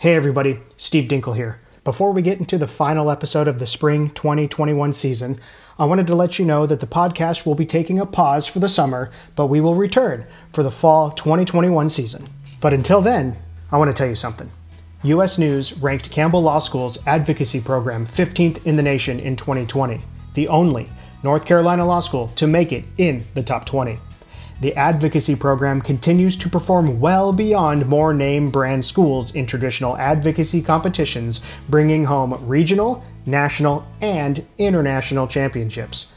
Hey 0.00 0.14
everybody, 0.14 0.60
Steve 0.76 1.10
Dinkle 1.10 1.34
here. 1.34 1.58
Before 1.82 2.12
we 2.12 2.22
get 2.22 2.38
into 2.38 2.56
the 2.56 2.68
final 2.68 3.10
episode 3.10 3.48
of 3.48 3.58
the 3.58 3.66
spring 3.66 4.10
2021 4.10 4.92
season, 4.92 5.40
I 5.76 5.86
wanted 5.86 6.06
to 6.06 6.14
let 6.14 6.38
you 6.38 6.44
know 6.44 6.66
that 6.66 6.78
the 6.78 6.86
podcast 6.86 7.44
will 7.44 7.56
be 7.56 7.66
taking 7.66 7.98
a 7.98 8.06
pause 8.06 8.46
for 8.46 8.60
the 8.60 8.68
summer, 8.68 9.10
but 9.34 9.48
we 9.48 9.60
will 9.60 9.74
return 9.74 10.24
for 10.52 10.62
the 10.62 10.70
fall 10.70 11.10
2021 11.10 11.88
season. 11.88 12.28
But 12.60 12.74
until 12.74 13.00
then, 13.00 13.36
I 13.72 13.76
want 13.76 13.90
to 13.90 13.96
tell 13.96 14.06
you 14.06 14.14
something. 14.14 14.48
US 15.02 15.36
News 15.36 15.76
ranked 15.78 16.12
Campbell 16.12 16.42
Law 16.42 16.60
School's 16.60 16.98
advocacy 17.04 17.60
program 17.60 18.06
15th 18.06 18.64
in 18.64 18.76
the 18.76 18.84
nation 18.84 19.18
in 19.18 19.34
2020, 19.34 20.00
the 20.34 20.46
only 20.46 20.88
North 21.24 21.44
Carolina 21.44 21.84
law 21.84 21.98
school 21.98 22.28
to 22.36 22.46
make 22.46 22.70
it 22.70 22.84
in 22.98 23.24
the 23.34 23.42
top 23.42 23.64
20 23.64 23.98
the 24.60 24.74
advocacy 24.74 25.36
program 25.36 25.80
continues 25.80 26.36
to 26.36 26.48
perform 26.48 26.98
well 26.98 27.32
beyond 27.32 27.86
more 27.86 28.12
name 28.12 28.50
brand 28.50 28.84
schools 28.84 29.32
in 29.36 29.46
traditional 29.46 29.96
advocacy 29.98 30.60
competitions, 30.60 31.42
bringing 31.68 32.04
home 32.04 32.34
regional, 32.48 33.04
national, 33.24 33.86
and 34.00 34.44
international 34.58 35.28
championships. 35.28 36.08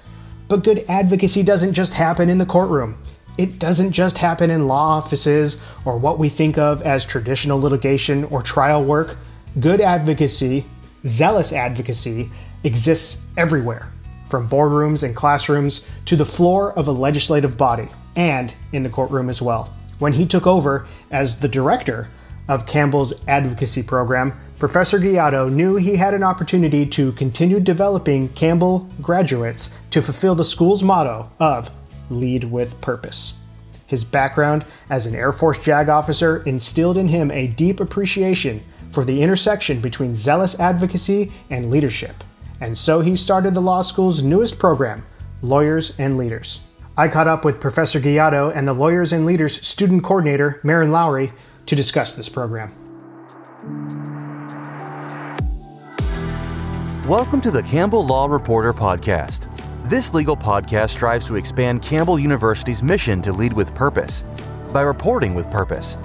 But 0.48 0.64
good 0.64 0.84
advocacy 0.90 1.44
doesn't 1.44 1.74
just 1.74 1.94
happen 1.94 2.30
in 2.30 2.40
the 2.40 2.46
courtroom. 2.46 2.98
It 3.38 3.60
doesn't 3.60 3.92
just 3.92 4.18
happen 4.18 4.50
in 4.50 4.68
law 4.68 4.98
offices 4.98 5.62
or 5.86 5.98
what 5.98 6.18
we 6.18 6.28
think 6.28 6.58
of 6.58 6.82
as 6.82 7.06
traditional 7.06 7.62
litigation 7.62 8.24
or 8.26 8.42
trial 8.42 8.84
work. 8.84 9.18
Good 9.60 9.82
advocacy, 9.82 10.66
zealous 11.06 11.54
advocacy, 11.54 12.32
exists 12.64 13.24
everywhere, 13.38 13.92
from 14.30 14.50
boardrooms 14.50 15.04
and 15.04 15.16
classrooms 15.16 15.86
to 16.06 16.16
the 16.16 16.26
floor 16.26 16.74
of 16.74 16.88
a 16.88 16.92
legislative 16.92 17.56
body 17.56 17.90
and 18.16 18.54
in 18.74 18.84
the 18.84 18.90
courtroom 18.90 19.30
as 19.30 19.42
well. 19.42 19.74
When 20.00 20.14
he 20.14 20.26
took 20.26 20.48
over 20.48 20.88
as 21.12 21.40
the 21.40 21.48
director 21.48 22.08
of 22.48 22.66
Campbell's 22.66 23.14
advocacy 23.28 23.84
program, 23.84 24.34
Professor 24.58 25.00
Gatto 25.00 25.48
knew 25.48 25.76
he 25.76 25.96
had 25.96 26.14
an 26.14 26.24
opportunity 26.24 26.86
to 26.86 27.12
continue 27.14 27.60
developing 27.60 28.30
Campbell 28.30 28.88
graduates 29.02 29.74
to 29.90 30.02
fulfill 30.02 30.36
the 30.36 30.44
school's 30.44 30.84
motto 30.84 31.32
of 31.40 31.70
lead 32.10 32.44
with 32.44 32.80
purpose. 32.82 33.34
His 33.88 34.04
background 34.04 34.66
as 34.90 35.06
an 35.06 35.16
Air 35.16 35.32
Force 35.32 35.60
JAG 35.60 35.90
officer 35.90 36.44
instilled 36.44 36.98
in 36.98 37.08
him 37.08 37.32
a 37.32 37.48
deep 37.48 37.80
appreciation 37.80 38.64
for 38.92 39.04
the 39.04 39.22
intersection 39.22 39.82
between 39.82 40.16
zealous 40.16 40.60
advocacy 40.60 41.32
and 41.50 41.70
leadership. 41.70 42.24
And 42.60 42.78
so 42.78 43.02
he 43.02 43.16
started 43.16 43.54
the 43.54 43.62
law 43.62 43.82
school's 43.82 44.22
newest 44.22 44.60
program, 44.60 45.06
Lawyers 45.42 45.94
and 45.98 46.18
Leaders. 46.18 46.62
I 46.98 47.08
caught 47.08 47.28
up 47.28 47.46
with 47.46 47.62
Professor 47.62 48.02
Gatto 48.02 48.50
and 48.50 48.68
the 48.68 48.74
Lawyers 48.74 49.14
and 49.14 49.26
Leaders 49.26 49.66
student 49.66 50.04
coordinator, 50.04 50.60
Marin 50.62 50.92
Lowry, 50.92 51.32
to 51.68 51.74
discuss 51.74 52.16
this 52.16 52.28
program. 52.28 52.76
Welcome 57.08 57.40
to 57.42 57.52
the 57.52 57.64
Campbell 57.64 58.06
Law 58.06 58.26
Reporter 58.26 58.74
Podcast. 58.74 59.48
This 59.90 60.14
legal 60.14 60.36
podcast 60.36 60.90
strives 60.90 61.26
to 61.28 61.38
expand 61.38 61.82
Campbell 61.82 62.20
University's 62.20 62.84
mission 62.84 63.22
to 63.22 63.32
lead 63.32 63.54
with 63.54 63.74
purpose 63.74 64.26
by 64.74 64.82
reporting 64.82 65.34
with 65.34 65.50
purpose. 65.50 65.98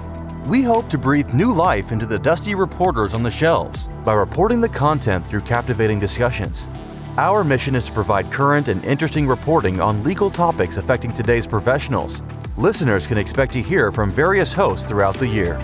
We 0.45 0.61
hope 0.61 0.89
to 0.89 0.97
breathe 0.97 1.33
new 1.33 1.51
life 1.51 1.91
into 1.91 2.05
the 2.05 2.17
dusty 2.17 2.55
reporters 2.55 3.13
on 3.13 3.23
the 3.23 3.31
shelves 3.31 3.89
by 4.05 4.13
reporting 4.13 4.61
the 4.61 4.69
content 4.69 5.27
through 5.27 5.41
captivating 5.41 5.99
discussions 5.99 6.69
our 7.17 7.43
mission 7.43 7.73
is 7.73 7.87
to 7.87 7.91
provide 7.91 8.31
current 8.31 8.67
and 8.67 8.83
interesting 8.85 9.27
reporting 9.27 9.81
on 9.81 10.03
legal 10.03 10.29
topics 10.29 10.77
affecting 10.77 11.11
today's 11.11 11.47
professionals. 11.47 12.21
Listeners 12.57 13.07
can 13.07 13.17
expect 13.17 13.53
to 13.53 13.61
hear 13.61 13.91
from 13.91 14.11
various 14.11 14.53
hosts 14.53 14.87
throughout 14.87 15.17
the 15.17 15.27
year. 15.27 15.55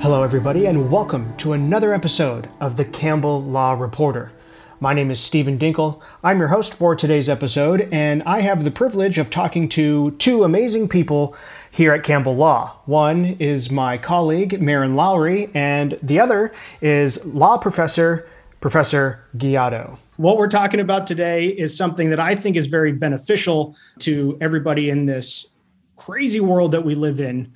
Hello, 0.00 0.24
everybody, 0.24 0.66
and 0.66 0.90
welcome 0.90 1.36
to 1.36 1.52
another 1.52 1.94
episode 1.94 2.48
of 2.58 2.76
the 2.76 2.84
Campbell 2.84 3.44
Law 3.44 3.74
Reporter. 3.74 4.32
My 4.80 4.94
name 4.94 5.10
is 5.10 5.20
Stephen 5.20 5.58
Dinkle. 5.58 6.00
I'm 6.24 6.38
your 6.38 6.48
host 6.48 6.74
for 6.74 6.96
today's 6.96 7.28
episode, 7.28 7.86
and 7.92 8.22
I 8.22 8.40
have 8.40 8.64
the 8.64 8.70
privilege 8.70 9.18
of 9.18 9.28
talking 9.28 9.68
to 9.68 10.12
two 10.12 10.42
amazing 10.42 10.88
people 10.88 11.36
here 11.70 11.92
at 11.92 12.02
Campbell 12.02 12.36
Law. 12.36 12.76
One 12.86 13.36
is 13.38 13.70
my 13.70 13.96
colleague, 13.96 14.60
Marin 14.60 14.96
Lowry, 14.96 15.50
and 15.54 15.98
the 16.02 16.18
other 16.18 16.52
is 16.80 17.24
law 17.24 17.58
professor, 17.58 18.28
Professor 18.60 19.24
Gatto. 19.38 19.98
What 20.16 20.36
we're 20.36 20.48
talking 20.48 20.80
about 20.80 21.06
today 21.06 21.46
is 21.46 21.76
something 21.76 22.10
that 22.10 22.20
I 22.20 22.34
think 22.34 22.56
is 22.56 22.66
very 22.66 22.92
beneficial 22.92 23.76
to 24.00 24.36
everybody 24.40 24.90
in 24.90 25.06
this 25.06 25.54
crazy 25.96 26.40
world 26.40 26.72
that 26.72 26.84
we 26.84 26.94
live 26.94 27.20
in 27.20 27.52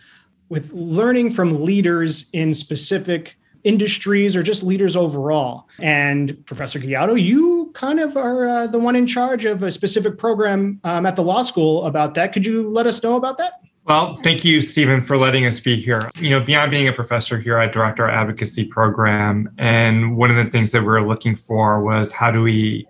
with 0.49 0.73
learning 0.73 1.31
from 1.31 1.65
leaders 1.65 2.27
in 2.33 2.55
specific 2.55 3.37
industries 3.65 4.37
or 4.37 4.43
just 4.43 4.63
leaders 4.63 4.95
overall. 4.95 5.69
And 5.81 6.45
Professor 6.47 6.79
Gatto, 6.79 7.15
you 7.15 7.71
kind 7.75 7.99
of 7.99 8.17
are 8.17 8.47
uh, 8.47 8.67
the 8.67 8.79
one 8.79 8.95
in 8.95 9.07
charge 9.07 9.47
of 9.47 9.63
a 9.63 9.71
specific 9.71 10.19
program 10.19 10.81
um, 10.85 11.07
at 11.07 11.17
the 11.17 11.23
law 11.23 11.43
school 11.43 11.85
about 11.85 12.15
that. 12.15 12.33
Could 12.33 12.47
you 12.47 12.69
let 12.71 12.87
us 12.87 13.03
know 13.03 13.17
about 13.17 13.39
that? 13.39 13.64
Well, 13.87 14.19
thank 14.23 14.45
you, 14.45 14.61
Stephen, 14.61 15.01
for 15.03 15.17
letting 15.17 15.45
us 15.45 15.61
be 15.61 15.79
here. 15.79 16.09
You 16.19 16.31
know, 16.31 16.41
beyond 16.41 16.71
being 16.71 16.89
a 16.89 16.93
professor 16.93 17.39
here, 17.39 17.59
I 17.59 17.67
direct 17.67 18.01
our 18.01 18.09
advocacy 18.09 18.65
program. 18.65 19.53
And 19.59 20.17
one 20.17 20.31
of 20.31 20.43
the 20.43 20.51
things 20.51 20.73
that 20.73 20.83
we 20.83 20.89
are 20.89 21.07
looking 21.07 21.37
for 21.37 21.83
was 21.83 22.11
how 22.11 22.31
do 22.31 22.43
we 22.43 22.87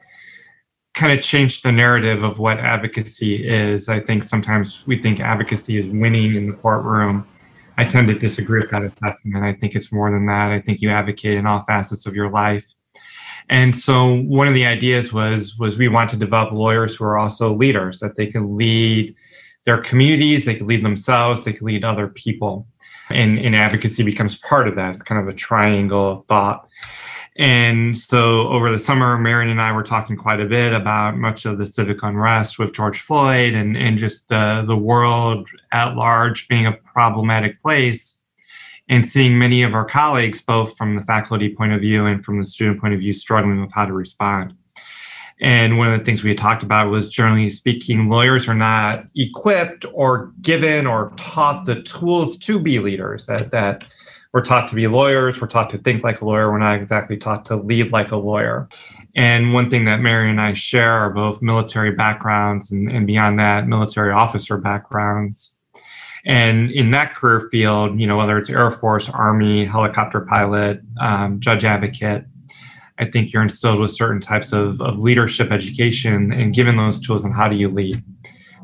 kind 0.95 1.13
of 1.13 1.25
change 1.25 1.63
the 1.63 1.73
narrative 1.73 2.23
of 2.23 2.39
what 2.39 2.61
advocacy 2.61 3.47
is? 3.49 3.89
I 3.89 3.99
think 4.01 4.23
sometimes 4.23 4.87
we 4.87 5.03
think 5.03 5.19
advocacy 5.19 5.79
is 5.79 5.87
winning 5.89 6.37
in 6.37 6.51
the 6.51 6.57
courtroom 6.57 7.27
I 7.77 7.85
tend 7.85 8.09
to 8.09 8.15
disagree 8.15 8.61
with 8.61 8.71
that 8.71 8.85
assessment. 8.85 9.45
I 9.45 9.53
think 9.53 9.75
it's 9.75 9.93
more 9.93 10.11
than 10.11 10.27
that. 10.27 10.53
I 10.53 10.61
think 10.61 10.81
you 10.81 10.91
advocate 10.91 11.37
in 11.37 11.47
all 11.47 11.65
facets 11.65 12.07
of 12.07 12.15
your 12.15 12.31
life. 12.31 12.67
And 13.51 13.77
so 13.77 14.23
one 14.23 14.49
of 14.49 14.55
the 14.55 14.65
ideas 14.65 15.13
was 15.13 15.57
was 15.59 15.77
we 15.77 15.89
want 15.89 16.09
to 16.11 16.17
develop 16.17 16.53
lawyers 16.53 16.97
who 16.97 17.05
are 17.05 17.19
also 17.19 17.53
leaders, 17.53 18.01
that 18.01 18.17
they 18.17 18.27
can 18.27 18.57
lead 18.57 19.15
their 19.65 19.79
communities, 19.79 20.45
they 20.45 20.55
can 20.55 20.67
lead 20.67 20.85
themselves, 20.85 21.45
they 21.45 21.53
can 21.53 21.67
lead 21.67 21.85
other 21.85 22.09
people. 22.09 22.67
And, 23.11 23.39
and 23.39 23.55
advocacy 23.55 24.03
becomes 24.03 24.39
part 24.39 24.67
of 24.69 24.77
that. 24.77 24.91
It's 24.91 25.03
kind 25.03 25.21
of 25.21 25.29
a 25.29 25.37
triangle 25.37 26.13
of 26.13 26.27
thought. 26.27 26.69
And 27.37 27.97
so 27.97 28.49
over 28.49 28.71
the 28.71 28.79
summer, 28.79 29.19
Marin 29.19 29.49
and 29.49 29.61
I 29.61 29.73
were 29.73 29.83
talking 29.83 30.17
quite 30.17 30.41
a 30.41 30.45
bit 30.45 30.73
about 30.73 31.17
much 31.17 31.47
of 31.47 31.59
the 31.59 31.67
civic 31.67 32.03
unrest 32.03 32.59
with 32.59 32.73
George 32.73 33.01
Floyd 33.01 33.55
and, 33.55 33.77
and 33.77 33.99
just 33.99 34.29
the, 34.29 34.65
the 34.67 34.77
world 34.77 35.49
at 35.73 35.97
large 35.97 36.47
being 36.47 36.67
a 36.67 36.73
problematic 36.73 37.61
place. 37.61 38.19
And 38.89 39.05
seeing 39.05 39.39
many 39.39 39.63
of 39.63 39.75
our 39.75 39.87
colleagues, 39.87 40.43
both 40.43 40.77
from 40.77 40.95
the 40.95 41.03
faculty 41.03 41.55
point 41.55 41.73
of 41.73 41.81
view 41.81 42.05
and 42.05 42.23
from 42.23 42.39
the 42.39 42.45
student 42.45 42.79
point 42.79 42.93
of 42.93 43.01
view, 43.01 43.15
struggling 43.15 43.63
with 43.63 43.73
how 43.73 43.87
to 43.87 43.95
respond. 43.95 44.55
And 45.41 45.79
one 45.79 45.93
of 45.93 45.99
the 45.99 46.05
things 46.05 46.23
we 46.23 46.31
had 46.31 46.39
talked 46.39 46.63
about 46.63 46.91
was 46.91 47.09
generally 47.09 47.51
speaking, 47.51 48.09
lawyers 48.09 48.49
are 48.49 48.55
not 48.55 49.07
equipped 49.17 49.85
or 49.93 50.33
given 50.41 50.87
or 50.87 51.13
taught 51.17 51.65
the 51.65 51.83
tools 51.83 52.39
to 52.39 52.59
be 52.59 52.79
leaders, 52.79 53.27
that, 53.27 53.51
that 53.51 53.85
we're 54.33 54.43
taught 54.43 54.69
to 54.69 54.75
be 54.75 54.87
lawyers. 54.87 55.41
We're 55.41 55.49
taught 55.49 55.71
to 55.71 55.79
think 55.79 56.03
like 56.03 56.21
a 56.21 56.25
lawyer. 56.25 56.51
We're 56.51 56.59
not 56.59 56.77
exactly 56.77 57.17
taught 57.17 57.45
to 57.47 57.57
lead 57.57 57.93
like 57.93 58.11
a 58.11 58.17
lawyer. 58.17 58.69
And 59.17 59.55
one 59.55 59.71
thing 59.71 59.85
that 59.85 60.01
Mary 60.01 60.29
and 60.29 60.41
I 60.41 60.55
share 60.55 60.91
are 60.91 61.11
both 61.11 61.41
military 61.41 61.93
backgrounds 61.93 62.73
and, 62.73 62.91
and 62.91 63.07
beyond 63.07 63.39
that, 63.39 63.69
military 63.69 64.13
officer 64.13 64.59
backgrounds. 64.59 65.55
And 66.27 66.71
in 66.71 66.91
that 66.93 67.15
career 67.15 67.49
field, 67.51 68.01
you 68.01 68.07
know, 68.07 68.17
whether 68.17 68.39
it's 68.39 68.51
Air 68.51 68.71
Force, 68.71 69.09
Army, 69.09 69.65
helicopter 69.65 70.23
pilot, 70.23 70.81
um, 71.01 71.39
judge 71.39 71.65
advocate, 71.65 72.25
I 72.99 73.05
think 73.07 73.33
you're 73.33 73.43
instilled 73.43 73.81
with 73.81 73.91
certain 73.91 74.21
types 74.21 74.53
of, 74.53 74.81
of 74.81 74.99
leadership 74.99 75.51
education 75.51 76.33
and 76.33 76.55
given 76.55 76.77
those 76.77 77.01
tools 77.01 77.25
on 77.25 77.33
how 77.33 77.49
do 77.49 77.57
you 77.57 77.69
lead. 77.69 78.03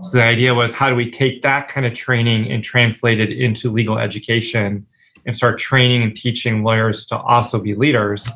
So 0.02 0.18
the 0.18 0.24
idea 0.24 0.54
was 0.54 0.72
how 0.72 0.88
do 0.88 0.94
we 0.94 1.10
take 1.10 1.42
that 1.42 1.68
kind 1.68 1.84
of 1.84 1.92
training 1.92 2.50
and 2.50 2.62
translate 2.64 3.20
it 3.20 3.32
into 3.32 3.70
legal 3.70 3.98
education 3.98 4.86
and 5.27 5.36
start 5.36 5.59
training 5.59 6.03
and 6.03 6.16
teaching 6.16 6.62
lawyers 6.62 7.06
to 7.06 7.18
also 7.18 7.60
be 7.60 7.74
leaders. 7.74 8.28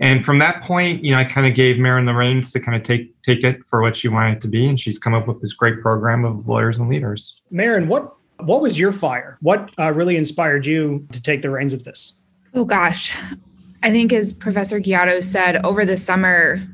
And 0.00 0.24
from 0.24 0.38
that 0.40 0.62
point, 0.62 1.04
you 1.04 1.12
know, 1.12 1.18
I 1.18 1.24
kind 1.24 1.46
of 1.46 1.54
gave 1.54 1.78
Marin 1.78 2.04
the 2.04 2.14
reins 2.14 2.52
to 2.52 2.60
kind 2.60 2.76
of 2.76 2.82
take 2.82 3.14
take 3.22 3.44
it 3.44 3.64
for 3.66 3.80
what 3.80 3.96
she 3.96 4.08
wanted 4.08 4.36
it 4.36 4.40
to 4.42 4.48
be, 4.48 4.66
and 4.66 4.78
she's 4.78 4.98
come 4.98 5.14
up 5.14 5.26
with 5.26 5.40
this 5.40 5.54
great 5.54 5.80
program 5.80 6.24
of 6.24 6.46
lawyers 6.46 6.78
and 6.78 6.88
leaders. 6.88 7.40
Marin, 7.50 7.88
what 7.88 8.14
what 8.40 8.60
was 8.60 8.78
your 8.78 8.92
fire? 8.92 9.38
What 9.40 9.70
uh, 9.78 9.92
really 9.92 10.16
inspired 10.16 10.66
you 10.66 11.06
to 11.12 11.22
take 11.22 11.40
the 11.40 11.50
reins 11.50 11.72
of 11.72 11.84
this? 11.84 12.12
Oh 12.52 12.66
gosh, 12.66 13.16
I 13.82 13.90
think 13.90 14.12
as 14.12 14.32
Professor 14.32 14.78
Gatto 14.78 15.20
said 15.20 15.64
over 15.64 15.84
the 15.84 15.96
summer, 15.96 16.66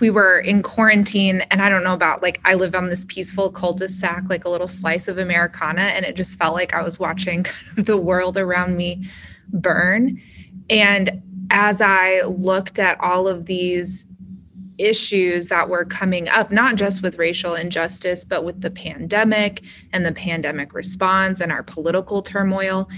we 0.00 0.10
were 0.10 0.38
in 0.38 0.62
quarantine 0.62 1.40
and 1.50 1.62
i 1.62 1.70
don't 1.70 1.82
know 1.82 1.94
about 1.94 2.22
like 2.22 2.38
i 2.44 2.52
live 2.52 2.74
on 2.74 2.90
this 2.90 3.06
peaceful 3.06 3.50
cul-de-sac 3.50 4.24
like 4.28 4.44
a 4.44 4.48
little 4.50 4.66
slice 4.66 5.08
of 5.08 5.16
americana 5.16 5.80
and 5.80 6.04
it 6.04 6.14
just 6.14 6.38
felt 6.38 6.54
like 6.54 6.74
i 6.74 6.82
was 6.82 6.98
watching 6.98 7.42
kind 7.44 7.78
of 7.78 7.86
the 7.86 7.96
world 7.96 8.36
around 8.36 8.76
me 8.76 9.08
burn 9.54 10.20
and 10.68 11.22
as 11.48 11.80
i 11.80 12.20
looked 12.26 12.78
at 12.78 13.00
all 13.00 13.26
of 13.26 13.46
these 13.46 14.06
issues 14.78 15.48
that 15.48 15.68
were 15.68 15.84
coming 15.84 16.28
up, 16.28 16.50
not 16.50 16.76
just 16.76 17.02
with 17.02 17.18
racial 17.18 17.54
injustice, 17.54 18.24
but 18.24 18.44
with 18.44 18.60
the 18.60 18.70
pandemic 18.70 19.62
and 19.92 20.04
the 20.04 20.12
pandemic 20.12 20.74
response 20.74 21.40
and 21.40 21.50
our 21.50 21.62
political 21.62 22.22
turmoil. 22.22 22.88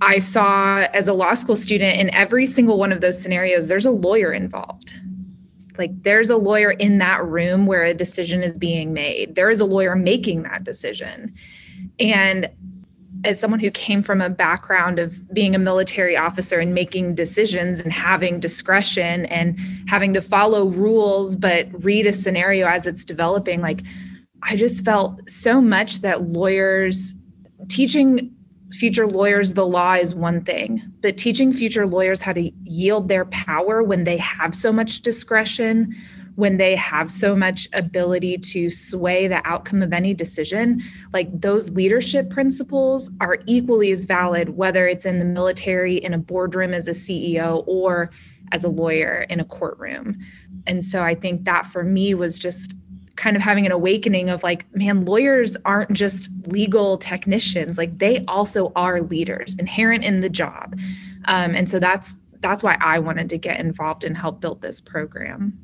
I 0.00 0.18
saw 0.18 0.86
as 0.92 1.08
a 1.08 1.12
law 1.14 1.34
school 1.34 1.56
student 1.56 1.98
in 1.98 2.10
every 2.10 2.46
single 2.46 2.78
one 2.78 2.92
of 2.92 3.00
those 3.00 3.20
scenarios, 3.20 3.68
there's 3.68 3.86
a 3.86 3.90
lawyer 3.90 4.32
involved. 4.32 4.92
Like 5.78 6.02
there's 6.02 6.30
a 6.30 6.36
lawyer 6.36 6.72
in 6.72 6.98
that 6.98 7.24
room 7.24 7.66
where 7.66 7.84
a 7.84 7.94
decision 7.94 8.42
is 8.42 8.58
being 8.58 8.92
made, 8.92 9.34
there 9.34 9.50
is 9.50 9.60
a 9.60 9.64
lawyer 9.64 9.96
making 9.96 10.42
that 10.42 10.64
decision. 10.64 11.34
And 11.98 12.50
as 13.24 13.40
someone 13.40 13.60
who 13.60 13.70
came 13.70 14.02
from 14.02 14.20
a 14.20 14.28
background 14.28 14.98
of 14.98 15.32
being 15.32 15.54
a 15.54 15.58
military 15.58 16.16
officer 16.16 16.60
and 16.60 16.74
making 16.74 17.14
decisions 17.14 17.80
and 17.80 17.92
having 17.92 18.40
discretion 18.40 19.26
and 19.26 19.58
having 19.88 20.12
to 20.14 20.20
follow 20.20 20.66
rules 20.66 21.34
but 21.34 21.66
read 21.82 22.06
a 22.06 22.12
scenario 22.12 22.66
as 22.66 22.86
it's 22.86 23.04
developing 23.04 23.60
like 23.60 23.82
i 24.42 24.54
just 24.54 24.84
felt 24.84 25.28
so 25.28 25.60
much 25.60 26.02
that 26.02 26.22
lawyers 26.22 27.14
teaching 27.68 28.35
future 28.72 29.06
lawyers 29.06 29.54
the 29.54 29.66
law 29.66 29.94
is 29.94 30.14
one 30.14 30.42
thing 30.42 30.82
but 31.00 31.16
teaching 31.16 31.52
future 31.52 31.86
lawyers 31.86 32.20
how 32.20 32.32
to 32.32 32.50
yield 32.64 33.08
their 33.08 33.24
power 33.26 33.82
when 33.82 34.04
they 34.04 34.16
have 34.16 34.54
so 34.54 34.72
much 34.72 35.02
discretion 35.02 35.94
when 36.36 36.58
they 36.58 36.76
have 36.76 37.10
so 37.10 37.34
much 37.34 37.66
ability 37.72 38.38
to 38.38 38.70
sway 38.70 39.26
the 39.26 39.40
outcome 39.48 39.82
of 39.82 39.92
any 39.92 40.14
decision, 40.14 40.82
like 41.12 41.28
those 41.32 41.70
leadership 41.70 42.30
principles 42.30 43.10
are 43.20 43.38
equally 43.46 43.90
as 43.90 44.04
valid, 44.04 44.50
whether 44.50 44.86
it's 44.86 45.06
in 45.06 45.18
the 45.18 45.24
military, 45.24 45.96
in 45.96 46.14
a 46.14 46.18
boardroom 46.18 46.72
as 46.72 46.86
a 46.86 46.92
CEO, 46.92 47.64
or 47.66 48.10
as 48.52 48.64
a 48.64 48.68
lawyer 48.68 49.26
in 49.28 49.40
a 49.40 49.44
courtroom. 49.44 50.18
And 50.66 50.84
so 50.84 51.02
I 51.02 51.14
think 51.14 51.44
that 51.44 51.66
for 51.66 51.82
me 51.82 52.14
was 52.14 52.38
just 52.38 52.74
kind 53.16 53.36
of 53.36 53.42
having 53.42 53.66
an 53.66 53.72
awakening 53.72 54.30
of 54.30 54.42
like, 54.42 54.64
man, 54.74 55.04
lawyers 55.04 55.56
aren't 55.64 55.92
just 55.92 56.30
legal 56.46 56.98
technicians, 56.98 57.78
like 57.78 57.98
they 57.98 58.24
also 58.26 58.72
are 58.76 59.00
leaders 59.00 59.56
inherent 59.58 60.04
in 60.04 60.20
the 60.20 60.28
job. 60.28 60.78
Um, 61.24 61.54
and 61.54 61.68
so 61.68 61.78
that's 61.78 62.16
that's 62.40 62.62
why 62.62 62.76
I 62.80 62.98
wanted 62.98 63.30
to 63.30 63.38
get 63.38 63.58
involved 63.58 64.04
and 64.04 64.16
help 64.16 64.40
build 64.40 64.60
this 64.60 64.80
program. 64.80 65.58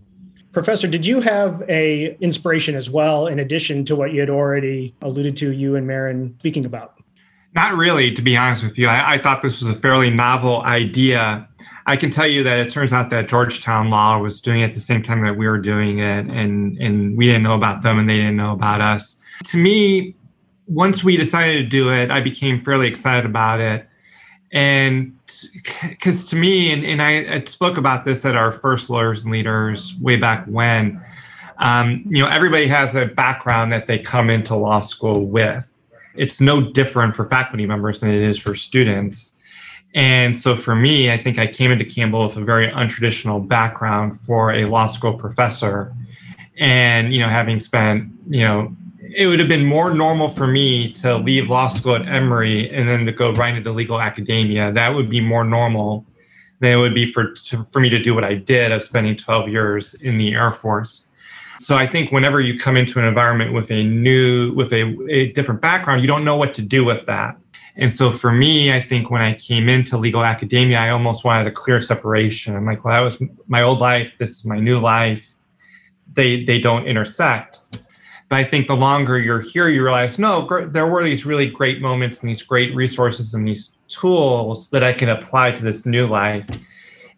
Professor, 0.53 0.87
did 0.87 1.07
you 1.07 1.21
have 1.21 1.63
a 1.69 2.17
inspiration 2.21 2.75
as 2.75 2.91
well, 2.91 3.27
in 3.27 3.39
addition 3.39 3.85
to 3.87 3.97
what 3.97 4.13
you 4.13 4.21
had 4.21 4.31
already 4.31 4.95
alluded 5.01 5.37
to, 5.39 5.53
you 5.53 5.77
and 5.77 5.87
Marin 5.87 6.35
speaking 6.39 6.65
about? 6.65 6.95
Not 7.55 7.77
really, 7.77 8.13
to 8.13 8.23
be 8.23 8.37
honest 8.37 8.65
with 8.65 8.79
you. 8.79 8.89
I, 8.89 9.15
I, 9.15 9.19
thought 9.19 9.43
this 9.43 9.61
was 9.61 9.69
a 9.69 9.79
fairly 9.79 10.09
novel 10.09 10.63
idea. 10.63 11.47
I 11.87 11.97
can 11.97 12.11
tell 12.11 12.27
you 12.27 12.43
that 12.45 12.61
it 12.61 12.71
turns 12.71 12.93
out 12.93 13.11
that 13.11 13.29
Georgetown 13.29 13.91
Law 13.91 14.19
was 14.19 14.41
doing 14.41 14.61
it 14.61 14.67
at 14.67 14.75
the 14.75 14.81
same 14.81 15.03
time 15.03 15.25
that 15.25 15.37
we 15.37 15.49
were 15.49 15.59
doing 15.59 15.99
it, 15.99 16.27
and 16.27 16.77
and 16.79 17.17
we 17.17 17.27
didn't 17.27 17.43
know 17.43 17.55
about 17.55 17.83
them, 17.83 17.99
and 17.99 18.09
they 18.09 18.17
didn't 18.17 18.37
know 18.37 18.53
about 18.53 18.81
us. 18.81 19.17
To 19.47 19.57
me, 19.57 20.15
once 20.67 21.03
we 21.03 21.17
decided 21.17 21.55
to 21.65 21.69
do 21.69 21.93
it, 21.93 22.11
I 22.11 22.21
became 22.21 22.63
fairly 22.63 22.87
excited 22.87 23.27
about 23.27 23.61
it. 23.61 23.89
And 24.53 25.19
because 25.83 26.27
to 26.27 26.37
me 26.37 26.73
and, 26.73 26.85
and 26.85 27.01
I, 27.01 27.37
I, 27.37 27.45
spoke 27.45 27.79
about 27.79 28.05
this 28.05 28.27
at 28.27 28.37
our 28.37 28.53
first 28.53 28.91
lawyers 28.91 29.25
and 29.25 29.33
leaders 29.33 29.95
way 29.99 30.17
back 30.17 30.45
when 30.45 31.03
um, 31.59 32.05
you 32.07 32.23
know 32.23 32.29
everybody 32.29 32.67
has 32.67 32.95
a 32.95 33.07
background 33.07 33.73
that 33.73 33.87
they 33.87 33.99
come 33.99 34.29
into 34.29 34.55
law 34.55 34.81
school 34.81 35.27
with. 35.27 35.73
It's 36.15 36.41
no 36.41 36.61
different 36.61 37.15
for 37.17 37.27
faculty 37.29 37.65
members 37.65 38.01
than 38.01 38.11
it 38.11 38.23
is 38.23 38.39
for 38.39 38.55
students 38.55 39.32
and 39.95 40.39
so 40.39 40.57
for 40.57 40.75
me 40.75 41.11
i 41.11 41.17
think 41.17 41.39
i 41.39 41.47
came 41.47 41.71
into 41.71 41.85
campbell 41.85 42.27
with 42.27 42.37
a 42.37 42.41
very 42.41 42.69
untraditional 42.69 43.47
background 43.47 44.19
for 44.21 44.53
a 44.53 44.65
law 44.65 44.87
school 44.87 45.13
professor 45.13 45.95
and 46.59 47.15
you 47.15 47.21
know 47.21 47.29
having 47.29 47.61
spent 47.61 48.11
you 48.29 48.45
know 48.45 48.75
it 49.15 49.27
would 49.27 49.39
have 49.39 49.49
been 49.49 49.65
more 49.65 49.93
normal 49.93 50.29
for 50.29 50.47
me 50.47 50.93
to 50.93 51.17
leave 51.17 51.49
law 51.49 51.69
school 51.69 51.97
at 51.97 52.07
Emory 52.07 52.71
and 52.71 52.89
then 52.89 53.05
to 53.07 53.13
go 53.13 53.33
right 53.33 53.55
into 53.55 53.73
legal 53.73 54.01
academia. 54.01 54.73
That 54.73 54.95
would 54.95 55.11
be 55.11 55.21
more 55.21 55.45
normal 55.45 56.07
than 56.61 56.73
it 56.73 56.77
would 56.77 56.95
be 56.95 57.11
for 57.11 57.33
to, 57.33 57.65
for 57.65 57.81
me 57.81 57.89
to 57.91 57.99
do 57.99 58.15
what 58.15 58.25
I 58.25 58.35
did 58.35 58.73
of 58.73 58.83
spending 58.83 59.17
12 59.17 59.49
years 59.49 59.95
in 59.95 60.19
the 60.19 60.35
Air 60.35 60.51
Force. 60.51 61.07
So 61.61 61.77
I 61.77 61.87
think 61.87 62.11
whenever 62.11 62.41
you 62.41 62.59
come 62.59 62.77
into 62.77 62.99
an 62.99 63.05
environment 63.05 63.53
with 63.53 63.71
a 63.71 63.85
new 63.85 64.53
with 64.55 64.73
a, 64.73 64.97
a 65.11 65.33
different 65.33 65.61
background, 65.61 66.01
you 66.01 66.07
don't 66.07 66.25
know 66.25 66.37
what 66.37 66.55
to 66.55 66.63
do 66.63 66.85
with 66.85 67.07
that. 67.07 67.37
And 67.77 67.93
so 67.93 68.13
for 68.13 68.31
me, 68.31 68.73
I 68.73 68.83
think 68.83 69.11
when 69.11 69.23
I 69.23 69.35
came 69.35 69.69
into 69.69 69.97
legal 69.97 70.25
academia, 70.25 70.79
I 70.79 70.91
almost 70.91 71.25
wanted 71.25 71.47
a 71.47 71.53
clear 71.53 71.81
separation. 71.81 72.55
I'm 72.55 72.67
like, 72.67 72.85
well, 72.85 72.95
that 72.95 73.01
was 73.01 73.23
my 73.47 73.63
old 73.63 73.79
life. 73.79 74.13
This 74.19 74.31
is 74.31 74.45
my 74.45 74.59
new 74.61 74.79
life. 74.79 75.35
They 76.13 76.45
they 76.45 76.61
don't 76.61 76.87
intersect. 76.87 77.61
But 78.29 78.39
I 78.39 78.45
think 78.45 78.67
the 78.67 78.77
longer 78.77 79.19
you're 79.19 79.41
here, 79.41 79.69
you 79.69 79.83
realize, 79.83 80.19
no, 80.19 80.43
gr- 80.43 80.67
there 80.67 80.87
were 80.87 81.05
these 81.05 81.27
really 81.27 81.47
great 81.47 81.81
moments 81.81 82.21
and 82.21 82.31
these 82.31 82.43
great 82.43 82.75
resources 82.75 83.35
and 83.35 83.47
these 83.47 83.73
tools 83.89 84.71
that 84.71 84.83
I 84.83 84.93
can 84.93 85.11
apply 85.11 85.53
to 85.53 85.63
this 85.63 85.85
new 85.85 86.07
life. 86.07 86.49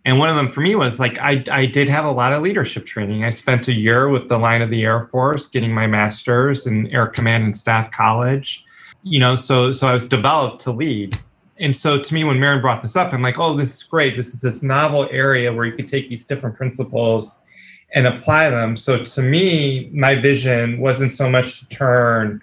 And 0.05 0.19
one 0.19 0.29
of 0.29 0.37
them 0.37 0.49
for 0.49 0.61
me 0.61 0.75
was 0.75 1.01
like, 1.01 1.17
I, 1.19 1.43
I 1.51 1.67
did 1.67 1.89
have 1.89 2.05
a 2.05 2.11
lot 2.11 2.33
of 2.33 2.43
leadership 2.43 2.85
training. 2.85 3.25
I 3.25 3.31
spent 3.31 3.69
a 3.69 3.73
year 3.73 4.09
with 4.09 4.29
the 4.29 4.39
line 4.39 4.61
of 4.61 4.71
the 4.71 4.83
Air 4.83 5.03
Force 5.07 5.47
getting 5.47 5.73
my 5.73 5.87
master's 5.87 6.67
in 6.67 6.89
Air 6.89 7.07
Command 7.07 7.45
and 7.45 7.57
Staff 7.57 7.91
College. 7.91 8.65
You 9.05 9.21
know, 9.21 9.37
so 9.37 9.71
so 9.71 9.87
I 9.87 9.93
was 9.93 10.09
developed 10.09 10.63
to 10.63 10.73
lead. 10.73 11.19
And 11.61 11.77
so 11.77 11.99
to 11.99 12.15
me, 12.15 12.25
when 12.25 12.41
Marin 12.41 12.61
brought 12.61 12.83
this 12.83 12.97
up, 12.97 13.13
I'm 13.13 13.23
like, 13.23 13.39
oh, 13.39 13.55
this 13.55 13.77
is 13.77 13.83
great. 13.83 14.17
This 14.17 14.35
is 14.35 14.41
this 14.41 14.63
novel 14.63 15.09
area 15.13 15.53
where 15.53 15.67
you 15.67 15.73
could 15.73 15.87
take 15.87 16.09
these 16.09 16.25
different 16.25 16.57
principles 16.57 17.39
and 17.95 18.07
apply 18.07 18.51
them. 18.51 18.77
So 18.77 19.05
to 19.05 19.23
me, 19.23 19.91
my 19.93 20.17
vision 20.17 20.81
wasn't 20.81 21.13
so 21.13 21.31
much 21.31 21.61
to 21.61 21.69
turn 21.69 22.43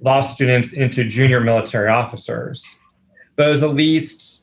law 0.00 0.22
students 0.22 0.72
into 0.72 1.04
junior 1.04 1.40
military 1.40 1.88
officers, 1.88 2.64
but 3.36 3.48
it 3.48 3.52
was 3.52 3.62
at 3.62 3.74
least 3.74 4.42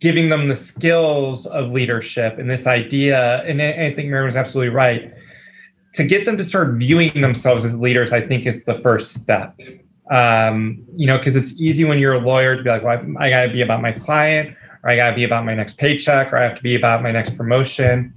giving 0.00 0.28
them 0.28 0.48
the 0.48 0.54
skills 0.54 1.46
of 1.46 1.70
leadership 1.70 2.38
and 2.38 2.50
this 2.50 2.66
idea. 2.66 3.42
And 3.44 3.62
I 3.62 3.94
think 3.94 4.10
Marin 4.10 4.26
was 4.26 4.36
absolutely 4.36 4.74
right. 4.74 5.14
To 5.94 6.04
get 6.04 6.26
them 6.26 6.36
to 6.36 6.44
start 6.44 6.74
viewing 6.74 7.22
themselves 7.22 7.64
as 7.64 7.78
leaders, 7.78 8.12
I 8.12 8.20
think 8.20 8.44
is 8.44 8.64
the 8.64 8.78
first 8.80 9.14
step. 9.14 9.58
Um, 10.10 10.84
you 10.94 11.06
know, 11.06 11.18
because 11.18 11.34
it's 11.34 11.60
easy 11.60 11.84
when 11.84 11.98
you're 11.98 12.14
a 12.14 12.18
lawyer 12.18 12.56
to 12.56 12.62
be 12.62 12.70
like, 12.70 12.84
well, 12.84 12.98
I, 13.18 13.26
I 13.26 13.30
got 13.30 13.46
to 13.46 13.52
be 13.52 13.60
about 13.60 13.82
my 13.82 13.92
client, 13.92 14.56
or 14.82 14.90
I 14.90 14.96
got 14.96 15.10
to 15.10 15.16
be 15.16 15.24
about 15.24 15.44
my 15.44 15.54
next 15.54 15.78
paycheck, 15.78 16.32
or 16.32 16.36
I 16.36 16.42
have 16.44 16.54
to 16.54 16.62
be 16.62 16.76
about 16.76 17.02
my 17.02 17.10
next 17.10 17.36
promotion. 17.36 18.14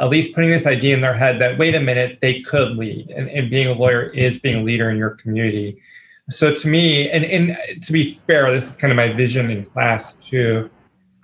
At 0.00 0.08
least 0.08 0.34
putting 0.34 0.50
this 0.50 0.66
idea 0.66 0.94
in 0.94 1.00
their 1.00 1.14
head 1.14 1.40
that 1.40 1.58
wait 1.58 1.74
a 1.74 1.80
minute 1.80 2.18
they 2.20 2.40
could 2.40 2.76
lead 2.76 3.10
and, 3.10 3.28
and 3.28 3.50
being 3.50 3.68
a 3.68 3.72
lawyer 3.72 4.04
is 4.10 4.38
being 4.38 4.62
a 4.62 4.62
leader 4.62 4.90
in 4.90 4.96
your 4.96 5.10
community. 5.10 5.80
So 6.30 6.54
to 6.54 6.68
me 6.68 7.10
and, 7.10 7.24
and 7.24 7.56
to 7.82 7.92
be 7.92 8.14
fair 8.26 8.50
this 8.50 8.70
is 8.70 8.76
kind 8.76 8.90
of 8.90 8.96
my 8.96 9.12
vision 9.12 9.50
in 9.50 9.64
class 9.64 10.14
too. 10.28 10.70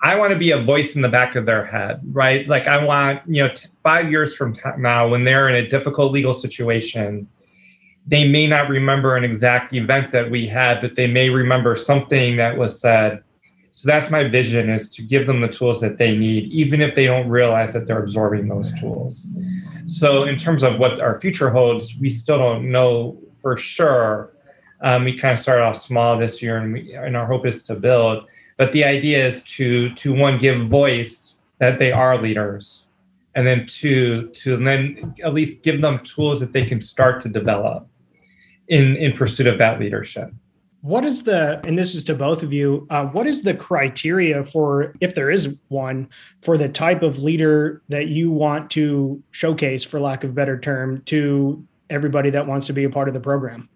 I 0.02 0.16
want 0.16 0.32
to 0.32 0.38
be 0.38 0.52
a 0.52 0.62
voice 0.62 0.94
in 0.94 1.02
the 1.02 1.08
back 1.08 1.34
of 1.34 1.46
their 1.46 1.64
head 1.64 2.00
right? 2.12 2.46
Like 2.46 2.68
i 2.68 2.84
want 2.84 3.22
you 3.26 3.42
know 3.42 3.52
t- 3.52 3.68
five 3.82 4.10
years 4.10 4.37
from 4.37 4.52
t- 4.52 4.60
now 4.76 5.08
when 5.08 5.25
they're 5.25 5.48
in 5.48 5.56
a 5.56 5.68
difficult 5.68 6.12
legal 6.12 6.34
situation 6.34 7.26
they 8.08 8.26
may 8.26 8.46
not 8.46 8.68
remember 8.68 9.16
an 9.16 9.24
exact 9.24 9.72
event 9.72 10.10
that 10.10 10.30
we 10.30 10.46
had 10.46 10.80
but 10.80 10.96
they 10.96 11.06
may 11.06 11.28
remember 11.30 11.76
something 11.76 12.36
that 12.36 12.56
was 12.56 12.80
said 12.80 13.22
so 13.78 13.86
that's 13.86 14.10
my 14.10 14.24
vision 14.24 14.70
is 14.70 14.88
to 14.88 15.02
give 15.02 15.28
them 15.28 15.40
the 15.40 15.46
tools 15.46 15.80
that 15.82 15.98
they 15.98 16.16
need, 16.16 16.50
even 16.50 16.80
if 16.80 16.96
they 16.96 17.06
don't 17.06 17.28
realize 17.28 17.74
that 17.74 17.86
they're 17.86 18.02
absorbing 18.02 18.48
those 18.48 18.72
tools. 18.72 19.28
So 19.86 20.24
in 20.24 20.36
terms 20.36 20.64
of 20.64 20.80
what 20.80 20.98
our 20.98 21.20
future 21.20 21.48
holds, 21.48 21.94
we 21.96 22.10
still 22.10 22.38
don't 22.38 22.72
know 22.72 23.16
for 23.40 23.56
sure. 23.56 24.32
Um, 24.80 25.04
we 25.04 25.16
kind 25.16 25.34
of 25.34 25.38
started 25.38 25.62
off 25.62 25.80
small 25.80 26.18
this 26.18 26.42
year, 26.42 26.58
and, 26.58 26.72
we, 26.72 26.92
and 26.92 27.16
our 27.16 27.24
hope 27.24 27.46
is 27.46 27.62
to 27.64 27.76
build. 27.76 28.26
But 28.56 28.72
the 28.72 28.82
idea 28.82 29.24
is 29.24 29.44
to 29.54 29.94
to 29.94 30.12
one 30.12 30.38
give 30.38 30.66
voice 30.68 31.36
that 31.58 31.78
they 31.78 31.92
are 31.92 32.20
leaders, 32.20 32.82
and 33.36 33.46
then 33.46 33.64
two 33.66 34.26
to 34.42 34.56
then 34.56 35.14
at 35.22 35.34
least 35.34 35.62
give 35.62 35.82
them 35.82 36.00
tools 36.00 36.40
that 36.40 36.52
they 36.52 36.64
can 36.64 36.80
start 36.80 37.20
to 37.22 37.28
develop 37.28 37.86
in 38.68 38.96
in 38.96 39.12
pursuit 39.12 39.46
of 39.46 39.58
that 39.58 39.80
leadership. 39.80 40.32
What 40.80 41.04
is 41.04 41.25
the, 41.25 41.60
and 41.66 41.76
this 41.76 41.96
is 41.96 42.04
to 42.04 42.14
both 42.14 42.44
of 42.44 42.52
you, 42.52 42.87
uh, 42.90 43.06
what 43.06 43.26
is 43.26 43.42
the 43.42 43.52
criteria 43.52 44.44
for, 44.44 44.94
if 45.00 45.16
there 45.16 45.28
is 45.28 45.56
one, 45.68 46.08
for 46.40 46.56
the 46.56 46.68
type 46.68 47.02
of 47.02 47.18
leader 47.18 47.82
that 47.88 48.08
you 48.08 48.30
want 48.30 48.70
to 48.70 49.20
showcase, 49.32 49.82
for 49.82 49.98
lack 49.98 50.22
of 50.22 50.30
a 50.30 50.32
better 50.32 50.58
term, 50.58 51.02
to 51.06 51.66
everybody 51.90 52.30
that 52.30 52.46
wants 52.46 52.68
to 52.68 52.72
be 52.72 52.84
a 52.84 52.90
part 52.90 53.08
of 53.08 53.14
the 53.14 53.20
program? 53.20 53.68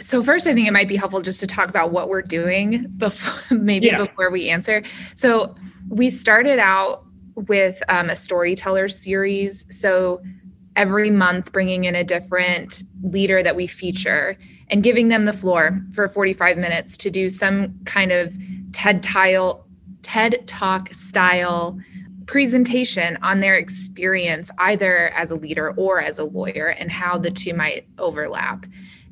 So 0.00 0.22
first, 0.22 0.46
I 0.46 0.54
think 0.54 0.68
it 0.68 0.72
might 0.72 0.88
be 0.88 0.96
helpful 0.96 1.22
just 1.22 1.40
to 1.40 1.46
talk 1.46 1.68
about 1.70 1.92
what 1.92 2.10
we're 2.10 2.22
doing 2.22 2.86
before, 2.98 3.56
maybe 3.56 3.86
yeah. 3.86 4.04
before 4.04 4.30
we 4.30 4.50
answer. 4.50 4.82
So 5.14 5.54
we 5.88 6.10
started 6.10 6.58
out 6.58 7.06
with 7.34 7.82
um, 7.88 8.10
a 8.10 8.16
storyteller 8.16 8.90
series. 8.90 9.66
So 9.70 10.22
every 10.80 11.10
month, 11.10 11.52
bringing 11.52 11.84
in 11.84 11.94
a 11.94 12.02
different 12.02 12.84
leader 13.02 13.42
that 13.42 13.54
we 13.54 13.66
feature 13.66 14.34
and 14.70 14.82
giving 14.82 15.08
them 15.08 15.26
the 15.26 15.32
floor 15.32 15.78
for 15.92 16.08
45 16.08 16.56
minutes 16.56 16.96
to 16.96 17.10
do 17.10 17.28
some 17.28 17.78
kind 17.84 18.10
of 18.10 18.34
TED 18.72 19.02
tile, 19.02 19.66
TED 20.00 20.46
talk 20.46 20.90
style 20.94 21.78
presentation 22.24 23.18
on 23.20 23.40
their 23.40 23.56
experience 23.56 24.50
either 24.56 25.08
as 25.08 25.30
a 25.30 25.34
leader 25.34 25.72
or 25.72 26.00
as 26.00 26.18
a 26.18 26.24
lawyer 26.24 26.68
and 26.68 26.90
how 26.90 27.18
the 27.18 27.30
two 27.30 27.52
might 27.52 27.86
overlap. 27.98 28.64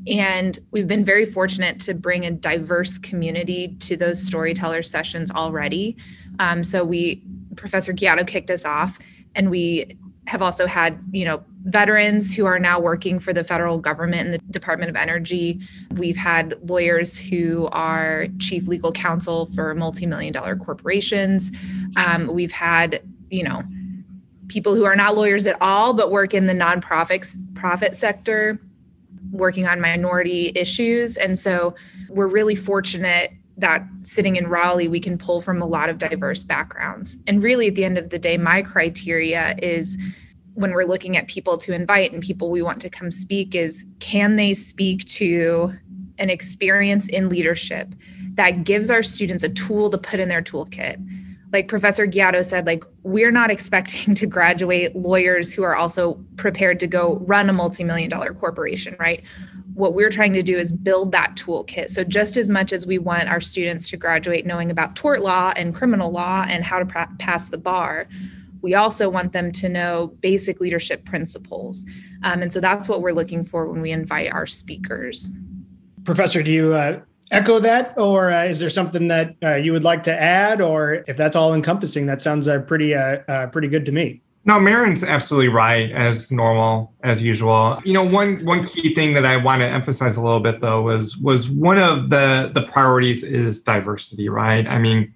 And 0.06 0.58
we've 0.70 0.88
been 0.88 1.04
very 1.04 1.26
fortunate 1.26 1.80
to 1.80 1.92
bring 1.92 2.24
a 2.24 2.30
diverse 2.30 2.96
community 2.96 3.76
to 3.80 3.94
those 3.94 4.22
storyteller 4.22 4.82
sessions 4.82 5.30
already. 5.30 5.98
Um, 6.38 6.64
so 6.64 6.82
we, 6.82 7.22
Professor 7.56 7.92
Gatto 7.92 8.24
kicked 8.24 8.50
us 8.50 8.64
off, 8.64 8.98
and 9.34 9.50
we 9.50 9.98
have 10.28 10.42
also 10.42 10.66
had, 10.66 11.02
you 11.10 11.24
know, 11.24 11.42
veterans 11.64 12.34
who 12.34 12.44
are 12.44 12.58
now 12.58 12.78
working 12.78 13.18
for 13.18 13.32
the 13.32 13.42
federal 13.42 13.78
government 13.78 14.26
and 14.28 14.34
the 14.34 14.52
Department 14.52 14.90
of 14.90 14.96
Energy. 14.96 15.58
We've 15.92 16.18
had 16.18 16.54
lawyers 16.68 17.18
who 17.18 17.66
are 17.72 18.26
chief 18.38 18.68
legal 18.68 18.92
counsel 18.92 19.46
for 19.46 19.74
multi-million 19.74 20.34
dollar 20.34 20.54
corporations. 20.54 21.50
Um, 21.96 22.26
we've 22.26 22.52
had, 22.52 23.02
you 23.30 23.42
know, 23.42 23.62
people 24.48 24.74
who 24.74 24.84
are 24.84 24.96
not 24.96 25.16
lawyers 25.16 25.46
at 25.46 25.56
all 25.62 25.94
but 25.94 26.10
work 26.10 26.34
in 26.34 26.46
the 26.46 26.54
nonprofit 26.54 27.34
profit 27.54 27.96
sector 27.96 28.60
working 29.30 29.66
on 29.66 29.80
minority 29.80 30.52
issues. 30.54 31.16
And 31.16 31.38
so 31.38 31.74
we're 32.08 32.26
really 32.26 32.54
fortunate 32.54 33.32
that 33.58 33.84
sitting 34.02 34.36
in 34.36 34.46
Raleigh, 34.48 34.88
we 34.88 35.00
can 35.00 35.18
pull 35.18 35.40
from 35.40 35.60
a 35.60 35.66
lot 35.66 35.88
of 35.88 35.98
diverse 35.98 36.44
backgrounds. 36.44 37.16
And 37.26 37.42
really, 37.42 37.68
at 37.68 37.74
the 37.74 37.84
end 37.84 37.98
of 37.98 38.10
the 38.10 38.18
day, 38.18 38.38
my 38.38 38.62
criteria 38.62 39.54
is 39.60 39.98
when 40.54 40.72
we're 40.72 40.86
looking 40.86 41.16
at 41.16 41.28
people 41.28 41.58
to 41.58 41.72
invite 41.72 42.12
and 42.12 42.22
people 42.22 42.50
we 42.50 42.62
want 42.62 42.80
to 42.80 42.90
come 42.90 43.10
speak 43.10 43.54
is 43.54 43.84
can 44.00 44.36
they 44.36 44.54
speak 44.54 45.04
to 45.06 45.72
an 46.18 46.30
experience 46.30 47.06
in 47.08 47.28
leadership 47.28 47.94
that 48.34 48.64
gives 48.64 48.90
our 48.90 49.02
students 49.02 49.44
a 49.44 49.48
tool 49.48 49.88
to 49.90 49.98
put 49.98 50.18
in 50.18 50.28
their 50.28 50.42
toolkit 50.42 51.00
like 51.52 51.68
Professor 51.68 52.06
Gatto 52.06 52.42
said, 52.42 52.66
like 52.66 52.84
we're 53.02 53.30
not 53.30 53.50
expecting 53.50 54.14
to 54.16 54.26
graduate 54.26 54.94
lawyers 54.94 55.52
who 55.52 55.62
are 55.62 55.76
also 55.76 56.14
prepared 56.36 56.80
to 56.80 56.86
go 56.86 57.16
run 57.26 57.48
a 57.48 57.52
multi-million 57.52 58.10
dollar 58.10 58.34
corporation, 58.34 58.96
right? 58.98 59.22
What 59.78 59.94
we're 59.94 60.10
trying 60.10 60.32
to 60.32 60.42
do 60.42 60.58
is 60.58 60.72
build 60.72 61.12
that 61.12 61.36
toolkit. 61.36 61.88
So 61.88 62.02
just 62.02 62.36
as 62.36 62.50
much 62.50 62.72
as 62.72 62.84
we 62.84 62.98
want 62.98 63.28
our 63.28 63.40
students 63.40 63.88
to 63.90 63.96
graduate 63.96 64.44
knowing 64.44 64.72
about 64.72 64.96
tort 64.96 65.20
law 65.22 65.52
and 65.54 65.72
criminal 65.72 66.10
law 66.10 66.44
and 66.48 66.64
how 66.64 66.82
to 66.82 67.06
pass 67.20 67.48
the 67.48 67.58
bar, 67.58 68.08
we 68.60 68.74
also 68.74 69.08
want 69.08 69.32
them 69.32 69.52
to 69.52 69.68
know 69.68 70.08
basic 70.20 70.60
leadership 70.60 71.04
principles. 71.04 71.86
Um, 72.24 72.42
and 72.42 72.52
so 72.52 72.58
that's 72.58 72.88
what 72.88 73.02
we're 73.02 73.12
looking 73.12 73.44
for 73.44 73.68
when 73.68 73.80
we 73.80 73.92
invite 73.92 74.32
our 74.32 74.48
speakers. 74.48 75.30
Professor, 76.02 76.42
do 76.42 76.50
you 76.50 76.74
uh, 76.74 76.98
echo 77.30 77.60
that, 77.60 77.96
or 77.96 78.32
uh, 78.32 78.46
is 78.46 78.58
there 78.58 78.70
something 78.70 79.06
that 79.06 79.36
uh, 79.44 79.54
you 79.54 79.70
would 79.70 79.84
like 79.84 80.02
to 80.02 80.12
add? 80.20 80.60
Or 80.60 81.04
if 81.06 81.16
that's 81.16 81.36
all 81.36 81.54
encompassing, 81.54 82.06
that 82.06 82.20
sounds 82.20 82.48
uh, 82.48 82.58
pretty 82.62 82.96
uh, 82.96 83.18
uh, 83.28 83.46
pretty 83.46 83.68
good 83.68 83.86
to 83.86 83.92
me. 83.92 84.22
No, 84.48 84.58
Marin's 84.58 85.04
absolutely 85.04 85.48
right, 85.48 85.92
as 85.92 86.32
normal, 86.32 86.94
as 87.02 87.20
usual. 87.20 87.82
You 87.84 87.92
know, 87.92 88.02
one 88.02 88.42
one 88.46 88.66
key 88.66 88.94
thing 88.94 89.12
that 89.12 89.26
I 89.26 89.36
want 89.36 89.60
to 89.60 89.66
emphasize 89.66 90.16
a 90.16 90.22
little 90.22 90.40
bit 90.40 90.62
though 90.62 90.80
was 90.80 91.18
was 91.18 91.50
one 91.50 91.78
of 91.78 92.08
the 92.08 92.50
the 92.54 92.62
priorities 92.62 93.22
is 93.22 93.60
diversity, 93.60 94.30
right? 94.30 94.66
I 94.66 94.78
mean, 94.78 95.12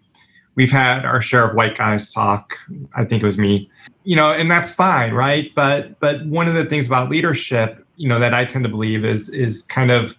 we've 0.54 0.70
had 0.70 1.06
our 1.06 1.22
share 1.22 1.48
of 1.48 1.56
white 1.56 1.78
guys 1.78 2.10
talk. 2.10 2.58
I 2.94 3.06
think 3.06 3.22
it 3.22 3.24
was 3.26 3.38
me, 3.38 3.70
you 4.04 4.16
know, 4.16 4.34
and 4.34 4.50
that's 4.50 4.70
fine, 4.70 5.14
right? 5.14 5.50
But 5.54 5.98
but 5.98 6.26
one 6.26 6.46
of 6.46 6.54
the 6.54 6.66
things 6.66 6.86
about 6.86 7.08
leadership, 7.08 7.86
you 7.96 8.10
know, 8.10 8.18
that 8.18 8.34
I 8.34 8.44
tend 8.44 8.64
to 8.64 8.68
believe 8.68 9.02
is 9.02 9.30
is 9.30 9.62
kind 9.62 9.90
of 9.90 10.14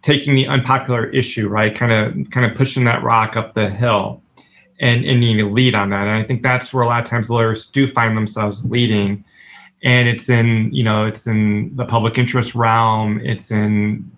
taking 0.00 0.34
the 0.34 0.46
unpopular 0.46 1.10
issue, 1.10 1.46
right? 1.46 1.74
Kind 1.74 1.92
of 1.92 2.30
kind 2.30 2.50
of 2.50 2.56
pushing 2.56 2.84
that 2.84 3.02
rock 3.02 3.36
up 3.36 3.52
the 3.52 3.68
hill 3.68 4.22
and, 4.80 5.04
and 5.04 5.20
needing 5.20 5.38
to 5.38 5.52
lead 5.52 5.74
on 5.74 5.90
that. 5.90 6.06
And 6.06 6.10
I 6.10 6.22
think 6.22 6.42
that's 6.42 6.72
where 6.72 6.82
a 6.82 6.86
lot 6.86 7.02
of 7.02 7.08
times 7.08 7.30
lawyers 7.30 7.66
do 7.66 7.86
find 7.86 8.16
themselves 8.16 8.64
leading. 8.64 9.24
And 9.82 10.08
it's 10.08 10.28
in, 10.28 10.72
you 10.72 10.82
know, 10.82 11.06
it's 11.06 11.26
in 11.26 11.74
the 11.76 11.84
public 11.84 12.18
interest 12.18 12.54
realm, 12.54 13.20
it's 13.22 13.50
in 13.50 14.10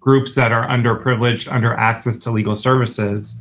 groups 0.00 0.34
that 0.34 0.50
are 0.50 0.66
underprivileged, 0.66 1.52
under 1.52 1.74
access 1.74 2.18
to 2.18 2.30
legal 2.30 2.56
services. 2.56 3.36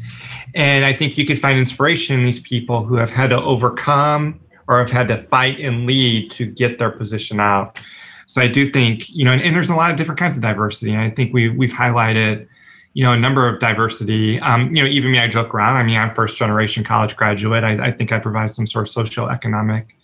And 0.53 0.85
I 0.85 0.93
think 0.93 1.17
you 1.17 1.25
could 1.25 1.39
find 1.39 1.57
inspiration 1.57 2.19
in 2.19 2.25
these 2.25 2.39
people 2.39 2.85
who 2.85 2.95
have 2.95 3.09
had 3.09 3.31
to 3.31 3.41
overcome 3.41 4.39
or 4.67 4.79
have 4.79 4.91
had 4.91 5.07
to 5.07 5.17
fight 5.17 5.59
and 5.59 5.87
lead 5.87 6.31
to 6.31 6.45
get 6.45 6.77
their 6.77 6.91
position 6.91 7.39
out. 7.39 7.81
So 8.27 8.41
I 8.41 8.47
do 8.47 8.71
think, 8.71 9.09
you 9.09 9.25
know, 9.25 9.31
and, 9.31 9.41
and, 9.41 9.55
there's 9.55 9.69
a 9.69 9.75
lot 9.75 9.91
of 9.91 9.97
different 9.97 10.19
kinds 10.19 10.37
of 10.37 10.41
diversity. 10.41 10.93
And 10.93 11.01
I 11.01 11.09
think 11.09 11.33
we 11.33 11.49
we've 11.49 11.73
highlighted, 11.73 12.47
you 12.93 13.03
know, 13.03 13.13
a 13.13 13.17
number 13.17 13.48
of 13.48 13.60
diversity. 13.60 14.39
Um, 14.41 14.75
you 14.75 14.83
know, 14.83 14.89
even 14.89 15.12
me, 15.12 15.19
I 15.19 15.27
joke 15.27 15.53
around. 15.53 15.77
I 15.77 15.83
mean, 15.83 15.98
I'm 15.98 16.13
first 16.13 16.38
generation 16.38 16.83
college 16.83 17.15
graduate. 17.15 17.63
I, 17.63 17.88
I 17.88 17.91
think 17.91 18.12
I 18.12 18.19
provide 18.19 18.51
some 18.51 18.67
sort 18.67 18.88
of 18.88 18.91
social 18.91 19.29
economic 19.29 19.95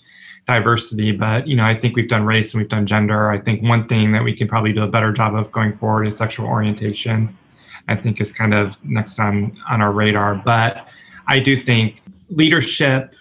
diversity, 0.48 1.12
but 1.12 1.48
you 1.48 1.56
know, 1.56 1.66
I 1.66 1.76
think 1.76 1.96
we've 1.96 2.08
done 2.08 2.26
race 2.26 2.54
and 2.54 2.62
we've 2.62 2.70
done 2.70 2.86
gender. 2.86 3.30
I 3.30 3.40
think 3.40 3.62
one 3.62 3.86
thing 3.88 4.14
that 4.14 4.24
we 4.24 4.34
can 4.34 4.48
probably 4.48 4.72
do 4.72 4.84
a 4.84 4.88
better 4.88 5.12
job 5.12 5.36
of 5.36 5.52
going 5.52 5.74
forward 5.74 6.08
is 6.08 6.16
sexual 6.16 6.48
orientation. 6.48 7.38
I 7.90 7.96
think 7.96 8.20
is 8.22 8.32
kind 8.32 8.54
of 8.54 8.78
next 8.84 9.20
on 9.20 9.58
on 9.70 9.82
our 9.82 9.92
radar. 9.92 10.36
But 10.36 10.88
I 11.28 11.40
do 11.40 11.62
think 11.64 12.02
leadership 12.30 13.14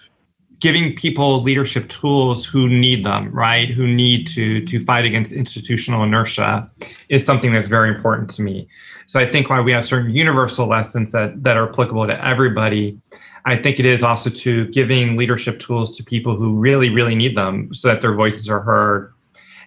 giving 0.59 0.95
people 0.95 1.41
leadership 1.43 1.87
tools 1.89 2.45
who 2.45 2.67
need 2.67 3.05
them 3.05 3.31
right? 3.31 3.69
Who 3.69 3.87
need 3.87 4.27
to 4.27 4.65
to 4.65 4.83
fight 4.83 5.05
against 5.05 5.31
institutional 5.31 6.03
inertia 6.03 6.69
is 7.09 7.25
something 7.25 7.53
that's 7.53 7.67
very 7.67 7.89
important 7.89 8.29
to 8.31 8.41
me. 8.41 8.67
So 9.07 9.19
i 9.19 9.25
think 9.25 9.49
while 9.49 9.63
we 9.63 9.71
have 9.71 9.85
certain 9.85 10.13
universal 10.13 10.67
lessons 10.67 11.11
that 11.13 11.43
that 11.43 11.57
are 11.57 11.69
applicable 11.69 12.05
to 12.07 12.25
everybody 12.25 12.99
i 13.45 13.55
think 13.55 13.79
it 13.79 13.85
is 13.85 14.03
also 14.03 14.29
to 14.29 14.67
giving 14.67 15.15
leadership 15.15 15.59
tools 15.59 15.95
to 15.95 16.03
people 16.03 16.35
who 16.35 16.59
really 16.59 16.89
really 16.89 17.15
need 17.15 17.35
them 17.35 17.73
so 17.73 17.87
that 17.87 18.01
their 18.01 18.13
voices 18.13 18.49
are 18.49 18.59
heard 18.59 19.13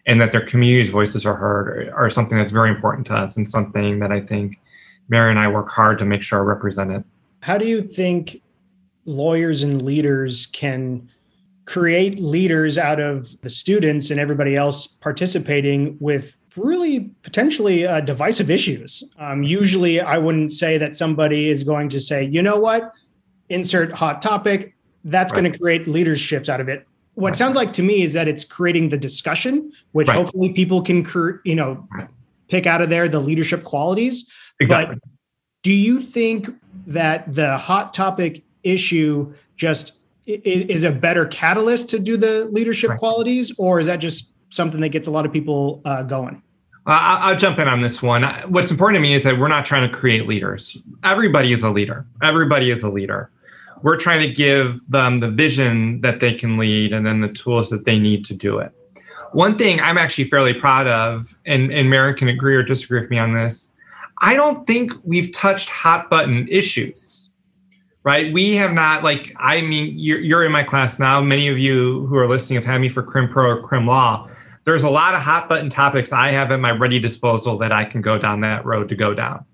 and 0.07 0.21
that 0.21 0.31
their 0.31 0.45
community's 0.45 0.91
voices 0.91 1.25
are 1.25 1.35
heard 1.35 1.89
are 1.95 2.11
something 2.11 2.37
that's 2.37 2.51
very 2.51 2.69
important 2.69 3.07
to 3.07 3.15
us 3.15 3.37
and 3.37 3.49
something 3.49 3.99
that 4.01 4.13
i 4.13 4.21
think 4.21 4.61
mary 5.09 5.31
and 5.31 5.41
i 5.41 5.49
work 5.49 5.71
hard 5.71 5.99
to 5.99 6.05
make 6.05 6.23
sure 6.23 6.41
are 6.41 6.45
represented. 6.45 7.03
How 7.41 7.57
do 7.57 7.67
you 7.67 7.83
think 7.83 8.43
lawyers 9.11 9.63
and 9.63 9.83
leaders 9.83 10.47
can 10.47 11.09
create 11.67 12.19
leaders 12.19 12.79
out 12.79 13.01
of 13.01 13.41
the 13.43 13.51
students 13.51 14.11
and 14.11 14.19
everybody 14.19 14.57
else 14.57 14.87
participating 14.87 15.97
with 16.01 16.37
really 16.57 17.11
potentially 17.23 17.87
uh, 17.87 18.01
divisive 18.01 18.51
issues. 18.51 19.05
Um, 19.19 19.43
usually, 19.43 20.01
I 20.01 20.19
wouldn't 20.19 20.53
say 20.53 20.79
that 20.79 20.97
somebody 20.97 21.49
is 21.49 21.63
going 21.63 21.89
to 21.91 22.01
say, 22.01 22.25
you 22.25 22.43
know 22.43 22.59
what, 22.59 22.93
insert 23.49 23.93
hot 23.93 24.21
topic. 24.21 24.75
That's 25.05 25.33
right. 25.33 25.43
going 25.43 25.53
to 25.53 25.59
create 25.59 25.87
leaderships 25.87 26.49
out 26.49 26.61
of 26.61 26.69
it. 26.69 26.87
What 27.15 27.29
right. 27.29 27.37
sounds 27.37 27.57
like 27.57 27.73
to 27.75 27.83
me 27.83 28.03
is 28.03 28.13
that 28.15 28.29
it's 28.29 28.45
creating 28.45 28.89
the 28.89 28.99
discussion, 28.99 29.73
which 29.93 30.09
right. 30.09 30.17
hopefully 30.17 30.53
people 30.53 30.83
can, 30.83 31.07
you 31.45 31.55
know, 31.55 31.87
pick 32.49 32.67
out 32.67 32.81
of 32.83 32.91
there 32.91 33.09
the 33.09 33.21
leadership 33.21 33.65
qualities. 33.65 34.31
Exactly. 34.59 34.97
But 34.97 35.11
do 35.63 35.73
you 35.73 36.03
think 36.03 36.49
that 36.87 37.33
the 37.33 37.59
hot 37.59 37.95
topic 37.95 38.43
issue 38.63 39.33
just 39.57 39.99
is 40.27 40.85
a 40.85 40.93
better 40.93 41.27
catalyst 41.27 41.89
to 41.91 41.99
do 41.99 42.17
the 42.17 42.45
leadership 42.47 42.91
right. 42.91 42.99
qualities, 42.99 43.53
or 43.59 43.81
is 43.81 43.87
that 43.87 43.97
just 43.97 44.35
something 44.51 44.81
that 44.81 44.91
gets 44.91 45.09
a 45.09 45.11
lot 45.11 45.27
of 45.27 45.33
people 45.33 45.81
uh, 45.85 46.03
going? 46.03 46.43
I'll 46.87 47.37
jump 47.37 47.59
in 47.59 47.69
on 47.69 47.83
this 47.83 48.03
one. 48.03 48.23
What's 48.49 48.71
important 48.71 48.97
to 48.97 49.01
me 49.01 49.15
is 49.15 49.23
that 49.25 49.39
we're 49.39 49.49
not 49.49 49.65
trying 49.65 49.89
to 49.91 49.97
create 49.97 50.27
leaders. 50.27 50.77
Everybody 51.05 51.53
is 51.53 51.63
a 51.63 51.71
leader. 51.71 52.07
Everybody 52.23 52.71
is 52.71 52.83
a 52.83 52.91
leader. 52.91 53.31
We're 53.83 53.97
trying 53.97 54.21
to 54.21 54.33
give 54.33 54.85
them 54.89 55.21
the 55.21 55.31
vision 55.31 56.01
that 56.01 56.21
they 56.21 56.35
can 56.35 56.57
lead 56.57 56.93
and 56.93 57.07
then 57.07 57.21
the 57.21 57.29
tools 57.29 57.71
that 57.71 57.85
they 57.85 57.99
need 57.99 58.25
to 58.27 58.35
do 58.35 58.59
it. 58.59 58.73
One 59.33 59.57
thing 59.57 59.81
I'm 59.81 59.99
actually 59.99 60.25
fairly 60.25 60.55
proud 60.55 60.87
of, 60.87 61.37
and, 61.47 61.73
and 61.73 61.89
Mary 61.89 62.15
can 62.15 62.29
agree 62.29 62.57
or 62.57 62.63
disagree 62.63 63.01
with 63.01 63.11
me 63.11 63.19
on 63.19 63.35
this, 63.35 63.75
I 64.23 64.35
don't 64.35 64.67
think 64.67 64.93
we've 65.05 65.33
touched 65.33 65.69
hot 65.69 66.11
button 66.11 66.49
issues 66.49 67.20
right? 68.03 68.33
We 68.33 68.57
have 68.57 68.73
not 68.73 69.03
like 69.05 69.35
I 69.39 69.61
mean 69.61 69.99
you're, 69.99 70.21
you're 70.21 70.45
in 70.45 70.53
my 70.53 70.63
class 70.63 70.99
now. 70.99 71.21
Many 71.21 71.49
of 71.49 71.59
you 71.59 72.07
who 72.07 72.17
are 72.17 72.29
listening 72.29 72.57
have 72.57 72.65
had 72.65 72.81
me 72.81 72.89
for 72.89 73.03
Crim 73.03 73.29
Pro 73.29 73.51
or 73.51 73.63
Crim 73.63 73.87
Law. 73.87 74.29
There's 74.65 74.83
a 74.83 74.91
lot 74.91 75.15
of 75.15 75.21
hot 75.21 75.49
button 75.49 75.71
topics 75.71 76.13
I 76.13 76.31
have 76.31 76.53
at 76.53 76.61
my 76.61 76.71
ready 76.71 76.99
disposal 76.99 77.59
that 77.59 77.73
I 77.73 77.85
can 77.85 78.03
go 78.03 78.19
down 78.19 78.41
that 78.43 78.65
road 78.65 78.89
to 78.91 78.95
go 78.95 79.15
down. 79.15 79.45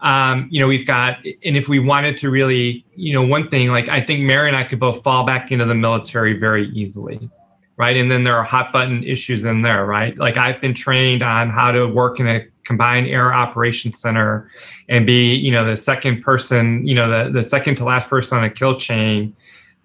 Um, 0.00 0.48
you 0.50 0.60
know, 0.60 0.66
we've 0.66 0.86
got, 0.86 1.18
and 1.44 1.58
if 1.58 1.68
we 1.68 1.78
wanted 1.78 2.16
to 2.18 2.30
really, 2.30 2.86
you 2.96 3.12
know, 3.12 3.22
one 3.22 3.50
thing 3.50 3.68
like 3.68 3.88
I 3.88 4.00
think 4.00 4.22
Mary 4.22 4.48
and 4.48 4.56
I 4.56 4.64
could 4.64 4.80
both 4.80 5.02
fall 5.02 5.24
back 5.24 5.52
into 5.52 5.66
the 5.66 5.74
military 5.74 6.38
very 6.38 6.70
easily, 6.70 7.28
right? 7.76 7.96
And 7.96 8.10
then 8.10 8.24
there 8.24 8.34
are 8.34 8.42
hot 8.42 8.72
button 8.72 9.04
issues 9.04 9.44
in 9.44 9.60
there, 9.60 9.84
right? 9.84 10.16
Like 10.16 10.38
I've 10.38 10.60
been 10.60 10.74
trained 10.74 11.22
on 11.22 11.50
how 11.50 11.70
to 11.70 11.86
work 11.86 12.18
in 12.18 12.26
a 12.26 12.46
combined 12.70 13.08
air 13.08 13.34
operations 13.34 13.98
center 13.98 14.48
and 14.88 15.04
be 15.04 15.34
you 15.34 15.50
know 15.50 15.64
the 15.64 15.76
second 15.76 16.22
person 16.22 16.86
you 16.86 16.94
know 16.94 17.08
the, 17.10 17.30
the 17.32 17.42
second 17.42 17.74
to 17.74 17.84
last 17.84 18.08
person 18.08 18.38
on 18.38 18.44
a 18.44 18.50
kill 18.50 18.76
chain 18.78 19.34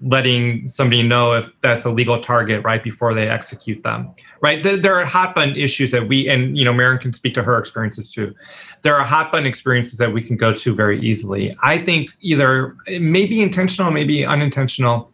letting 0.02 0.68
somebody 0.68 1.02
know 1.02 1.34
if 1.34 1.46
that's 1.62 1.86
a 1.86 1.90
legal 1.90 2.20
target 2.22 2.64
right 2.64 2.84
before 2.84 3.14
they 3.14 3.28
execute 3.30 3.82
them. 3.82 4.14
Right? 4.42 4.62
There 4.62 4.94
are 4.94 5.06
hot 5.06 5.34
button 5.34 5.56
issues 5.56 5.90
that 5.92 6.08
we 6.08 6.30
and 6.30 6.56
you 6.56 6.64
know 6.64 6.74
Marin 6.74 7.00
can 7.00 7.12
speak 7.14 7.34
to 7.36 7.44
her 7.44 7.58
experiences 7.58 8.12
too. 8.12 8.36
There 8.84 8.96
are 8.96 9.04
hot 9.04 9.32
button 9.32 9.48
experiences 9.48 9.98
that 9.98 10.14
we 10.14 10.22
can 10.22 10.38
go 10.38 10.54
to 10.54 10.76
very 10.76 11.02
easily. 11.02 11.58
I 11.64 11.80
think 11.80 12.12
either 12.22 12.76
maybe 13.00 13.42
intentional 13.42 13.92
maybe 13.92 14.24
unintentional. 14.24 15.12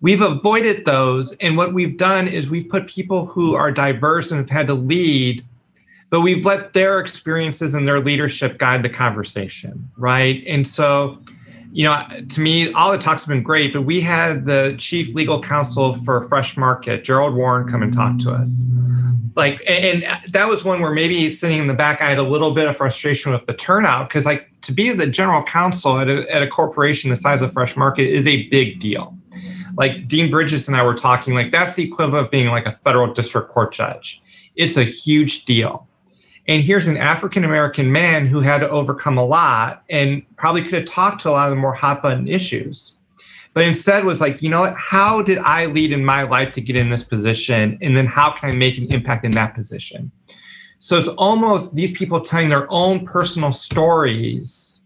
We've 0.00 0.20
avoided 0.20 0.84
those. 0.84 1.34
And 1.36 1.56
what 1.56 1.74
we've 1.74 1.96
done 1.96 2.28
is 2.28 2.48
we've 2.48 2.68
put 2.68 2.86
people 2.86 3.26
who 3.26 3.56
are 3.56 3.72
diverse 3.72 4.30
and 4.30 4.38
have 4.38 4.50
had 4.50 4.68
to 4.68 4.74
lead, 4.74 5.44
but 6.10 6.20
we've 6.20 6.44
let 6.44 6.72
their 6.72 7.00
experiences 7.00 7.74
and 7.74 7.86
their 7.86 8.00
leadership 8.00 8.58
guide 8.58 8.82
the 8.82 8.88
conversation, 8.88 9.90
right? 9.96 10.42
And 10.46 10.66
so, 10.66 11.18
you 11.70 11.84
know, 11.84 12.02
to 12.30 12.40
me, 12.40 12.72
all 12.72 12.92
the 12.92 12.98
talks 12.98 13.22
have 13.22 13.28
been 13.28 13.42
great, 13.42 13.72
but 13.72 13.82
we 13.82 14.00
had 14.00 14.46
the 14.46 14.74
chief 14.78 15.14
legal 15.14 15.40
counsel 15.40 15.94
for 16.04 16.22
Fresh 16.22 16.56
Market, 16.56 17.04
Gerald 17.04 17.34
Warren, 17.34 17.68
come 17.68 17.82
and 17.82 17.92
talk 17.92 18.18
to 18.20 18.30
us. 18.30 18.64
Like, 19.36 19.62
and 19.68 20.04
that 20.30 20.48
was 20.48 20.64
one 20.64 20.80
where 20.80 20.92
maybe 20.92 21.30
sitting 21.30 21.58
in 21.58 21.66
the 21.68 21.74
back, 21.74 22.00
I 22.00 22.08
had 22.08 22.18
a 22.18 22.24
little 22.24 22.52
bit 22.52 22.66
of 22.66 22.76
frustration 22.76 23.32
with 23.32 23.46
the 23.46 23.54
turnout 23.54 24.08
because, 24.08 24.24
like, 24.24 24.48
to 24.62 24.72
be 24.72 24.90
the 24.92 25.06
general 25.06 25.44
counsel 25.44 26.00
at 26.00 26.08
a, 26.08 26.28
at 26.34 26.42
a 26.42 26.48
corporation 26.48 27.10
the 27.10 27.16
size 27.16 27.40
of 27.42 27.52
Fresh 27.52 27.76
Market 27.76 28.12
is 28.12 28.26
a 28.26 28.48
big 28.48 28.80
deal 28.80 29.18
like 29.78 30.08
Dean 30.08 30.28
Bridges 30.30 30.66
and 30.66 30.76
I 30.76 30.82
were 30.84 30.96
talking, 30.96 31.34
like 31.34 31.52
that's 31.52 31.76
the 31.76 31.84
equivalent 31.84 32.26
of 32.26 32.30
being 32.30 32.48
like 32.48 32.66
a 32.66 32.72
federal 32.84 33.14
district 33.14 33.48
court 33.48 33.72
judge. 33.72 34.20
It's 34.56 34.76
a 34.76 34.82
huge 34.82 35.44
deal. 35.44 35.87
And 36.48 36.62
here's 36.62 36.88
an 36.88 36.96
African 36.96 37.44
American 37.44 37.92
man 37.92 38.26
who 38.26 38.40
had 38.40 38.58
to 38.58 38.70
overcome 38.70 39.18
a 39.18 39.24
lot 39.24 39.84
and 39.90 40.22
probably 40.36 40.62
could 40.62 40.72
have 40.72 40.86
talked 40.86 41.20
to 41.22 41.28
a 41.28 41.32
lot 41.32 41.48
of 41.48 41.54
the 41.54 41.60
more 41.60 41.74
hot 41.74 42.02
button 42.02 42.26
issues. 42.26 42.94
But 43.52 43.64
instead 43.64 44.04
was 44.04 44.20
like, 44.20 44.40
you 44.40 44.48
know 44.48 44.60
what? 44.60 44.74
How 44.76 45.20
did 45.20 45.38
I 45.38 45.66
lead 45.66 45.92
in 45.92 46.04
my 46.04 46.22
life 46.22 46.52
to 46.52 46.60
get 46.60 46.76
in 46.76 46.90
this 46.90 47.04
position? 47.04 47.78
And 47.82 47.94
then 47.96 48.06
how 48.06 48.30
can 48.30 48.50
I 48.50 48.52
make 48.54 48.78
an 48.78 48.84
impact 48.92 49.24
in 49.26 49.32
that 49.32 49.54
position? 49.54 50.10
So 50.78 50.98
it's 50.98 51.08
almost 51.08 51.74
these 51.74 51.92
people 51.92 52.20
telling 52.20 52.48
their 52.48 52.70
own 52.72 53.04
personal 53.04 53.52
stories 53.52 54.80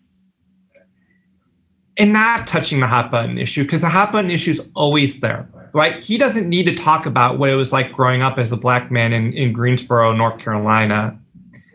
and 1.96 2.12
not 2.12 2.48
touching 2.48 2.80
the 2.80 2.86
hot 2.86 3.10
button 3.10 3.38
issue 3.38 3.62
because 3.62 3.82
the 3.82 3.88
hot 3.88 4.10
button 4.10 4.30
issue 4.30 4.52
is 4.52 4.62
always 4.74 5.20
there, 5.20 5.48
right? 5.74 5.98
He 5.98 6.16
doesn't 6.16 6.48
need 6.48 6.64
to 6.64 6.74
talk 6.74 7.04
about 7.04 7.38
what 7.38 7.50
it 7.50 7.56
was 7.56 7.72
like 7.72 7.92
growing 7.92 8.22
up 8.22 8.38
as 8.38 8.50
a 8.50 8.56
black 8.56 8.90
man 8.90 9.12
in, 9.12 9.34
in 9.34 9.52
Greensboro, 9.52 10.14
North 10.14 10.38
Carolina, 10.38 11.18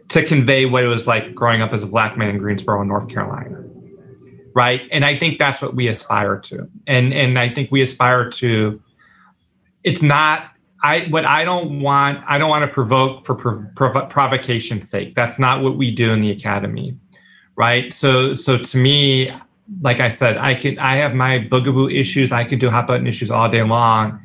to 0.09 0.23
convey 0.23 0.65
what 0.65 0.83
it 0.83 0.87
was 0.87 1.07
like 1.07 1.35
growing 1.35 1.61
up 1.61 1.73
as 1.73 1.83
a 1.83 1.87
black 1.87 2.17
man 2.17 2.29
in 2.29 2.37
Greensboro, 2.37 2.83
North 2.83 3.09
Carolina, 3.09 3.63
right? 4.53 4.81
And 4.91 5.03
I 5.03 5.17
think 5.17 5.39
that's 5.39 5.61
what 5.61 5.75
we 5.75 5.87
aspire 5.87 6.37
to, 6.39 6.69
and 6.87 7.13
and 7.13 7.37
I 7.37 7.49
think 7.53 7.71
we 7.71 7.81
aspire 7.81 8.29
to. 8.31 8.81
It's 9.83 10.01
not 10.01 10.51
I 10.83 11.07
what 11.09 11.25
I 11.25 11.43
don't 11.43 11.81
want. 11.81 12.23
I 12.27 12.37
don't 12.37 12.49
want 12.49 12.63
to 12.63 12.73
provoke 12.73 13.25
for 13.25 13.35
prov- 13.75 14.09
provocation's 14.09 14.89
sake. 14.89 15.15
That's 15.15 15.39
not 15.39 15.61
what 15.61 15.77
we 15.77 15.91
do 15.91 16.11
in 16.11 16.21
the 16.21 16.31
academy, 16.31 16.95
right? 17.55 17.93
So 17.93 18.33
so 18.33 18.57
to 18.57 18.77
me 18.77 19.33
like 19.81 19.99
I 19.99 20.07
said, 20.07 20.37
I 20.37 20.55
could 20.55 20.77
I 20.77 20.95
have 20.95 21.13
my 21.13 21.39
boogaboo 21.39 21.93
issues. 21.93 22.31
I 22.31 22.43
could 22.43 22.59
do 22.59 22.69
hot 22.69 22.87
button 22.87 23.07
issues 23.07 23.31
all 23.31 23.49
day 23.49 23.63
long. 23.63 24.19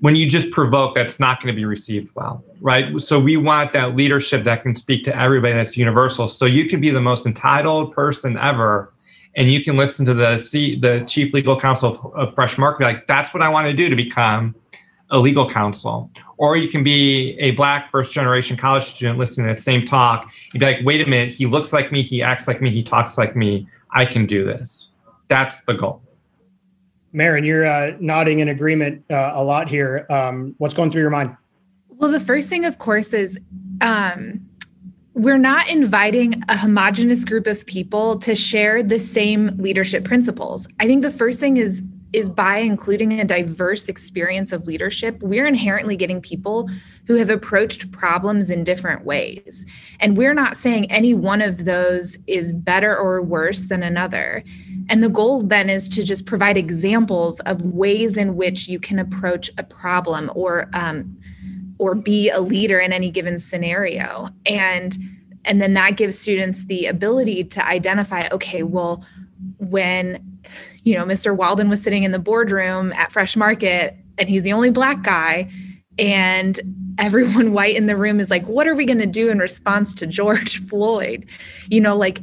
When 0.00 0.14
you 0.14 0.28
just 0.28 0.50
provoke, 0.50 0.94
that's 0.94 1.18
not 1.18 1.40
going 1.40 1.54
to 1.54 1.56
be 1.56 1.64
received 1.64 2.14
well, 2.14 2.44
right? 2.60 3.00
So 3.00 3.18
we 3.18 3.36
want 3.38 3.72
that 3.72 3.96
leadership 3.96 4.44
that 4.44 4.62
can 4.62 4.76
speak 4.76 5.04
to 5.04 5.16
everybody. 5.16 5.54
That's 5.54 5.76
universal. 5.76 6.28
So 6.28 6.44
you 6.44 6.68
can 6.68 6.80
be 6.80 6.90
the 6.90 7.00
most 7.00 7.24
entitled 7.24 7.92
person 7.92 8.38
ever, 8.38 8.92
and 9.36 9.50
you 9.50 9.64
can 9.64 9.76
listen 9.76 10.04
to 10.06 10.14
the 10.14 10.36
C, 10.36 10.78
the 10.78 11.04
chief 11.06 11.32
legal 11.32 11.58
counsel 11.58 11.94
of, 11.94 12.14
of 12.14 12.34
Fresh 12.34 12.58
Market. 12.58 12.84
Like 12.84 13.06
that's 13.06 13.32
what 13.32 13.42
I 13.42 13.48
want 13.48 13.66
to 13.68 13.72
do 13.72 13.88
to 13.88 13.96
become 13.96 14.54
a 15.10 15.18
legal 15.18 15.48
counsel. 15.48 16.10
Or 16.36 16.56
you 16.56 16.68
can 16.68 16.84
be 16.84 17.38
a 17.38 17.52
black 17.52 17.90
first 17.90 18.12
generation 18.12 18.56
college 18.56 18.84
student 18.84 19.18
listening 19.18 19.46
to 19.46 19.54
that 19.54 19.62
same 19.62 19.86
talk. 19.86 20.30
You'd 20.52 20.60
be 20.60 20.66
like, 20.66 20.78
wait 20.84 21.00
a 21.00 21.08
minute, 21.08 21.32
he 21.34 21.46
looks 21.46 21.72
like 21.72 21.90
me, 21.90 22.02
he 22.02 22.22
acts 22.22 22.46
like 22.46 22.60
me, 22.60 22.70
he 22.70 22.82
talks 22.82 23.16
like 23.16 23.34
me 23.34 23.66
I 23.92 24.04
can 24.04 24.26
do 24.26 24.44
this. 24.44 24.88
That's 25.28 25.62
the 25.62 25.74
goal. 25.74 26.02
Marin, 27.16 27.44
you're 27.44 27.66
uh, 27.66 27.96
nodding 27.98 28.40
in 28.40 28.48
agreement 28.48 29.02
uh, 29.10 29.32
a 29.34 29.42
lot 29.42 29.70
here. 29.70 30.06
Um, 30.10 30.54
what's 30.58 30.74
going 30.74 30.90
through 30.90 31.00
your 31.00 31.10
mind? 31.10 31.34
Well, 31.88 32.10
the 32.10 32.20
first 32.20 32.50
thing, 32.50 32.66
of 32.66 32.76
course, 32.76 33.14
is 33.14 33.40
um, 33.80 34.46
we're 35.14 35.38
not 35.38 35.66
inviting 35.66 36.42
a 36.50 36.58
homogenous 36.58 37.24
group 37.24 37.46
of 37.46 37.64
people 37.64 38.18
to 38.18 38.34
share 38.34 38.82
the 38.82 38.98
same 38.98 39.56
leadership 39.56 40.04
principles. 40.04 40.68
I 40.78 40.86
think 40.86 41.00
the 41.00 41.10
first 41.10 41.40
thing 41.40 41.56
is 41.56 41.82
is 42.12 42.28
by 42.28 42.58
including 42.58 43.18
a 43.18 43.24
diverse 43.24 43.88
experience 43.88 44.52
of 44.52 44.66
leadership, 44.66 45.20
we're 45.22 45.46
inherently 45.46 45.96
getting 45.96 46.20
people 46.20 46.70
who 47.06 47.14
have 47.14 47.30
approached 47.30 47.90
problems 47.92 48.50
in 48.50 48.64
different 48.64 49.04
ways. 49.04 49.66
And 50.00 50.16
we're 50.16 50.34
not 50.34 50.56
saying 50.56 50.90
any 50.90 51.14
one 51.14 51.40
of 51.40 51.64
those 51.64 52.18
is 52.26 52.52
better 52.52 52.96
or 52.96 53.22
worse 53.22 53.66
than 53.66 53.82
another. 53.82 54.42
And 54.88 55.02
the 55.02 55.08
goal 55.08 55.42
then 55.42 55.70
is 55.70 55.88
to 55.90 56.04
just 56.04 56.26
provide 56.26 56.56
examples 56.56 57.40
of 57.40 57.64
ways 57.66 58.16
in 58.16 58.36
which 58.36 58.68
you 58.68 58.78
can 58.78 58.98
approach 58.98 59.50
a 59.58 59.62
problem 59.62 60.30
or 60.34 60.68
um, 60.72 61.16
or 61.78 61.94
be 61.94 62.30
a 62.30 62.40
leader 62.40 62.78
in 62.80 62.92
any 62.92 63.10
given 63.10 63.38
scenario. 63.38 64.30
And 64.44 64.96
and 65.44 65.62
then 65.62 65.74
that 65.74 65.96
gives 65.96 66.18
students 66.18 66.64
the 66.64 66.86
ability 66.86 67.44
to 67.44 67.64
identify, 67.64 68.28
okay, 68.32 68.64
well, 68.64 69.04
when 69.58 70.40
you 70.82 70.94
know, 70.94 71.04
Mr. 71.04 71.36
Walden 71.36 71.68
was 71.68 71.82
sitting 71.82 72.04
in 72.04 72.12
the 72.12 72.18
boardroom 72.18 72.92
at 72.92 73.10
Fresh 73.10 73.36
Market 73.36 73.96
and 74.18 74.28
he's 74.28 74.44
the 74.44 74.52
only 74.52 74.70
black 74.70 75.02
guy. 75.02 75.50
And 75.98 76.58
everyone 76.98 77.52
white 77.54 77.76
in 77.76 77.86
the 77.86 77.96
room 77.96 78.20
is 78.20 78.30
like, 78.30 78.46
what 78.46 78.66
are 78.66 78.74
we 78.74 78.86
going 78.86 78.98
to 78.98 79.06
do 79.06 79.30
in 79.30 79.38
response 79.38 79.92
to 79.94 80.06
George 80.06 80.64
Floyd? 80.68 81.26
You 81.68 81.80
know, 81.80 81.96
like 81.96 82.20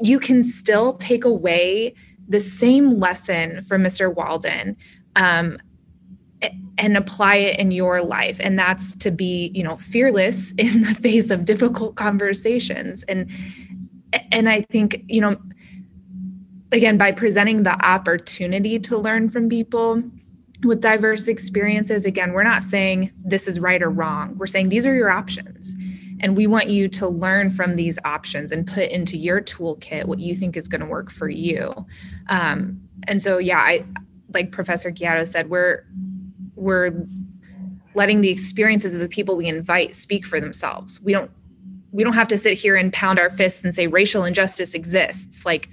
you 0.00 0.18
can 0.18 0.42
still 0.42 0.94
take 0.94 1.24
away 1.24 1.94
the 2.28 2.40
same 2.40 2.98
lesson 2.98 3.62
from 3.64 3.82
Mr. 3.82 4.14
Walden 4.14 4.76
um, 5.16 5.58
and 6.76 6.96
apply 6.96 7.36
it 7.36 7.58
in 7.58 7.70
your 7.70 8.02
life. 8.02 8.38
And 8.40 8.58
that's 8.58 8.96
to 8.98 9.10
be, 9.10 9.50
you 9.54 9.64
know, 9.64 9.76
fearless 9.78 10.52
in 10.58 10.82
the 10.82 10.94
face 10.94 11.30
of 11.30 11.44
difficult 11.44 11.96
conversations. 11.96 13.02
And 13.04 13.30
and 14.32 14.48
I 14.48 14.62
think, 14.62 15.04
you 15.06 15.20
know, 15.20 15.36
again 16.72 16.96
by 16.98 17.12
presenting 17.12 17.62
the 17.62 17.84
opportunity 17.84 18.78
to 18.78 18.96
learn 18.96 19.28
from 19.28 19.48
people 19.48 20.02
with 20.64 20.80
diverse 20.80 21.28
experiences 21.28 22.04
again 22.04 22.32
we're 22.32 22.42
not 22.42 22.62
saying 22.62 23.12
this 23.24 23.46
is 23.46 23.60
right 23.60 23.82
or 23.82 23.90
wrong. 23.90 24.36
We're 24.36 24.46
saying 24.46 24.70
these 24.70 24.86
are 24.86 24.94
your 24.94 25.10
options. 25.10 25.76
And 26.20 26.36
we 26.36 26.48
want 26.48 26.66
you 26.66 26.88
to 26.88 27.06
learn 27.06 27.50
from 27.50 27.76
these 27.76 27.96
options 28.04 28.50
and 28.50 28.66
put 28.66 28.90
into 28.90 29.16
your 29.16 29.40
toolkit 29.40 30.06
what 30.06 30.18
you 30.18 30.34
think 30.34 30.56
is 30.56 30.66
going 30.66 30.80
to 30.80 30.86
work 30.86 31.12
for 31.12 31.28
you. 31.28 31.86
Um, 32.28 32.80
and 33.06 33.22
so 33.22 33.38
yeah 33.38 33.58
i 33.58 33.84
like 34.34 34.52
professor 34.52 34.90
Gatto 34.90 35.24
said 35.24 35.48
we're 35.48 35.84
we're 36.56 36.92
letting 37.94 38.20
the 38.20 38.30
experiences 38.30 38.94
of 38.94 39.00
the 39.00 39.08
people 39.08 39.36
we 39.36 39.46
invite 39.46 39.94
speak 39.94 40.26
for 40.26 40.40
themselves. 40.40 41.00
We 41.00 41.12
don't 41.12 41.30
we 41.90 42.04
don't 42.04 42.12
have 42.12 42.28
to 42.28 42.38
sit 42.38 42.58
here 42.58 42.76
and 42.76 42.92
pound 42.92 43.18
our 43.18 43.30
fists 43.30 43.64
and 43.64 43.74
say 43.74 43.86
racial 43.86 44.24
injustice 44.24 44.74
exists. 44.74 45.46
Like 45.46 45.68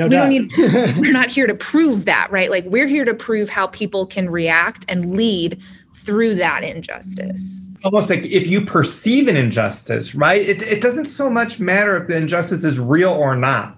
no 0.00 0.06
we 0.06 0.10
doubt. 0.10 0.56
don't 0.56 0.96
need 0.96 0.98
we're 0.98 1.12
not 1.12 1.30
here 1.30 1.46
to 1.46 1.54
prove 1.54 2.04
that 2.06 2.30
right? 2.30 2.50
Like 2.50 2.64
we're 2.64 2.86
here 2.86 3.04
to 3.04 3.14
prove 3.14 3.48
how 3.50 3.66
people 3.68 4.06
can 4.06 4.30
react 4.30 4.84
and 4.88 5.16
lead 5.16 5.60
through 5.92 6.34
that 6.36 6.64
injustice. 6.64 7.60
Almost 7.84 8.10
like 8.10 8.24
if 8.24 8.46
you 8.46 8.64
perceive 8.64 9.28
an 9.28 9.36
injustice 9.36 10.14
right? 10.14 10.40
It, 10.40 10.62
it 10.62 10.80
doesn't 10.80 11.04
so 11.04 11.28
much 11.28 11.60
matter 11.60 11.96
if 11.96 12.08
the 12.08 12.16
injustice 12.16 12.64
is 12.64 12.78
real 12.78 13.10
or 13.10 13.36
not 13.36 13.76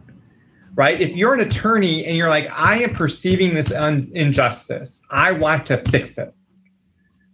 right? 0.74 1.02
If 1.02 1.14
you're 1.16 1.34
an 1.34 1.40
attorney 1.40 2.06
and 2.06 2.16
you're 2.16 2.30
like 2.30 2.50
i 2.58 2.82
am 2.82 2.94
perceiving 2.94 3.54
this 3.54 3.72
un- 3.72 4.10
injustice. 4.14 5.02
I 5.10 5.32
want 5.32 5.66
to 5.66 5.76
fix 5.90 6.16
it. 6.16 6.34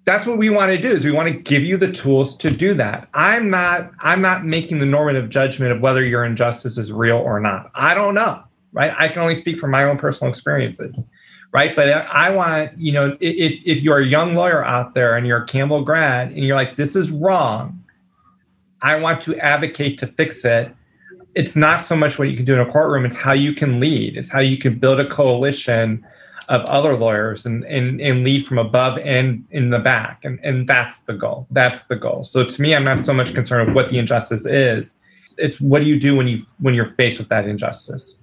That's 0.05 0.27
what 0.27 0.39
we 0.39 0.51
want 0.51 0.73
to 0.73 0.79
do 0.79 0.91
is 0.91 1.05
we 1.05 1.13
want 1.13 1.29
to 1.29 1.35
give 1.35 1.63
you 1.63 1.77
the 1.77 1.93
tools 1.93 2.35
to 2.39 2.51
do 2.51 2.75
that. 2.75 3.09
I'm 3.13 3.51
not 3.51 3.93
i'm 4.01 4.23
not 4.23 4.45
making 4.45 4.79
the 4.79 4.87
normative 4.87 5.29
judgment 5.29 5.73
of 5.73 5.81
whether 5.83 6.05
your 6.05 6.25
injustice 6.25 6.79
is 6.79 6.91
real 6.91 7.19
or 7.19 7.39
not. 7.39 7.71
I 7.75 7.95
don't 7.95 8.15
know 8.15 8.43
right? 8.73 8.95
I 8.99 9.09
can 9.09 9.23
only 9.23 9.35
speak 9.35 9.59
from 9.59 9.71
my 9.71 9.85
own 9.85 9.97
personal 9.99 10.31
experiences, 10.31 11.09
right? 11.53 11.75
But 11.75 11.89
I 11.89 12.31
want, 12.31 12.79
you 12.79 12.93
know, 12.93 13.17
if, 13.21 13.61
if 13.65 13.83
you're 13.83 13.99
a 13.99 14.07
young 14.07 14.35
lawyer 14.35 14.65
out 14.65 14.95
there 14.95 15.17
and 15.17 15.27
you're 15.27 15.43
a 15.43 15.47
Campbell 15.47 15.83
grad 15.83 16.29
and 16.29 16.45
you're 16.45 16.57
like, 16.57 16.77
this 16.77 16.97
is 16.97 17.11
wrong, 17.11 17.83
I 18.83 18.97
want 18.97 19.21
to 19.23 19.37
advocate 19.39 19.99
to 19.99 20.07
fix 20.07 20.45
it. 20.45 20.75
It's 21.35 21.57
not 21.57 21.83
so 21.83 21.97
much 21.97 22.19
what 22.19 22.29
you 22.29 22.37
can 22.37 22.45
do 22.45 22.55
in 22.55 22.61
a 22.61 22.67
courtroom, 22.67 23.05
it's 23.05 23.17
how 23.17 23.33
you 23.33 23.53
can 23.53 23.81
lead, 23.81 24.17
it's 24.17 24.31
how 24.31 24.41
you 24.41 24.59
can 24.59 24.79
build 24.79 24.99
a 25.01 25.09
coalition 25.09 26.05
of 26.49 26.63
other 26.63 26.97
lawyers 26.97 27.45
and, 27.45 27.65
and, 27.65 28.01
and 28.01 28.25
lead 28.25 28.47
from 28.47 28.59
above 28.59 28.99
and 28.99 29.45
in 29.51 29.71
the 29.71 29.79
back. 29.79 30.25
And, 30.25 30.41
and 30.43 30.67
that's 30.67 31.01
the 31.01 31.13
goal. 31.13 31.47
That's 31.51 31.83
the 31.85 31.97
goal. 31.97 32.25
So 32.25 32.45
to 32.45 32.63
me, 32.63 32.75
I'm 32.75 32.85
not 32.85 33.01
so 33.01 33.13
much 33.13 33.35
concerned 33.35 33.67
with 33.67 33.77
what 33.77 33.91
the 33.91 33.99
injustice 33.99 34.47
is. 34.47 34.97
It's 35.37 35.61
what 35.61 35.81
do 35.81 35.85
you 35.85 36.01
do 36.01 36.17
when 36.17 36.27
you 36.27 36.45
when 36.59 36.75
you're 36.75 36.87
faced 36.87 37.19
with 37.19 37.29
that 37.29 37.47
injustice? 37.47 38.17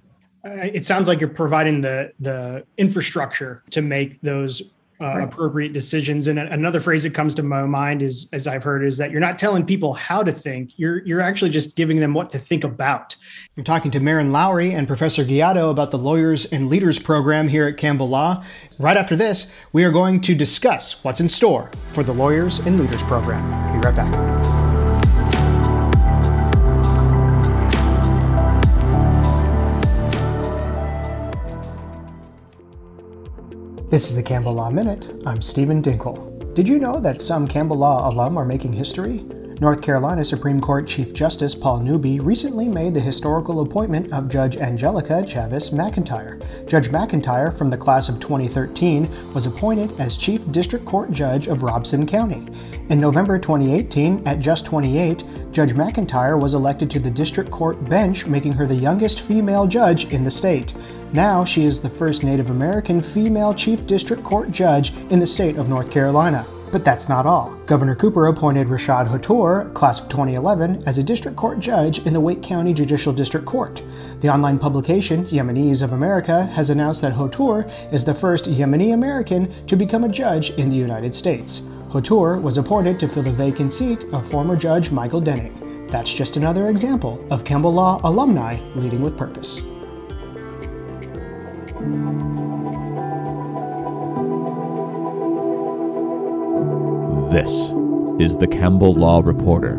It 0.46 0.84
sounds 0.84 1.08
like 1.08 1.20
you're 1.20 1.28
providing 1.28 1.80
the 1.80 2.12
the 2.20 2.64
infrastructure 2.76 3.62
to 3.70 3.82
make 3.82 4.20
those 4.20 4.62
uh, 5.00 5.20
appropriate 5.20 5.72
decisions. 5.72 6.26
And 6.26 6.38
another 6.38 6.80
phrase 6.80 7.02
that 7.02 7.14
comes 7.14 7.34
to 7.34 7.42
my 7.42 7.64
mind 7.64 8.02
is, 8.02 8.28
as 8.32 8.46
I've 8.46 8.62
heard, 8.62 8.84
is 8.84 8.96
that 8.98 9.10
you're 9.10 9.20
not 9.20 9.38
telling 9.38 9.66
people 9.66 9.94
how 9.94 10.22
to 10.22 10.32
think. 10.32 10.72
You're 10.76 11.04
you're 11.04 11.20
actually 11.20 11.50
just 11.50 11.76
giving 11.76 12.00
them 12.00 12.14
what 12.14 12.30
to 12.32 12.38
think 12.38 12.64
about. 12.64 13.14
I'm 13.56 13.64
talking 13.64 13.90
to 13.92 14.00
Marin 14.00 14.32
Lowry 14.32 14.72
and 14.72 14.86
Professor 14.86 15.24
Gatto 15.24 15.70
about 15.70 15.90
the 15.90 15.98
Lawyers 15.98 16.46
and 16.46 16.68
Leaders 16.68 16.98
program 16.98 17.48
here 17.48 17.66
at 17.66 17.76
Campbell 17.76 18.08
Law. 18.08 18.44
Right 18.78 18.96
after 18.96 19.16
this, 19.16 19.52
we 19.72 19.84
are 19.84 19.92
going 19.92 20.20
to 20.22 20.34
discuss 20.34 21.02
what's 21.04 21.20
in 21.20 21.28
store 21.28 21.70
for 21.92 22.02
the 22.02 22.14
Lawyers 22.14 22.60
and 22.60 22.80
Leaders 22.80 23.02
program. 23.02 23.44
Be 23.72 23.86
right 23.86 23.94
back. 23.94 24.55
This 33.88 34.10
is 34.10 34.16
the 34.16 34.22
Campbell 34.22 34.54
Law 34.54 34.68
Minute. 34.68 35.22
I'm 35.26 35.40
Stephen 35.40 35.80
Dinkle. 35.80 36.52
Did 36.56 36.68
you 36.68 36.80
know 36.80 36.98
that 36.98 37.22
some 37.22 37.46
Campbell 37.46 37.76
Law 37.76 38.10
alum 38.10 38.36
are 38.36 38.44
making 38.44 38.72
history? 38.72 39.24
North 39.58 39.80
Carolina 39.80 40.22
Supreme 40.22 40.60
Court 40.60 40.86
Chief 40.86 41.14
Justice 41.14 41.54
Paul 41.54 41.80
Newby 41.80 42.20
recently 42.20 42.68
made 42.68 42.92
the 42.92 43.00
historical 43.00 43.62
appointment 43.62 44.12
of 44.12 44.28
Judge 44.28 44.58
Angelica 44.58 45.22
Chavis 45.22 45.72
McIntyre. 45.72 46.38
Judge 46.68 46.90
McIntyre, 46.90 47.56
from 47.56 47.70
the 47.70 47.76
class 47.76 48.10
of 48.10 48.20
2013, 48.20 49.08
was 49.32 49.46
appointed 49.46 49.98
as 49.98 50.18
Chief 50.18 50.50
District 50.52 50.84
Court 50.84 51.10
Judge 51.10 51.48
of 51.48 51.62
Robeson 51.62 52.06
County. 52.06 52.44
In 52.90 53.00
November 53.00 53.38
2018, 53.38 54.28
at 54.28 54.40
just 54.40 54.66
28, 54.66 55.24
Judge 55.52 55.72
McIntyre 55.72 56.38
was 56.38 56.52
elected 56.52 56.90
to 56.90 57.00
the 57.00 57.10
District 57.10 57.50
Court 57.50 57.82
bench, 57.88 58.26
making 58.26 58.52
her 58.52 58.66
the 58.66 58.74
youngest 58.74 59.20
female 59.20 59.66
judge 59.66 60.12
in 60.12 60.22
the 60.22 60.30
state. 60.30 60.74
Now 61.14 61.46
she 61.46 61.64
is 61.64 61.80
the 61.80 61.88
first 61.88 62.24
Native 62.24 62.50
American 62.50 63.00
female 63.00 63.54
Chief 63.54 63.86
District 63.86 64.22
Court 64.22 64.50
Judge 64.50 64.92
in 65.10 65.18
the 65.18 65.26
state 65.26 65.56
of 65.56 65.70
North 65.70 65.90
Carolina. 65.90 66.44
But 66.72 66.84
that's 66.84 67.08
not 67.08 67.26
all. 67.26 67.50
Governor 67.66 67.94
Cooper 67.94 68.26
appointed 68.26 68.66
Rashad 68.68 69.06
Hauter, 69.06 69.72
class 69.72 70.00
of 70.00 70.08
2011, 70.08 70.82
as 70.86 70.98
a 70.98 71.02
district 71.02 71.36
court 71.36 71.60
judge 71.60 72.00
in 72.06 72.12
the 72.12 72.20
Wake 72.20 72.42
County 72.42 72.74
Judicial 72.74 73.12
District 73.12 73.46
Court. 73.46 73.82
The 74.20 74.28
online 74.28 74.58
publication, 74.58 75.24
Yemenis 75.26 75.82
of 75.82 75.92
America, 75.92 76.44
has 76.46 76.70
announced 76.70 77.02
that 77.02 77.12
Hauter 77.12 77.66
is 77.92 78.04
the 78.04 78.14
first 78.14 78.46
Yemeni 78.46 78.94
American 78.94 79.66
to 79.66 79.76
become 79.76 80.04
a 80.04 80.08
judge 80.08 80.50
in 80.50 80.68
the 80.68 80.76
United 80.76 81.14
States. 81.14 81.62
Hauter 81.90 82.40
was 82.40 82.58
appointed 82.58 82.98
to 83.00 83.08
fill 83.08 83.22
the 83.22 83.32
vacant 83.32 83.72
seat 83.72 84.04
of 84.12 84.28
former 84.28 84.56
Judge 84.56 84.90
Michael 84.90 85.20
Denning. 85.20 85.86
That's 85.88 86.12
just 86.12 86.36
another 86.36 86.68
example 86.68 87.24
of 87.30 87.44
Campbell 87.44 87.72
Law 87.72 88.00
alumni 88.02 88.58
leading 88.74 89.02
with 89.02 89.16
purpose. 89.16 89.62
This 97.36 97.74
is 98.18 98.38
the 98.38 98.46
Campbell 98.46 98.94
Law 98.94 99.20
Reporter. 99.20 99.74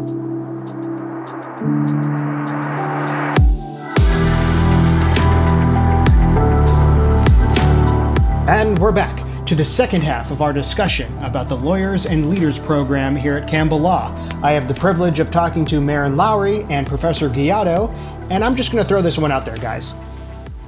And 8.47 8.77
we're 8.77 8.91
back 8.91 9.45
to 9.47 9.55
the 9.55 9.65
second 9.65 10.03
half 10.03 10.29
of 10.29 10.43
our 10.43 10.53
discussion 10.53 11.11
about 11.23 11.47
the 11.47 11.57
Lawyers 11.57 12.05
and 12.05 12.29
Leaders 12.29 12.59
program 12.59 13.15
here 13.15 13.37
at 13.37 13.49
Campbell 13.49 13.79
Law. 13.79 14.13
I 14.43 14.51
have 14.51 14.67
the 14.67 14.75
privilege 14.75 15.19
of 15.19 15.31
talking 15.31 15.65
to 15.65 15.81
Marin 15.81 16.15
Lowry 16.15 16.61
and 16.65 16.85
Professor 16.85 17.27
Gatto, 17.27 17.87
and 18.29 18.45
I'm 18.45 18.55
just 18.55 18.71
going 18.71 18.83
to 18.83 18.87
throw 18.87 19.01
this 19.01 19.17
one 19.17 19.31
out 19.31 19.45
there, 19.45 19.57
guys. 19.57 19.95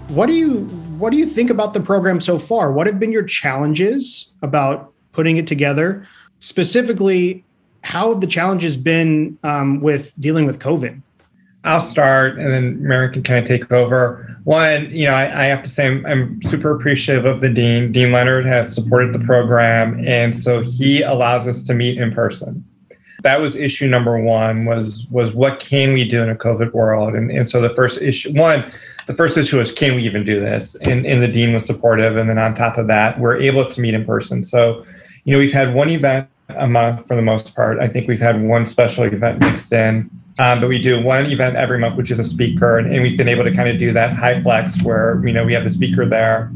What 0.07 0.25
do 0.25 0.33
you 0.33 0.61
what 0.97 1.11
do 1.11 1.17
you 1.17 1.27
think 1.27 1.51
about 1.51 1.75
the 1.75 1.81
program 1.81 2.19
so 2.19 2.39
far? 2.39 2.71
What 2.71 2.87
have 2.87 2.99
been 2.99 3.11
your 3.11 3.25
challenges 3.25 4.31
about 4.41 4.91
putting 5.11 5.37
it 5.37 5.45
together? 5.45 6.07
Specifically, 6.39 7.43
how 7.81 8.11
have 8.11 8.21
the 8.21 8.27
challenges 8.27 8.77
been 8.77 9.37
um, 9.43 9.81
with 9.81 10.13
dealing 10.19 10.45
with 10.45 10.59
COVID? 10.59 11.01
I'll 11.65 11.81
start 11.81 12.37
and 12.37 12.53
then 12.53 12.81
Mary 12.81 13.11
can 13.11 13.21
kind 13.21 13.39
of 13.39 13.45
take 13.45 13.69
over. 13.71 14.37
One, 14.45 14.89
you 14.91 15.05
know, 15.05 15.13
I, 15.13 15.43
I 15.43 15.45
have 15.47 15.61
to 15.63 15.69
say 15.69 15.87
I'm, 15.87 16.05
I'm, 16.05 16.41
super 16.43 16.71
appreciative 16.71 17.25
of 17.25 17.41
the 17.41 17.49
dean. 17.49 17.91
Dean 17.91 18.13
Leonard 18.13 18.45
has 18.45 18.73
supported 18.73 19.13
the 19.13 19.19
program, 19.19 20.01
and 20.07 20.33
so 20.33 20.61
he 20.61 21.01
allows 21.01 21.47
us 21.47 21.63
to 21.63 21.73
meet 21.73 21.97
in 21.97 22.13
person. 22.13 22.63
That 23.23 23.41
was 23.41 23.57
issue 23.57 23.87
number 23.87 24.17
one. 24.17 24.63
Was 24.63 25.05
was 25.11 25.33
what 25.33 25.59
can 25.59 25.91
we 25.93 26.07
do 26.07 26.23
in 26.23 26.29
a 26.29 26.35
COVID 26.35 26.71
world? 26.71 27.13
And 27.13 27.29
and 27.29 27.47
so 27.47 27.61
the 27.61 27.69
first 27.69 28.01
issue 28.01 28.31
one, 28.31 28.71
the 29.07 29.13
first 29.13 29.37
issue 29.37 29.57
was 29.57 29.73
can 29.73 29.95
we 29.95 30.03
even 30.03 30.23
do 30.23 30.39
this? 30.39 30.75
And 30.75 31.05
and 31.05 31.21
the 31.21 31.27
dean 31.27 31.53
was 31.53 31.65
supportive. 31.65 32.15
And 32.15 32.29
then 32.29 32.37
on 32.37 32.53
top 32.53 32.77
of 32.77 32.87
that, 32.87 33.19
we're 33.19 33.37
able 33.37 33.67
to 33.67 33.81
meet 33.81 33.93
in 33.93 34.05
person. 34.05 34.41
So 34.43 34.85
you 35.29 35.35
know, 35.35 35.39
we've 35.41 35.53
had 35.53 35.75
one 35.75 35.89
event 35.89 36.27
a 36.57 36.67
month 36.67 37.07
for 37.07 37.15
the 37.15 37.21
most 37.21 37.53
part. 37.53 37.77
I 37.77 37.87
think 37.87 38.07
we've 38.07 38.19
had 38.19 38.41
one 38.41 38.65
special 38.65 39.03
event 39.03 39.39
mixed 39.39 39.71
in, 39.71 40.09
um, 40.39 40.59
but 40.59 40.67
we 40.67 40.79
do 40.79 40.99
one 40.99 41.27
event 41.27 41.55
every 41.55 41.77
month, 41.77 41.97
which 41.97 42.09
is 42.09 42.17
a 42.17 42.23
speaker, 42.23 42.79
and, 42.79 42.91
and 42.91 43.03
we've 43.03 43.15
been 43.15 43.27
able 43.27 43.43
to 43.43 43.53
kind 43.53 43.69
of 43.69 43.77
do 43.77 43.93
that 43.93 44.13
high 44.13 44.41
flex 44.41 44.81
where 44.81 45.23
you 45.23 45.31
know 45.31 45.45
we 45.45 45.53
have 45.53 45.63
the 45.63 45.69
speaker 45.69 46.03
there, 46.03 46.51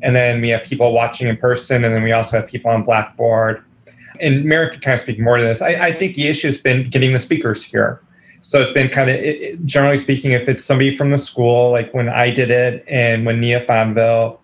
and 0.00 0.16
then 0.16 0.40
we 0.40 0.48
have 0.48 0.62
people 0.62 0.94
watching 0.94 1.28
in 1.28 1.36
person, 1.36 1.84
and 1.84 1.94
then 1.94 2.02
we 2.02 2.12
also 2.12 2.40
have 2.40 2.48
people 2.48 2.70
on 2.70 2.84
Blackboard. 2.84 3.62
And 4.18 4.46
Marin 4.46 4.70
can 4.70 4.80
kind 4.80 4.94
of 4.94 5.00
speak 5.00 5.20
more 5.20 5.36
to 5.36 5.44
this. 5.44 5.60
I, 5.60 5.74
I 5.88 5.92
think 5.92 6.14
the 6.14 6.26
issue 6.26 6.46
has 6.46 6.56
been 6.56 6.88
getting 6.88 7.12
the 7.12 7.18
speakers 7.18 7.62
here. 7.62 8.00
So 8.40 8.62
it's 8.62 8.72
been 8.72 8.88
kind 8.88 9.10
of, 9.10 9.16
it, 9.16 9.62
generally 9.66 9.98
speaking, 9.98 10.30
if 10.30 10.48
it's 10.48 10.64
somebody 10.64 10.96
from 10.96 11.10
the 11.10 11.18
school, 11.18 11.70
like 11.70 11.92
when 11.92 12.08
I 12.08 12.30
did 12.30 12.50
it, 12.50 12.82
and 12.88 13.26
when 13.26 13.42
Nia 13.42 13.60
Fonville, 13.60 14.38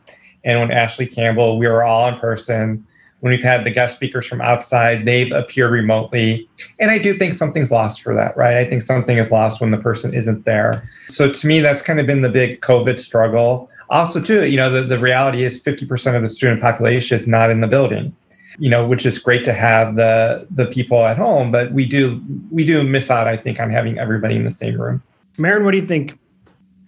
and 0.44 0.60
when 0.60 0.70
Ashley 0.72 1.06
Campbell, 1.06 1.56
we 1.56 1.66
were 1.66 1.82
all 1.82 2.06
in 2.08 2.18
person 2.18 2.86
when 3.22 3.30
we've 3.30 3.42
had 3.42 3.62
the 3.62 3.70
guest 3.70 3.94
speakers 3.94 4.26
from 4.26 4.40
outside, 4.40 5.06
they've 5.06 5.30
appeared 5.30 5.70
remotely. 5.70 6.48
And 6.80 6.90
I 6.90 6.98
do 6.98 7.16
think 7.16 7.34
something's 7.34 7.70
lost 7.70 8.02
for 8.02 8.16
that, 8.16 8.36
right? 8.36 8.56
I 8.56 8.64
think 8.64 8.82
something 8.82 9.16
is 9.16 9.30
lost 9.30 9.60
when 9.60 9.70
the 9.70 9.78
person 9.78 10.12
isn't 10.12 10.44
there. 10.44 10.82
So 11.08 11.30
to 11.30 11.46
me, 11.46 11.60
that's 11.60 11.82
kind 11.82 12.00
of 12.00 12.06
been 12.06 12.22
the 12.22 12.28
big 12.28 12.62
COVID 12.62 12.98
struggle. 12.98 13.70
Also, 13.90 14.20
too, 14.20 14.46
you 14.46 14.56
know, 14.56 14.72
the, 14.72 14.82
the 14.82 14.98
reality 14.98 15.44
is 15.44 15.62
50% 15.62 16.16
of 16.16 16.22
the 16.22 16.28
student 16.28 16.60
population 16.60 17.14
is 17.14 17.28
not 17.28 17.48
in 17.48 17.60
the 17.60 17.68
building. 17.68 18.12
You 18.58 18.68
know, 18.68 18.88
which 18.88 19.06
is 19.06 19.18
great 19.18 19.46
to 19.46 19.54
have 19.54 19.94
the 19.96 20.46
the 20.50 20.66
people 20.66 21.06
at 21.06 21.16
home, 21.16 21.50
but 21.50 21.72
we 21.72 21.86
do 21.86 22.22
we 22.50 22.66
do 22.66 22.82
miss 22.82 23.10
out, 23.10 23.26
I 23.26 23.34
think, 23.34 23.58
on 23.58 23.70
having 23.70 23.98
everybody 23.98 24.36
in 24.36 24.44
the 24.44 24.50
same 24.50 24.78
room. 24.78 25.02
Marin, 25.38 25.64
what 25.64 25.70
do 25.70 25.78
you 25.78 25.86
think? 25.86 26.18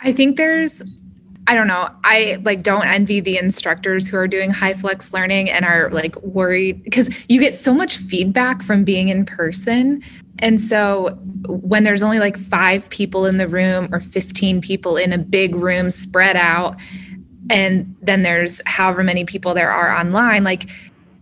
I 0.00 0.12
think 0.12 0.36
there's 0.36 0.82
I 1.46 1.54
don't 1.54 1.66
know. 1.66 1.90
I 2.04 2.38
like 2.42 2.62
don't 2.62 2.86
envy 2.86 3.20
the 3.20 3.36
instructors 3.36 4.08
who 4.08 4.16
are 4.16 4.26
doing 4.26 4.50
high 4.50 4.72
flex 4.72 5.12
learning 5.12 5.50
and 5.50 5.64
are 5.64 5.90
like 5.90 6.16
worried 6.22 6.82
because 6.82 7.10
you 7.28 7.38
get 7.38 7.54
so 7.54 7.74
much 7.74 7.98
feedback 7.98 8.62
from 8.62 8.82
being 8.82 9.08
in 9.08 9.26
person. 9.26 10.02
And 10.38 10.60
so 10.60 11.18
when 11.46 11.84
there's 11.84 12.02
only 12.02 12.18
like 12.18 12.38
five 12.38 12.88
people 12.88 13.26
in 13.26 13.36
the 13.36 13.46
room 13.46 13.88
or 13.92 14.00
15 14.00 14.62
people 14.62 14.96
in 14.96 15.12
a 15.12 15.18
big 15.18 15.54
room 15.54 15.90
spread 15.90 16.36
out, 16.36 16.76
and 17.50 17.94
then 18.00 18.22
there's 18.22 18.62
however 18.64 19.02
many 19.02 19.26
people 19.26 19.52
there 19.52 19.70
are 19.70 19.94
online, 19.94 20.44
like 20.44 20.70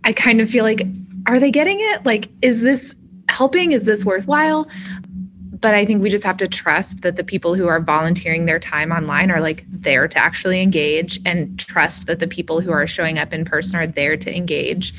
I 0.05 0.13
kind 0.13 0.39
of 0.39 0.49
feel 0.49 0.63
like, 0.63 0.87
are 1.27 1.39
they 1.39 1.51
getting 1.51 1.77
it? 1.79 2.05
Like, 2.05 2.29
is 2.41 2.61
this 2.61 2.95
helping? 3.29 3.71
Is 3.71 3.85
this 3.85 4.05
worthwhile? 4.05 4.67
But 5.63 5.73
I 5.73 5.85
think 5.85 6.01
we 6.01 6.09
just 6.09 6.25
have 6.25 6.35
to 6.37 6.47
trust 6.47 7.03
that 7.03 7.15
the 7.15 7.23
people 7.23 7.55
who 7.55 7.67
are 7.69 7.79
volunteering 7.79 8.43
their 8.43 8.59
time 8.59 8.91
online 8.91 9.31
are 9.31 9.39
like 9.39 9.63
there 9.71 10.09
to 10.09 10.19
actually 10.19 10.61
engage 10.61 11.21
and 11.25 11.57
trust 11.57 12.05
that 12.07 12.19
the 12.19 12.27
people 12.27 12.59
who 12.59 12.69
are 12.73 12.85
showing 12.85 13.17
up 13.17 13.31
in 13.31 13.45
person 13.45 13.79
are 13.79 13.87
there 13.87 14.17
to 14.17 14.35
engage. 14.35 14.93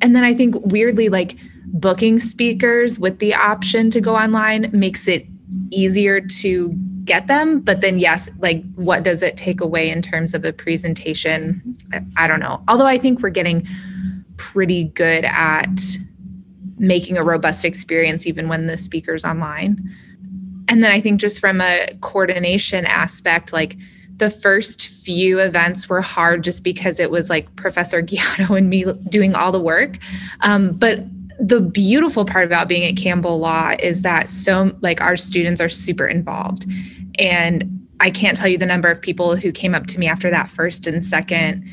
And 0.00 0.16
then 0.16 0.24
I 0.24 0.32
think 0.32 0.54
weirdly, 0.64 1.10
like 1.10 1.36
booking 1.66 2.18
speakers 2.18 2.98
with 2.98 3.18
the 3.18 3.34
option 3.34 3.90
to 3.90 4.00
go 4.00 4.16
online 4.16 4.70
makes 4.72 5.06
it 5.06 5.26
easier 5.70 6.22
to 6.38 6.70
get 7.04 7.26
them. 7.26 7.60
But 7.60 7.82
then, 7.82 7.98
yes, 7.98 8.30
like 8.38 8.64
what 8.76 9.02
does 9.02 9.22
it 9.22 9.36
take 9.36 9.60
away 9.60 9.90
in 9.90 10.00
terms 10.00 10.32
of 10.32 10.46
a 10.46 10.52
presentation? 10.54 11.76
I 12.16 12.26
don't 12.26 12.40
know. 12.40 12.64
Although 12.68 12.86
I 12.86 12.96
think 12.96 13.20
we're 13.20 13.28
getting 13.28 13.66
pretty 14.38 14.84
good 14.84 15.26
at 15.26 15.78
making 16.78 17.16
a 17.16 17.22
robust 17.22 17.64
experience 17.64 18.26
even 18.26 18.48
when 18.48 18.66
the 18.66 18.76
speaker's 18.76 19.24
online. 19.24 19.78
And 20.68 20.82
then 20.82 20.90
I 20.90 21.00
think 21.00 21.20
just 21.20 21.40
from 21.40 21.60
a 21.60 21.88
coordination 22.00 22.86
aspect, 22.86 23.52
like 23.52 23.76
the 24.16 24.30
first 24.30 24.86
few 24.86 25.40
events 25.40 25.88
were 25.88 26.00
hard 26.00 26.44
just 26.44 26.64
because 26.64 27.00
it 27.00 27.10
was 27.10 27.28
like 27.28 27.54
Professor 27.56 28.00
Gatto 28.02 28.54
and 28.54 28.70
me 28.70 28.84
doing 29.08 29.34
all 29.34 29.52
the 29.52 29.60
work. 29.60 29.98
Um, 30.40 30.72
but 30.72 31.00
the 31.38 31.60
beautiful 31.60 32.24
part 32.24 32.46
about 32.46 32.68
being 32.68 32.84
at 32.84 32.96
Campbell 32.96 33.38
Law 33.40 33.74
is 33.80 34.02
that 34.02 34.28
so 34.28 34.74
like 34.80 35.00
our 35.00 35.16
students 35.16 35.60
are 35.60 35.68
super 35.68 36.06
involved. 36.06 36.64
And 37.18 37.86
I 38.00 38.10
can't 38.10 38.36
tell 38.36 38.48
you 38.48 38.58
the 38.58 38.66
number 38.66 38.88
of 38.88 39.00
people 39.00 39.36
who 39.36 39.52
came 39.52 39.74
up 39.74 39.86
to 39.86 39.98
me 39.98 40.06
after 40.06 40.30
that 40.30 40.48
first 40.48 40.86
and 40.86 41.04
second 41.04 41.68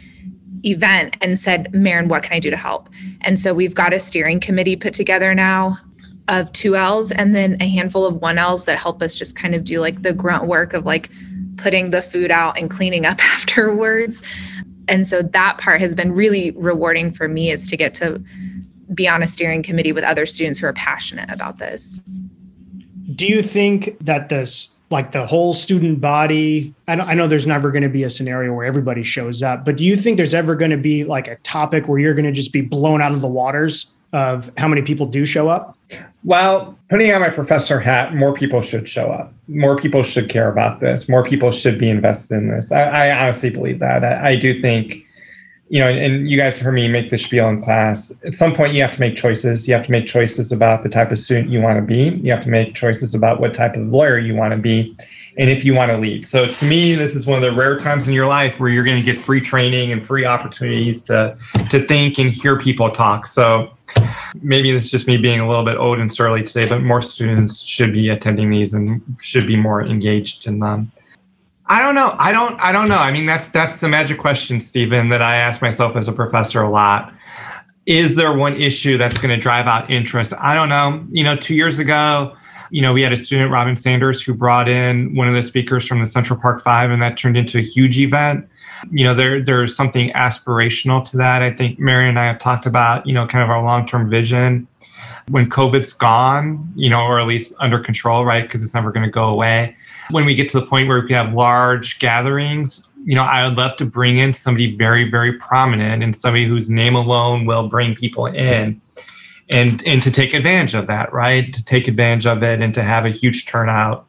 event 0.66 1.18
and 1.22 1.40
said, 1.40 1.74
Marin, 1.74 2.08
what 2.08 2.24
can 2.24 2.34
I 2.34 2.40
do 2.40 2.50
to 2.50 2.58
help? 2.58 2.90
And 3.22 3.40
so 3.40 3.54
we've 3.54 3.76
got 3.76 3.94
a 3.94 4.00
steering 4.00 4.40
committee 4.40 4.76
put 4.76 4.94
together 4.94 5.34
now 5.34 5.78
of 6.28 6.52
two 6.54 6.76
L's 6.76 7.12
and 7.12 7.36
then 7.36 7.58
a 7.62 7.68
handful 7.68 8.06
of 8.06 8.18
one 8.18 8.38
L's 8.38 8.66
that 8.66 8.80
help 8.80 9.02
us 9.02 9.16
just 9.16 9.36
kind 9.36 9.56
of 9.56 9.64
do 9.64 9.80
like 9.80 10.04
the 10.04 10.14
grunt 10.14 10.46
work 10.46 10.74
of 10.74 10.86
like 10.86 11.10
putting 11.58 11.92
the 11.92 12.02
food 12.02 12.32
out 12.32 12.58
and 12.58 12.70
cleaning 12.70 13.06
up 13.06 13.20
afterwards. 13.34 14.24
And 14.88 15.06
so 15.06 15.22
that 15.22 15.58
part 15.58 15.80
has 15.82 15.96
been 15.96 16.12
really 16.12 16.52
rewarding 16.52 17.12
for 17.12 17.28
me 17.28 17.52
is 17.52 17.68
to 17.70 17.78
get 17.78 17.94
to 17.96 18.24
be 18.94 19.08
on 19.08 19.24
a 19.24 19.28
steering 19.28 19.64
committee 19.64 19.92
with 19.92 20.04
other 20.04 20.26
students 20.26 20.60
who 20.60 20.68
are 20.68 20.74
passionate 20.74 21.30
about 21.30 21.58
this. 21.58 22.02
Do 23.16 23.26
you 23.26 23.42
think 23.42 23.98
that 24.00 24.30
this 24.30 24.76
like 24.92 25.12
the 25.12 25.26
whole 25.26 25.54
student 25.54 26.02
body. 26.02 26.74
I 26.88 26.94
I 26.94 27.14
know 27.14 27.28
there's 27.28 27.48
never 27.48 27.72
going 27.72 27.84
to 27.84 27.90
be 27.90 28.04
a 28.04 28.10
scenario 28.10 28.54
where 28.54 28.66
everybody 28.66 29.04
shows 29.04 29.42
up 29.42 29.66
but 29.66 29.78
do 29.78 29.84
you 29.84 29.98
think 29.98 30.18
there's 30.18 30.34
ever 30.34 30.56
going 30.56 30.72
to 30.72 30.78
be 30.78 31.04
like 31.04 31.28
a 31.28 31.36
topic 31.38 31.88
where 31.88 32.00
you're 32.00 32.14
going 32.14 32.26
to 32.26 32.32
just 32.32 32.54
be 32.54 32.62
blown 32.62 33.02
out 33.02 33.12
of 33.12 33.22
the 33.22 33.28
waters 33.28 33.94
of 34.14 34.52
how 34.58 34.68
many 34.68 34.82
people 34.82 35.06
do 35.06 35.26
show 35.26 35.50
up? 35.50 35.78
Well 36.24 36.78
putting 36.90 37.14
on 37.14 37.22
my 37.22 37.30
professor 37.30 37.80
hat 37.80 38.14
more 38.14 38.34
people 38.34 38.62
should 38.62 38.88
show 38.88 39.12
up. 39.12 39.34
More 39.48 39.78
people 39.78 40.04
should 40.04 40.30
care 40.30 40.50
about 40.50 40.80
this. 40.80 41.08
More 41.08 41.24
people 41.24 41.52
should 41.52 41.78
be 41.80 41.90
invested 41.90 42.36
in 42.36 42.50
this. 42.50 42.72
I, 42.72 42.84
I 42.84 43.24
honestly 43.24 43.50
believe 43.50 43.80
that. 43.80 44.04
I, 44.04 44.32
I 44.32 44.36
do 44.36 44.62
think 44.62 45.06
you 45.72 45.80
know, 45.80 45.88
and 45.88 46.30
you 46.30 46.36
guys 46.36 46.60
heard 46.60 46.74
me 46.74 46.90
make 46.90 47.12
the 47.12 47.18
spiel 47.18 47.48
in 47.48 47.62
class. 47.62 48.12
At 48.26 48.34
some 48.34 48.54
point, 48.54 48.74
you 48.74 48.82
have 48.82 48.92
to 48.92 49.00
make 49.00 49.16
choices. 49.16 49.70
You 49.70 49.74
have 49.74 49.86
to 49.86 49.92
make 49.92 50.06
choices 50.06 50.52
about 50.52 50.84
the 50.84 50.90
type 50.90 51.14
of 51.14 51.18
student 51.18 51.50
you 51.50 51.62
want 51.62 51.78
to 51.78 51.82
be. 51.82 52.20
You 52.22 52.30
have 52.34 52.44
to 52.44 52.50
make 52.50 52.76
choices 52.76 53.16
about 53.16 53.40
what 53.40 53.54
type 53.54 53.78
of 53.78 53.88
lawyer 53.88 54.20
you 54.20 54.36
want 54.36 54.52
to 54.52 54.58
be, 54.58 54.98
and 55.38 55.50
if 55.50 55.64
you 55.64 55.74
want 55.74 55.90
to 55.90 55.98
lead. 55.98 56.26
So, 56.26 56.46
to 56.46 56.66
me, 56.66 56.96
this 56.96 57.16
is 57.16 57.26
one 57.26 57.38
of 57.38 57.42
the 57.42 57.58
rare 57.58 57.78
times 57.78 58.10
in 58.10 58.14
your 58.14 58.28
life 58.28 58.60
where 58.60 58.70
you're 58.70 58.84
going 58.84 58.98
to 58.98 59.14
get 59.14 59.18
free 59.18 59.40
training 59.40 59.94
and 59.94 60.06
free 60.06 60.26
opportunities 60.26 61.02
to 61.04 61.38
to 61.70 61.88
think 61.88 62.18
and 62.18 62.32
hear 62.32 62.60
people 62.60 62.92
talk. 62.92 63.26
So, 63.26 63.72
maybe 64.42 64.72
it's 64.72 64.90
just 64.90 65.08
me 65.08 65.16
being 65.16 65.40
a 65.40 65.48
little 65.48 65.64
bit 65.64 65.78
old 65.78 66.00
and 66.00 66.12
surly 66.12 66.44
today, 66.44 66.68
but 66.68 66.82
more 66.82 67.02
students 67.02 67.62
should 67.62 67.94
be 67.94 68.10
attending 68.10 68.50
these 68.50 68.74
and 68.74 69.02
should 69.22 69.48
be 69.48 69.56
more 69.56 69.82
engaged 69.82 70.48
in 70.48 70.60
them. 70.60 70.70
Um, 70.70 70.92
I 71.72 71.82
don't 71.82 71.96
know. 71.96 72.18
I 72.20 72.34
don't. 72.34 72.60
I 72.60 72.74
don't 72.74 72.90
know. 72.90 72.98
I 72.98 73.12
mean, 73.12 73.26
that's 73.26 73.48
that's 73.48 73.80
the 73.80 73.88
magic 73.88 74.20
question, 74.20 74.60
Stephen, 74.60 75.08
that 75.08 75.22
I 75.22 75.38
ask 75.38 75.62
myself 75.62 75.96
as 75.96 76.10
a 76.10 76.12
professor 76.12 76.62
a 76.62 76.70
lot. 76.70 77.14
Is 77.86 78.18
there 78.18 78.34
one 78.34 78.62
issue 78.62 78.98
that's 78.98 79.18
going 79.18 79.34
to 79.34 79.38
drive 79.38 79.68
out 79.68 79.90
interest? 79.90 80.34
I 80.38 80.54
don't 80.54 80.68
know. 80.68 81.08
You 81.12 81.24
know, 81.24 81.38
two 81.38 81.56
years 81.56 81.80
ago, 81.80 82.36
you 82.72 82.82
know, 82.82 82.92
we 82.92 83.02
had 83.02 83.14
a 83.14 83.18
student, 83.18 83.52
Robin 83.52 83.78
Sanders, 83.78 84.22
who 84.22 84.34
brought 84.34 84.68
in 84.68 85.16
one 85.16 85.30
of 85.30 85.34
the 85.34 85.42
speakers 85.42 85.88
from 85.88 86.02
the 86.02 86.06
Central 86.06 86.38
Park 86.38 86.62
Five, 86.62 86.92
and 86.92 87.02
that 87.02 87.18
turned 87.18 87.38
into 87.38 87.60
a 87.60 87.62
huge 87.62 87.98
event. 87.98 88.50
You 88.92 89.06
know, 89.06 89.14
there 89.14 89.42
there's 89.42 89.74
something 89.74 90.12
aspirational 90.12 91.10
to 91.10 91.18
that. 91.18 91.42
I 91.42 91.52
think 91.52 91.80
Marin 91.80 92.10
and 92.10 92.20
I 92.20 92.26
have 92.26 92.40
talked 92.40 92.66
about, 92.66 93.08
you 93.08 93.14
know, 93.14 93.26
kind 93.28 93.46
of 93.46 93.50
our 93.50 93.64
long 93.64 93.86
term 93.86 94.10
vision 94.10 94.68
when 95.32 95.50
COVID's 95.50 95.94
gone, 95.94 96.72
you 96.76 96.90
know, 96.90 97.02
or 97.02 97.20
at 97.20 97.26
least 97.26 97.54
under 97.60 97.80
control, 97.80 98.26
right? 98.26 98.44
Because 98.44 98.64
it's 98.64 98.74
never 98.74 98.92
going 98.92 99.06
to 99.06 99.12
go 99.12 99.26
away 99.26 99.76
when 100.12 100.26
we 100.26 100.36
get 100.36 100.50
to 100.50 100.60
the 100.60 100.66
point 100.66 100.88
where 100.88 101.02
we 101.02 101.14
have 101.14 101.34
large 101.34 102.00
gatherings, 102.00 102.84
you 103.04 103.16
know, 103.16 103.24
I 103.24 103.48
would 103.48 103.58
love 103.58 103.78
to 103.78 103.86
bring 103.86 104.18
in 104.18 104.34
somebody 104.34 104.76
very, 104.76 105.10
very 105.10 105.34
prominent 105.34 106.04
and 106.04 106.16
somebody 106.16 106.46
whose 106.46 106.70
name 106.70 106.96
alone 106.96 107.46
will 107.46 107.68
bring 107.68 107.96
people 107.96 108.28
in 108.28 108.80
and 109.50 109.84
and 109.86 110.02
to 110.04 110.12
take 110.12 110.34
advantage 110.34 110.76
of 110.76 110.88
that, 110.88 111.12
right? 111.12 111.52
To 111.54 111.66
take 111.66 111.88
advantage 111.88 112.26
of 112.26 112.44
it 112.44 112.62
and 112.62 112.74
to 112.74 112.84
have 112.84 113.06
a 113.06 113.10
huge 113.10 113.48
turnout 113.48 114.06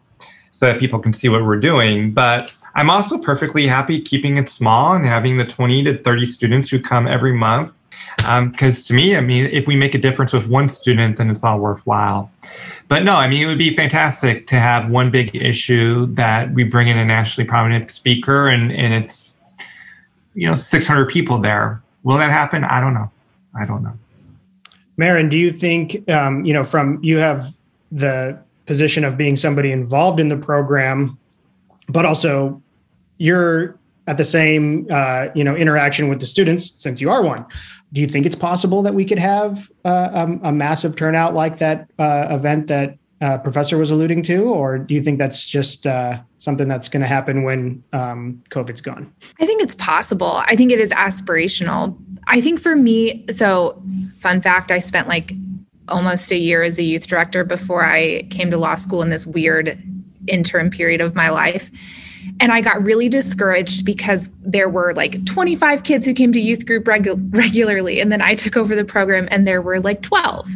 so 0.50 0.66
that 0.66 0.78
people 0.78 0.98
can 0.98 1.12
see 1.12 1.28
what 1.28 1.44
we're 1.44 1.58
doing. 1.58 2.12
But 2.12 2.52
I'm 2.74 2.90
also 2.90 3.18
perfectly 3.18 3.66
happy 3.66 4.00
keeping 4.00 4.36
it 4.36 4.48
small 4.48 4.94
and 4.94 5.04
having 5.04 5.38
the 5.38 5.44
20 5.44 5.84
to 5.84 6.02
30 6.02 6.26
students 6.26 6.68
who 6.68 6.80
come 6.80 7.08
every 7.08 7.32
month. 7.32 7.72
Because 8.16 8.78
um, 8.80 8.84
to 8.86 8.94
me, 8.94 9.16
I 9.16 9.20
mean, 9.20 9.46
if 9.46 9.66
we 9.66 9.74
make 9.74 9.94
a 9.94 9.98
difference 9.98 10.32
with 10.32 10.46
one 10.46 10.68
student, 10.68 11.16
then 11.16 11.30
it's 11.30 11.42
all 11.42 11.58
worthwhile 11.58 12.30
but 12.92 13.04
no, 13.04 13.16
I 13.16 13.26
mean, 13.26 13.42
it 13.42 13.46
would 13.46 13.56
be 13.56 13.72
fantastic 13.72 14.46
to 14.48 14.56
have 14.56 14.90
one 14.90 15.10
big 15.10 15.34
issue 15.34 16.12
that 16.14 16.52
we 16.52 16.62
bring 16.62 16.88
in 16.88 16.98
a 16.98 17.06
nationally 17.06 17.48
prominent 17.48 17.90
speaker 17.90 18.48
and, 18.48 18.70
and 18.70 18.92
it's, 18.92 19.32
you 20.34 20.46
know, 20.46 20.54
600 20.54 21.08
people 21.08 21.38
there. 21.38 21.82
Will 22.02 22.18
that 22.18 22.30
happen? 22.30 22.64
I 22.64 22.82
don't 22.82 22.92
know. 22.92 23.10
I 23.58 23.64
don't 23.64 23.82
know. 23.82 23.94
Marin, 24.98 25.30
do 25.30 25.38
you 25.38 25.52
think, 25.52 26.06
um, 26.10 26.44
you 26.44 26.52
know, 26.52 26.62
from 26.62 27.02
you 27.02 27.16
have 27.16 27.54
the 27.90 28.38
position 28.66 29.04
of 29.04 29.16
being 29.16 29.36
somebody 29.36 29.72
involved 29.72 30.20
in 30.20 30.28
the 30.28 30.36
program, 30.36 31.16
but 31.88 32.04
also 32.04 32.60
you're 33.16 33.74
at 34.06 34.18
the 34.18 34.24
same, 34.26 34.86
uh, 34.90 35.28
you 35.34 35.44
know, 35.44 35.56
interaction 35.56 36.08
with 36.10 36.20
the 36.20 36.26
students 36.26 36.72
since 36.76 37.00
you 37.00 37.10
are 37.10 37.22
one 37.22 37.46
do 37.92 38.00
you 38.00 38.06
think 38.06 38.26
it's 38.26 38.36
possible 38.36 38.82
that 38.82 38.94
we 38.94 39.04
could 39.04 39.18
have 39.18 39.70
uh, 39.84 40.10
a, 40.12 40.18
um, 40.18 40.40
a, 40.42 40.52
massive 40.52 40.96
turnout 40.96 41.34
like 41.34 41.58
that 41.58 41.90
uh, 41.98 42.28
event 42.30 42.66
that 42.68 42.96
uh, 43.20 43.38
professor 43.38 43.76
was 43.78 43.90
alluding 43.90 44.22
to? 44.22 44.44
Or 44.44 44.78
do 44.78 44.94
you 44.94 45.02
think 45.02 45.18
that's 45.18 45.48
just 45.48 45.86
uh, 45.86 46.18
something 46.38 46.68
that's 46.68 46.88
going 46.88 47.02
to 47.02 47.06
happen 47.06 47.42
when 47.42 47.84
um, 47.92 48.42
covid's 48.50 48.80
gone? 48.80 49.12
I 49.40 49.46
think 49.46 49.62
it's 49.62 49.74
possible. 49.74 50.42
I 50.46 50.56
think 50.56 50.72
it 50.72 50.80
is 50.80 50.90
aspirational. 50.90 51.96
I 52.26 52.40
think 52.40 52.60
for 52.60 52.74
me 52.74 53.24
so 53.30 53.82
fun 54.18 54.40
fact 54.40 54.70
i 54.70 54.78
spent 54.78 55.08
like 55.08 55.32
almost 55.88 56.30
a 56.30 56.36
year 56.36 56.62
as 56.62 56.78
a 56.78 56.82
youth 56.82 57.06
director 57.06 57.44
before 57.44 57.84
i 57.84 58.22
came 58.30 58.50
to 58.50 58.56
law 58.56 58.74
school 58.74 59.02
in 59.02 59.10
this 59.10 59.26
weird 59.26 59.78
interim 60.28 60.70
period 60.70 61.00
of 61.00 61.14
my 61.14 61.28
life 61.28 61.70
and 62.40 62.52
I 62.52 62.60
got 62.60 62.82
really 62.82 63.08
discouraged 63.08 63.84
because 63.84 64.28
there 64.40 64.68
were 64.68 64.94
like 64.94 65.24
25 65.26 65.84
kids 65.84 66.04
who 66.04 66.14
came 66.14 66.32
to 66.32 66.40
youth 66.40 66.66
group 66.66 66.84
regu- 66.84 67.34
regularly. 67.36 68.00
And 68.00 68.10
then 68.10 68.22
I 68.22 68.34
took 68.34 68.56
over 68.56 68.74
the 68.74 68.84
program 68.84 69.28
and 69.30 69.46
there 69.46 69.62
were 69.62 69.80
like 69.80 70.02
12. 70.02 70.48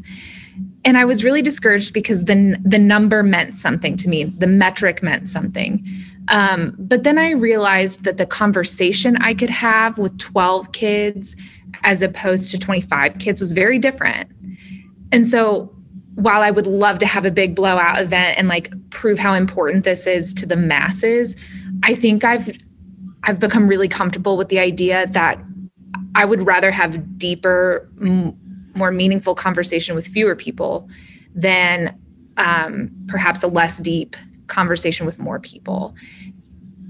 And 0.84 0.96
I 0.96 1.04
was 1.04 1.24
really 1.24 1.42
discouraged 1.42 1.92
because 1.92 2.24
the, 2.24 2.56
the 2.64 2.78
number 2.78 3.22
meant 3.22 3.56
something 3.56 3.96
to 3.98 4.08
me, 4.08 4.24
the 4.24 4.46
metric 4.46 5.02
meant 5.02 5.28
something. 5.28 5.84
Um, 6.28 6.74
but 6.78 7.04
then 7.04 7.18
I 7.18 7.32
realized 7.32 8.04
that 8.04 8.16
the 8.16 8.26
conversation 8.26 9.16
I 9.16 9.34
could 9.34 9.50
have 9.50 9.98
with 9.98 10.16
12 10.18 10.72
kids 10.72 11.36
as 11.82 12.02
opposed 12.02 12.50
to 12.50 12.58
25 12.58 13.18
kids 13.18 13.40
was 13.40 13.52
very 13.52 13.78
different. 13.78 14.30
And 15.12 15.26
so 15.26 15.75
while 16.16 16.40
I 16.42 16.50
would 16.50 16.66
love 16.66 16.98
to 17.00 17.06
have 17.06 17.24
a 17.24 17.30
big 17.30 17.54
blowout 17.54 18.00
event 18.00 18.38
and 18.38 18.48
like 18.48 18.72
prove 18.90 19.18
how 19.18 19.34
important 19.34 19.84
this 19.84 20.06
is 20.06 20.32
to 20.34 20.46
the 20.46 20.56
masses, 20.56 21.36
I 21.82 21.94
think 21.94 22.24
I've 22.24 22.58
I've 23.24 23.38
become 23.38 23.66
really 23.66 23.88
comfortable 23.88 24.36
with 24.36 24.48
the 24.48 24.58
idea 24.58 25.06
that 25.08 25.38
I 26.14 26.24
would 26.24 26.46
rather 26.46 26.70
have 26.70 27.18
deeper, 27.18 27.88
m- 28.00 28.36
more 28.74 28.90
meaningful 28.90 29.34
conversation 29.34 29.94
with 29.94 30.06
fewer 30.06 30.36
people 30.36 30.88
than 31.34 31.98
um, 32.36 32.90
perhaps 33.08 33.42
a 33.42 33.48
less 33.48 33.78
deep 33.78 34.16
conversation 34.46 35.06
with 35.06 35.18
more 35.18 35.40
people. 35.40 35.94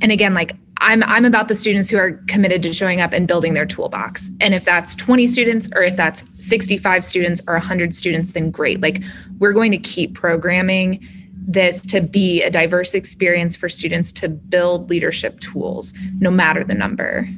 And 0.02 0.12
again, 0.12 0.34
like 0.34 0.56
I'm 0.78 1.02
I'm 1.04 1.24
about 1.24 1.48
the 1.48 1.54
students 1.54 1.88
who 1.88 1.96
are 1.96 2.12
committed 2.28 2.62
to 2.62 2.72
showing 2.72 3.00
up 3.00 3.12
and 3.12 3.26
building 3.26 3.54
their 3.54 3.66
toolbox. 3.66 4.30
And 4.40 4.54
if 4.54 4.64
that's 4.64 4.94
20 4.94 5.26
students 5.26 5.68
or 5.74 5.82
if 5.82 5.96
that's 5.96 6.24
65 6.38 7.04
students 7.04 7.40
or 7.46 7.54
100 7.54 7.96
students 7.96 8.32
then 8.32 8.50
great. 8.50 8.80
Like 8.80 9.02
we're 9.38 9.52
going 9.52 9.72
to 9.72 9.78
keep 9.78 10.14
programming 10.14 11.06
this 11.48 11.80
to 11.86 12.00
be 12.00 12.42
a 12.42 12.50
diverse 12.50 12.94
experience 12.94 13.56
for 13.56 13.68
students 13.68 14.12
to 14.12 14.28
build 14.28 14.90
leadership 14.90 15.40
tools 15.40 15.94
no 16.18 16.30
matter 16.30 16.64
the 16.64 16.74
number. 16.74 17.28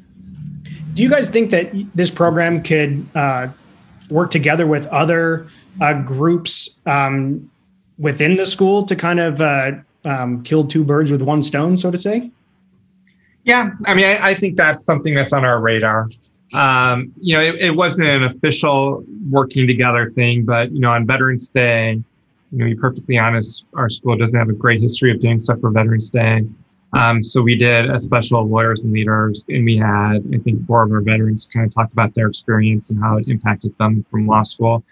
Do 0.94 1.02
you 1.02 1.10
guys 1.10 1.30
think 1.30 1.50
that 1.50 1.70
this 1.94 2.10
program 2.10 2.62
could 2.62 3.06
uh, 3.14 3.48
work 4.10 4.30
together 4.30 4.66
with 4.66 4.86
other 4.88 5.46
uh, 5.80 5.92
groups 6.02 6.80
um, 6.86 7.50
within 7.98 8.36
the 8.36 8.46
school 8.46 8.84
to 8.84 8.96
kind 8.96 9.20
of 9.20 9.40
uh, 9.40 9.72
um, 10.04 10.42
kill 10.42 10.66
two 10.66 10.84
birds 10.84 11.12
with 11.12 11.22
one 11.22 11.42
stone, 11.42 11.76
so 11.76 11.90
to 11.90 11.98
say? 11.98 12.30
Yeah, 13.48 13.70
I 13.86 13.94
mean, 13.94 14.04
I, 14.04 14.28
I 14.28 14.34
think 14.34 14.58
that's 14.58 14.84
something 14.84 15.14
that's 15.14 15.32
on 15.32 15.42
our 15.42 15.58
radar. 15.58 16.10
Um, 16.52 17.14
you 17.18 17.34
know, 17.34 17.40
it, 17.40 17.54
it, 17.54 17.70
wasn't 17.70 18.06
an 18.10 18.24
official 18.24 19.02
working 19.30 19.66
together 19.66 20.10
thing, 20.10 20.44
but 20.44 20.70
you 20.70 20.80
know, 20.80 20.90
on 20.90 21.06
Veterans 21.06 21.48
Day, 21.48 21.92
you 22.52 22.58
know, 22.58 22.66
be 22.66 22.74
perfectly 22.74 23.16
honest, 23.16 23.64
our 23.72 23.88
school 23.88 24.18
doesn't 24.18 24.38
have 24.38 24.50
a 24.50 24.52
great 24.52 24.82
history 24.82 25.10
of 25.10 25.20
doing 25.20 25.38
stuff 25.38 25.60
for 25.60 25.70
Veterans 25.70 26.10
Day. 26.10 26.44
Um, 26.92 27.22
so 27.22 27.40
we 27.40 27.54
did 27.54 27.90
a 27.90 27.98
special 27.98 28.46
lawyers 28.46 28.84
and 28.84 28.92
leaders, 28.92 29.46
and 29.48 29.64
we 29.64 29.78
had, 29.78 30.18
I 30.34 30.38
think, 30.44 30.66
four 30.66 30.82
of 30.82 30.92
our 30.92 31.00
veterans 31.00 31.46
kind 31.50 31.64
of 31.64 31.72
talk 31.72 31.90
about 31.90 32.14
their 32.14 32.28
experience 32.28 32.90
and 32.90 33.00
how 33.02 33.16
it 33.16 33.28
impacted 33.28 33.74
them 33.78 34.02
from 34.02 34.26
law 34.26 34.42
school 34.42 34.84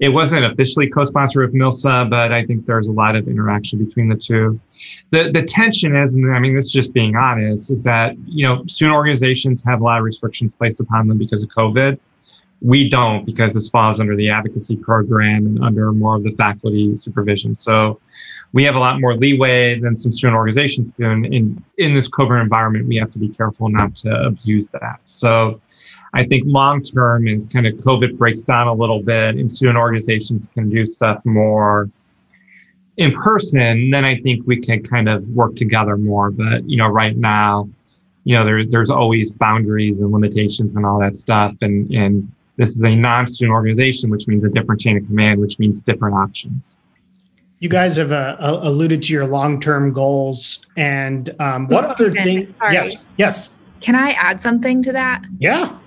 it 0.00 0.08
wasn't 0.08 0.46
officially 0.46 0.88
co-sponsored 0.88 1.44
with 1.44 1.54
MILSA, 1.54 2.08
but 2.08 2.32
I 2.32 2.44
think 2.44 2.64
there's 2.64 2.88
a 2.88 2.92
lot 2.92 3.16
of 3.16 3.28
interaction 3.28 3.84
between 3.84 4.08
the 4.08 4.16
two. 4.16 4.58
The 5.10 5.30
the 5.30 5.42
tension 5.42 5.94
is, 5.94 6.14
and 6.14 6.34
I 6.34 6.38
mean, 6.38 6.54
this 6.54 6.66
is 6.66 6.72
just 6.72 6.94
being 6.94 7.16
honest, 7.16 7.70
is 7.70 7.84
that 7.84 8.16
you 8.26 8.46
know 8.46 8.64
student 8.66 8.96
organizations 8.96 9.62
have 9.64 9.82
a 9.82 9.84
lot 9.84 9.98
of 9.98 10.04
restrictions 10.04 10.54
placed 10.54 10.80
upon 10.80 11.06
them 11.06 11.18
because 11.18 11.42
of 11.42 11.50
COVID. 11.50 11.98
We 12.62 12.88
don't 12.88 13.26
because 13.26 13.52
this 13.54 13.68
falls 13.68 14.00
under 14.00 14.16
the 14.16 14.30
advocacy 14.30 14.76
program 14.76 15.46
and 15.46 15.62
under 15.62 15.92
more 15.92 16.16
of 16.16 16.22
the 16.22 16.32
faculty 16.32 16.96
supervision. 16.96 17.54
So 17.54 18.00
we 18.52 18.64
have 18.64 18.74
a 18.74 18.78
lot 18.78 19.00
more 19.00 19.14
leeway 19.14 19.78
than 19.78 19.96
some 19.96 20.12
student 20.12 20.36
organizations 20.36 20.92
do. 20.98 21.04
And 21.04 21.26
in, 21.26 21.62
in 21.78 21.94
this 21.94 22.08
COVID 22.08 22.42
environment, 22.42 22.86
we 22.88 22.96
have 22.96 23.10
to 23.12 23.18
be 23.18 23.28
careful 23.28 23.68
not 23.68 23.94
to 23.96 24.26
abuse 24.26 24.68
that. 24.72 25.00
So 25.04 25.60
I 26.12 26.24
think 26.24 26.42
long 26.46 26.82
term 26.82 27.28
is 27.28 27.46
kind 27.46 27.66
of 27.66 27.74
COVID 27.74 28.18
breaks 28.18 28.40
down 28.40 28.66
a 28.66 28.74
little 28.74 29.02
bit 29.02 29.36
and 29.36 29.50
student 29.50 29.78
organizations 29.78 30.48
can 30.54 30.68
do 30.68 30.84
stuff 30.84 31.24
more 31.24 31.88
in 33.00 33.12
person, 33.12 33.90
then 33.90 34.04
I 34.04 34.20
think 34.20 34.46
we 34.46 34.60
can 34.60 34.82
kind 34.82 35.08
of 35.08 35.26
work 35.30 35.56
together 35.56 35.96
more. 35.96 36.30
But, 36.30 36.68
you 36.68 36.76
know, 36.76 36.88
right 36.88 37.16
now, 37.16 37.68
you 38.24 38.36
know, 38.36 38.44
there, 38.44 38.64
there's 38.66 38.90
always 38.90 39.32
boundaries 39.32 40.02
and 40.02 40.12
limitations 40.12 40.76
and 40.76 40.84
all 40.84 41.00
that 41.00 41.16
stuff. 41.16 41.54
And, 41.62 41.90
and 41.92 42.30
this 42.56 42.76
is 42.76 42.84
a 42.84 42.94
non-student 42.94 43.54
organization, 43.54 44.10
which 44.10 44.28
means 44.28 44.44
a 44.44 44.50
different 44.50 44.82
chain 44.82 44.98
of 44.98 45.06
command, 45.06 45.40
which 45.40 45.58
means 45.58 45.80
different 45.80 46.14
options. 46.14 46.76
You 47.60 47.70
guys 47.70 47.96
have 47.96 48.12
uh, 48.12 48.36
alluded 48.38 49.02
to 49.04 49.12
your 49.14 49.26
long-term 49.26 49.92
goals, 49.92 50.66
and 50.76 51.34
um, 51.40 51.68
what 51.68 51.84
other 51.84 52.10
things? 52.10 52.52
Yes, 52.70 52.96
yes. 53.18 53.50
Can 53.80 53.94
I 53.94 54.12
add 54.12 54.40
something 54.40 54.82
to 54.82 54.92
that? 54.92 55.24
Yeah 55.38 55.79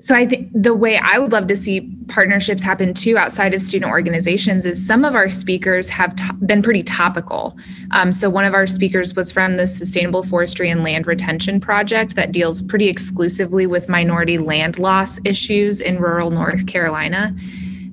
so 0.00 0.14
I 0.14 0.26
think 0.26 0.50
the 0.54 0.74
way 0.74 0.96
I 0.96 1.18
would 1.18 1.32
love 1.32 1.48
to 1.48 1.56
see 1.56 1.92
partnerships 2.08 2.62
happen 2.62 2.94
too 2.94 3.18
outside 3.18 3.52
of 3.52 3.60
student 3.60 3.90
organizations 3.90 4.64
is 4.64 4.84
some 4.84 5.04
of 5.04 5.14
our 5.14 5.28
speakers 5.28 5.88
have 5.88 6.14
been 6.46 6.62
pretty 6.62 6.84
topical. 6.84 7.56
Um, 7.90 8.12
so 8.12 8.30
one 8.30 8.44
of 8.44 8.54
our 8.54 8.66
speakers 8.66 9.14
was 9.14 9.32
from 9.32 9.56
the 9.56 9.66
Sustainable 9.66 10.22
Forestry 10.22 10.70
and 10.70 10.84
Land 10.84 11.06
Retention 11.06 11.60
Project 11.60 12.14
that 12.14 12.30
deals 12.30 12.62
pretty 12.62 12.88
exclusively 12.88 13.66
with 13.66 13.88
minority 13.88 14.38
land 14.38 14.78
loss 14.78 15.18
issues 15.24 15.80
in 15.80 15.98
rural 15.98 16.30
North 16.30 16.66
Carolina. 16.66 17.34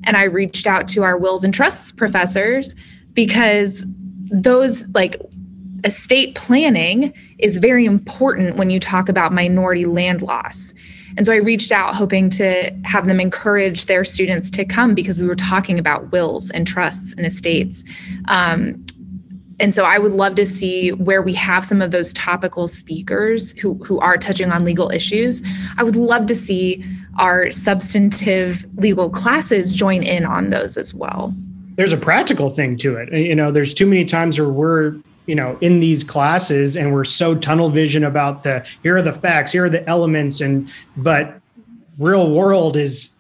And 0.04 0.16
I 0.16 0.24
reached 0.24 0.68
out 0.68 0.88
to 0.90 1.04
our 1.04 1.18
wills 1.18 1.44
and 1.44 1.54
trusts 1.54 1.92
professors 1.92 2.76
because 3.14 3.86
those 4.30 4.86
like 4.90 5.20
estate 5.84 6.36
planning 6.36 7.14
is 7.40 7.58
very 7.58 7.86
important 7.86 8.58
when 8.58 8.70
you 8.70 8.80
talk 8.80 9.10
about 9.10 9.34
minority 9.34 9.86
land 9.86 10.22
loss. 10.22 10.74
And 11.18 11.26
so 11.26 11.34
I 11.34 11.38
reached 11.38 11.72
out 11.72 11.96
hoping 11.96 12.30
to 12.32 12.72
have 12.84 13.08
them 13.08 13.20
encourage 13.20 13.86
their 13.86 14.04
students 14.04 14.50
to 14.52 14.66
come 14.66 14.94
because 14.94 15.18
we 15.18 15.28
were 15.28 15.36
talking 15.36 15.80
about 15.80 16.12
wills 16.12 16.50
and 16.52 16.68
trusts 16.68 17.14
and 17.14 17.26
estates. 17.26 17.84
Um, 18.28 18.86
and 19.60 19.74
so 19.74 19.86
I 19.86 19.98
would 19.98 20.12
love 20.12 20.36
to 20.36 20.46
see 20.46 20.92
where 20.92 21.22
we 21.22 21.34
have 21.34 21.64
some 21.64 21.82
of 21.82 21.92
those 21.92 22.12
topical 22.14 22.68
speakers 22.68 23.58
who, 23.58 23.76
who 23.86 24.00
are 24.00 24.18
touching 24.18 24.52
on 24.52 24.66
legal 24.66 24.92
issues. 24.92 25.42
I 25.78 25.84
would 25.84 25.96
love 25.96 26.26
to 26.28 26.36
see 26.36 26.86
our 27.18 27.50
substantive 27.52 28.66
legal 28.76 29.10
classes 29.10 29.72
join 29.72 30.04
in 30.04 30.26
on 30.26 30.50
those 30.50 30.76
as 30.76 30.94
well. 30.94 31.34
There's 31.76 31.94
a 31.94 31.98
practical 31.98 32.50
thing 32.50 32.78
to 32.78 32.98
it. 32.98 33.14
You 33.14 33.36
know, 33.36 33.52
there's 33.52 33.74
too 33.74 33.86
many 33.86 34.04
times 34.04 34.38
where 34.38 34.50
we're 34.50 34.96
you 35.26 35.36
know 35.36 35.58
in 35.62 35.80
these 35.80 36.04
classes 36.04 36.78
and 36.78 36.94
we're 36.94 37.04
so 37.04 37.36
tunnel 37.36 37.70
vision 37.70 38.04
about 38.04 38.44
the 38.44 38.66
here 38.84 38.98
are 38.98 39.02
the 39.02 39.14
facts 39.14 39.52
here 39.52 39.66
are 39.66 39.70
the 39.70 39.88
elements 39.90 40.42
and 40.42 40.70
but 40.98 41.40
real 41.98 42.32
world 42.32 42.76
is 42.76 43.12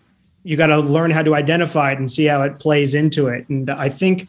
you 0.43 0.55
got 0.55 0.67
to 0.67 0.79
learn 0.79 1.09
how 1.09 1.23
to 1.23 1.33
identify 1.33 1.91
it 1.91 1.97
and 1.97 2.11
see 2.11 2.25
how 2.25 2.41
it 2.43 2.59
plays 2.59 2.93
into 2.93 3.27
it. 3.27 3.47
And 3.49 3.69
i 3.69 3.89
think 3.89 4.27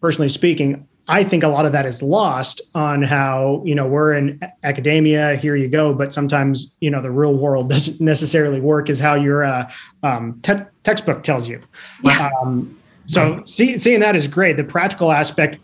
personally 0.00 0.28
speaking 0.28 0.86
i 1.08 1.24
think 1.24 1.42
a 1.42 1.48
lot 1.48 1.66
of 1.66 1.72
that 1.72 1.86
is 1.86 2.02
lost 2.02 2.60
on 2.74 3.02
how 3.02 3.62
you 3.64 3.74
know 3.74 3.86
we're 3.86 4.12
in 4.12 4.40
academia 4.62 5.36
here 5.36 5.56
you 5.56 5.68
go 5.68 5.92
but 5.92 6.12
sometimes 6.12 6.74
you 6.80 6.90
know 6.90 7.02
the 7.02 7.10
real 7.10 7.34
world 7.34 7.68
doesn't 7.74 8.00
necessarily 8.00 8.60
work 8.60 8.88
as 8.88 8.98
how 8.98 9.14
your 9.14 9.44
uh, 9.44 9.70
um, 10.02 10.38
te- 10.42 10.64
textbook 10.84 11.22
tells 11.22 11.48
you. 11.48 11.60
Yeah. 12.02 12.30
um, 12.40 12.78
so 13.08 13.42
see, 13.44 13.78
seeing 13.78 14.00
that 14.00 14.14
is 14.16 14.28
great. 14.28 14.56
The 14.56 14.64
practical 14.64 15.10
aspect 15.10 15.58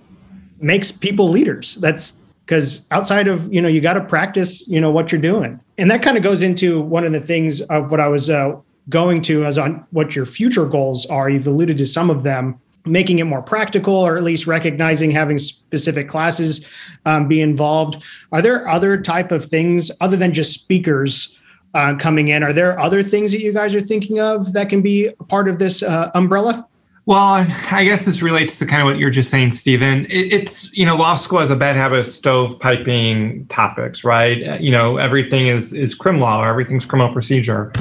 makes 0.64 0.90
people 0.90 1.28
leaders. 1.28 1.76
That's 1.76 2.20
because 2.46 2.86
outside 2.90 3.28
of 3.28 3.52
you 3.52 3.60
know 3.60 3.68
you 3.68 3.80
got 3.80 3.94
to 3.94 4.04
practice 4.04 4.66
you 4.68 4.80
know 4.80 4.90
what 4.90 5.12
you're 5.12 5.20
doing, 5.20 5.60
and 5.78 5.90
that 5.90 6.02
kind 6.02 6.16
of 6.16 6.22
goes 6.22 6.42
into 6.42 6.80
one 6.80 7.04
of 7.04 7.12
the 7.12 7.20
things 7.20 7.60
of 7.62 7.90
what 7.90 8.00
I 8.00 8.08
was 8.08 8.30
uh, 8.30 8.56
going 8.88 9.22
to 9.22 9.44
as 9.44 9.58
on 9.58 9.86
what 9.90 10.16
your 10.16 10.24
future 10.24 10.66
goals 10.66 11.06
are. 11.06 11.28
You've 11.30 11.46
alluded 11.46 11.76
to 11.78 11.86
some 11.86 12.10
of 12.10 12.22
them. 12.22 12.60
Making 12.86 13.18
it 13.18 13.24
more 13.24 13.40
practical 13.40 13.94
or 13.94 14.18
at 14.18 14.22
least 14.22 14.46
recognizing 14.46 15.10
having 15.10 15.38
specific 15.38 16.06
classes 16.06 16.66
um, 17.06 17.26
be 17.28 17.40
involved. 17.40 17.96
Are 18.30 18.42
there 18.42 18.68
other 18.68 19.00
type 19.00 19.32
of 19.32 19.42
things 19.42 19.90
other 20.02 20.18
than 20.18 20.34
just 20.34 20.52
speakers 20.52 21.40
uh, 21.72 21.96
coming 21.96 22.28
in? 22.28 22.42
Are 22.42 22.52
there 22.52 22.78
other 22.78 23.02
things 23.02 23.32
that 23.32 23.40
you 23.40 23.54
guys 23.54 23.74
are 23.74 23.80
thinking 23.80 24.20
of 24.20 24.52
that 24.52 24.68
can 24.68 24.82
be 24.82 25.08
part 25.28 25.48
of 25.48 25.58
this 25.58 25.82
uh, 25.82 26.10
umbrella 26.14 26.68
well, 27.06 27.46
I 27.70 27.84
guess 27.84 28.06
this 28.06 28.22
relates 28.22 28.58
to 28.60 28.66
kind 28.66 28.80
of 28.80 28.86
what 28.86 28.98
you're 28.98 29.10
just 29.10 29.30
saying, 29.30 29.52
Stephen. 29.52 30.06
it's, 30.08 30.72
you 30.76 30.86
know, 30.86 30.96
law 30.96 31.16
school 31.16 31.38
has 31.38 31.50
a 31.50 31.56
bad 31.56 31.76
habit 31.76 31.98
of 31.98 32.06
stovepiping 32.06 33.46
topics, 33.50 34.04
right? 34.04 34.60
You 34.60 34.70
know, 34.70 34.96
everything 34.96 35.48
is 35.48 35.74
is 35.74 35.94
crim 35.94 36.18
law 36.18 36.42
or 36.42 36.48
everything's 36.48 36.86
criminal 36.86 37.12
procedure. 37.12 37.72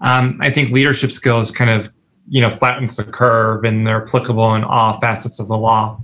Um, 0.00 0.38
I 0.40 0.50
think 0.50 0.72
leadership 0.72 1.12
skills 1.12 1.52
kind 1.52 1.70
of, 1.70 1.92
you 2.28 2.40
know, 2.40 2.50
flattens 2.50 2.96
the 2.96 3.04
curve 3.04 3.64
and 3.64 3.86
they're 3.86 4.04
applicable 4.04 4.54
in 4.56 4.64
all 4.64 5.00
facets 5.00 5.38
of 5.38 5.46
the 5.46 5.56
law. 5.56 6.00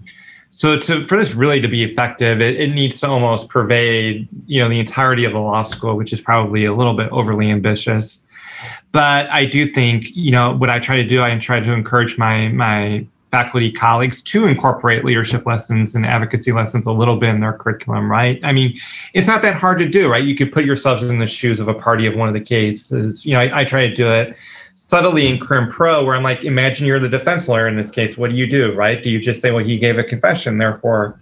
So 0.50 0.78
to 0.78 1.04
for 1.04 1.16
this 1.16 1.34
really 1.34 1.60
to 1.60 1.68
be 1.68 1.82
effective, 1.82 2.40
it, 2.40 2.60
it 2.60 2.68
needs 2.68 3.00
to 3.00 3.08
almost 3.08 3.48
pervade, 3.48 4.28
you 4.46 4.62
know, 4.62 4.68
the 4.68 4.78
entirety 4.78 5.24
of 5.24 5.32
the 5.32 5.40
law 5.40 5.64
school, 5.64 5.96
which 5.96 6.12
is 6.12 6.20
probably 6.20 6.66
a 6.66 6.74
little 6.74 6.94
bit 6.94 7.08
overly 7.10 7.50
ambitious. 7.50 8.24
But 8.92 9.30
I 9.30 9.44
do 9.44 9.70
think, 9.72 10.16
you 10.16 10.30
know, 10.30 10.56
what 10.56 10.70
I 10.70 10.78
try 10.78 10.96
to 10.96 11.04
do, 11.04 11.22
I 11.22 11.36
try 11.38 11.60
to 11.60 11.72
encourage 11.72 12.18
my 12.18 12.48
my 12.48 13.06
faculty 13.30 13.70
colleagues 13.70 14.20
to 14.22 14.46
incorporate 14.46 15.04
leadership 15.04 15.46
lessons 15.46 15.94
and 15.94 16.04
advocacy 16.04 16.50
lessons 16.50 16.86
a 16.86 16.92
little 16.92 17.16
bit 17.16 17.30
in 17.30 17.40
their 17.40 17.52
curriculum, 17.52 18.10
right? 18.10 18.40
I 18.42 18.50
mean, 18.50 18.76
it's 19.14 19.28
not 19.28 19.42
that 19.42 19.54
hard 19.54 19.78
to 19.78 19.88
do, 19.88 20.10
right? 20.10 20.24
You 20.24 20.34
could 20.34 20.50
put 20.52 20.64
yourselves 20.64 21.04
in 21.04 21.20
the 21.20 21.28
shoes 21.28 21.60
of 21.60 21.68
a 21.68 21.74
party 21.74 22.06
of 22.06 22.16
one 22.16 22.26
of 22.26 22.34
the 22.34 22.40
cases. 22.40 23.24
You 23.24 23.34
know, 23.34 23.40
I, 23.40 23.60
I 23.60 23.64
try 23.64 23.86
to 23.86 23.94
do 23.94 24.10
it 24.10 24.36
subtly 24.74 25.28
in 25.28 25.38
Crim 25.38 25.68
Pro, 25.68 26.04
where 26.04 26.16
I'm 26.16 26.24
like, 26.24 26.42
imagine 26.42 26.86
you're 26.86 26.98
the 26.98 27.08
defense 27.08 27.46
lawyer 27.46 27.68
in 27.68 27.76
this 27.76 27.90
case. 27.90 28.18
What 28.18 28.30
do 28.30 28.36
you 28.36 28.48
do, 28.48 28.74
right? 28.74 29.00
Do 29.00 29.10
you 29.10 29.20
just 29.20 29.40
say, 29.40 29.52
well, 29.52 29.64
he 29.64 29.78
gave 29.78 29.98
a 29.98 30.04
confession, 30.04 30.58
therefore 30.58 31.20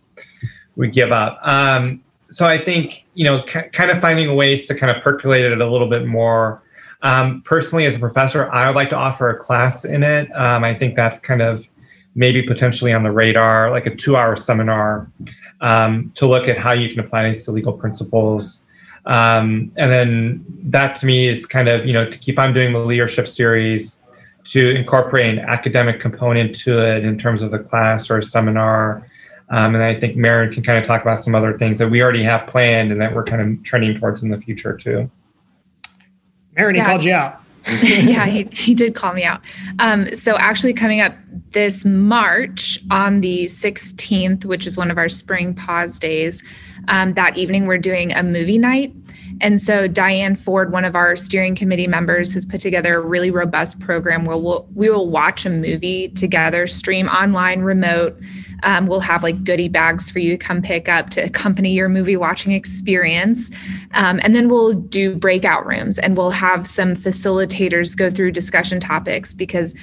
we 0.77 0.89
give 0.89 1.13
up? 1.13 1.39
Um, 1.43 2.03
so 2.31 2.47
I 2.47 2.63
think, 2.63 3.05
you 3.15 3.25
know, 3.25 3.45
c- 3.47 3.69
kind 3.73 3.91
of 3.91 4.01
finding 4.01 4.35
ways 4.35 4.67
to 4.69 4.75
kind 4.75 4.97
of 4.97 5.03
percolate 5.03 5.45
it 5.45 5.61
a 5.61 5.67
little 5.67 5.89
bit 5.89 6.07
more 6.07 6.63
um, 7.03 7.43
personally, 7.43 7.87
as 7.87 7.95
a 7.95 7.99
professor, 7.99 8.51
I 8.51 8.67
would 8.67 8.77
like 8.77 8.91
to 8.91 8.97
offer 8.97 9.31
a 9.31 9.37
class 9.37 9.85
in 9.85 10.03
it. 10.03 10.31
Um, 10.35 10.65
I 10.65 10.75
think 10.75 10.97
that's 10.97 11.19
kind 11.21 11.43
of 11.43 11.69
maybe 12.15 12.43
potentially 12.43 12.93
on 12.93 13.05
the 13.05 13.13
radar, 13.13 13.71
like 13.71 13.87
a 13.87 13.95
two 13.95 14.17
hour 14.17 14.35
seminar 14.35 15.11
um, 15.61 16.11
to 16.17 16.27
look 16.27 16.49
at 16.49 16.59
how 16.59 16.73
you 16.73 16.89
can 16.89 17.01
apply 17.01 17.29
these 17.29 17.45
to 17.45 17.53
legal 17.53 17.73
principles. 17.73 18.63
Um, 19.07 19.73
and 19.77 19.91
then 19.91 20.45
that 20.65 20.97
to 20.97 21.07
me 21.07 21.29
is 21.29 21.47
kind 21.47 21.69
of, 21.69 21.87
you 21.87 21.93
know, 21.93 22.11
to 22.11 22.19
keep 22.19 22.39
on 22.39 22.53
doing 22.53 22.73
the 22.73 22.81
leadership 22.81 23.29
series, 23.29 24.01
to 24.45 24.71
incorporate 24.71 25.39
an 25.39 25.39
academic 25.39 26.01
component 26.01 26.55
to 26.57 26.79
it 26.79 27.05
in 27.05 27.17
terms 27.19 27.43
of 27.43 27.51
the 27.51 27.59
class 27.59 28.11
or 28.11 28.19
a 28.19 28.23
seminar. 28.23 29.07
Um, 29.51 29.75
and 29.75 29.85
I 29.85 29.99
think 29.99 30.17
Marin 30.17 30.53
can 30.53 30.63
kind 30.63 30.79
of 30.79 30.85
talk 30.85 31.03
about 31.03 31.23
some 31.23 31.35
other 31.35 31.57
things 31.57 31.79
that 31.79 31.89
we 31.89 32.03
already 32.03 32.23
have 32.25 32.47
planned 32.47 32.91
and 32.91 33.01
that 33.01 33.15
we're 33.15 33.25
kind 33.25 33.41
of 33.41 33.63
trending 33.63 33.99
towards 33.99 34.23
in 34.23 34.31
the 34.31 34.39
future 34.39 34.77
too. 34.77 35.11
Marin, 36.59 36.75
he 36.75 36.83
called 36.83 37.03
you 37.03 37.15
out. 37.15 37.41
yeah, 37.83 38.27
he, 38.27 38.49
he 38.53 38.75
did 38.75 38.95
call 38.95 39.13
me 39.13 39.25
out. 39.25 39.41
Um, 39.79 40.15
so, 40.15 40.37
actually, 40.37 40.73
coming 40.73 41.01
up 41.01 41.15
this 41.53 41.85
March 41.85 42.81
on 42.91 43.21
the 43.21 43.45
16th, 43.45 44.45
which 44.45 44.67
is 44.67 44.77
one 44.77 44.91
of 44.91 44.97
our 44.97 45.09
spring 45.09 45.55
pause 45.55 45.99
days, 45.99 46.43
um, 46.89 47.15
that 47.15 47.37
evening 47.37 47.67
we're 47.67 47.79
doing 47.79 48.13
a 48.13 48.23
movie 48.23 48.59
night. 48.59 48.95
And 49.41 49.61
so, 49.61 49.87
Diane 49.87 50.35
Ford, 50.35 50.73
one 50.73 50.85
of 50.85 50.97
our 50.97 51.15
steering 51.15 51.55
committee 51.55 51.87
members, 51.87 52.33
has 52.35 52.45
put 52.45 52.61
together 52.61 52.97
a 52.97 53.01
really 53.01 53.31
robust 53.31 53.81
program 53.81 54.25
where 54.25 54.37
we'll, 54.37 54.67
we 54.75 54.89
will 54.89 55.09
watch 55.09 55.45
a 55.45 55.51
movie 55.51 56.09
together, 56.09 56.67
stream 56.67 57.09
online, 57.09 57.61
remote. 57.61 58.19
Um, 58.63 58.87
we'll 58.87 59.01
have 59.01 59.23
like 59.23 59.45
goodie 59.45 59.69
bags 59.69 60.11
for 60.11 60.19
you 60.19 60.31
to 60.31 60.37
come 60.37 60.63
pick 60.63 60.89
up 60.89 61.11
to 61.11 61.21
accompany 61.21 61.73
your 61.73 61.89
movie 61.89 62.17
watching 62.17 62.53
experience. 62.53 63.51
Um, 63.93 64.21
and 64.23 64.35
then 64.35 64.49
we'll 64.49 64.75
do 64.75 65.15
breakout 65.15 65.67
rooms 65.67 65.99
and 65.99 66.17
we'll 66.17 66.31
have 66.31 66.67
some 66.67 66.95
facilitators 66.95 67.97
go 67.97 68.11
through 68.11 68.33
discussion 68.33 68.81
topics 68.81 69.33
because, 69.35 69.75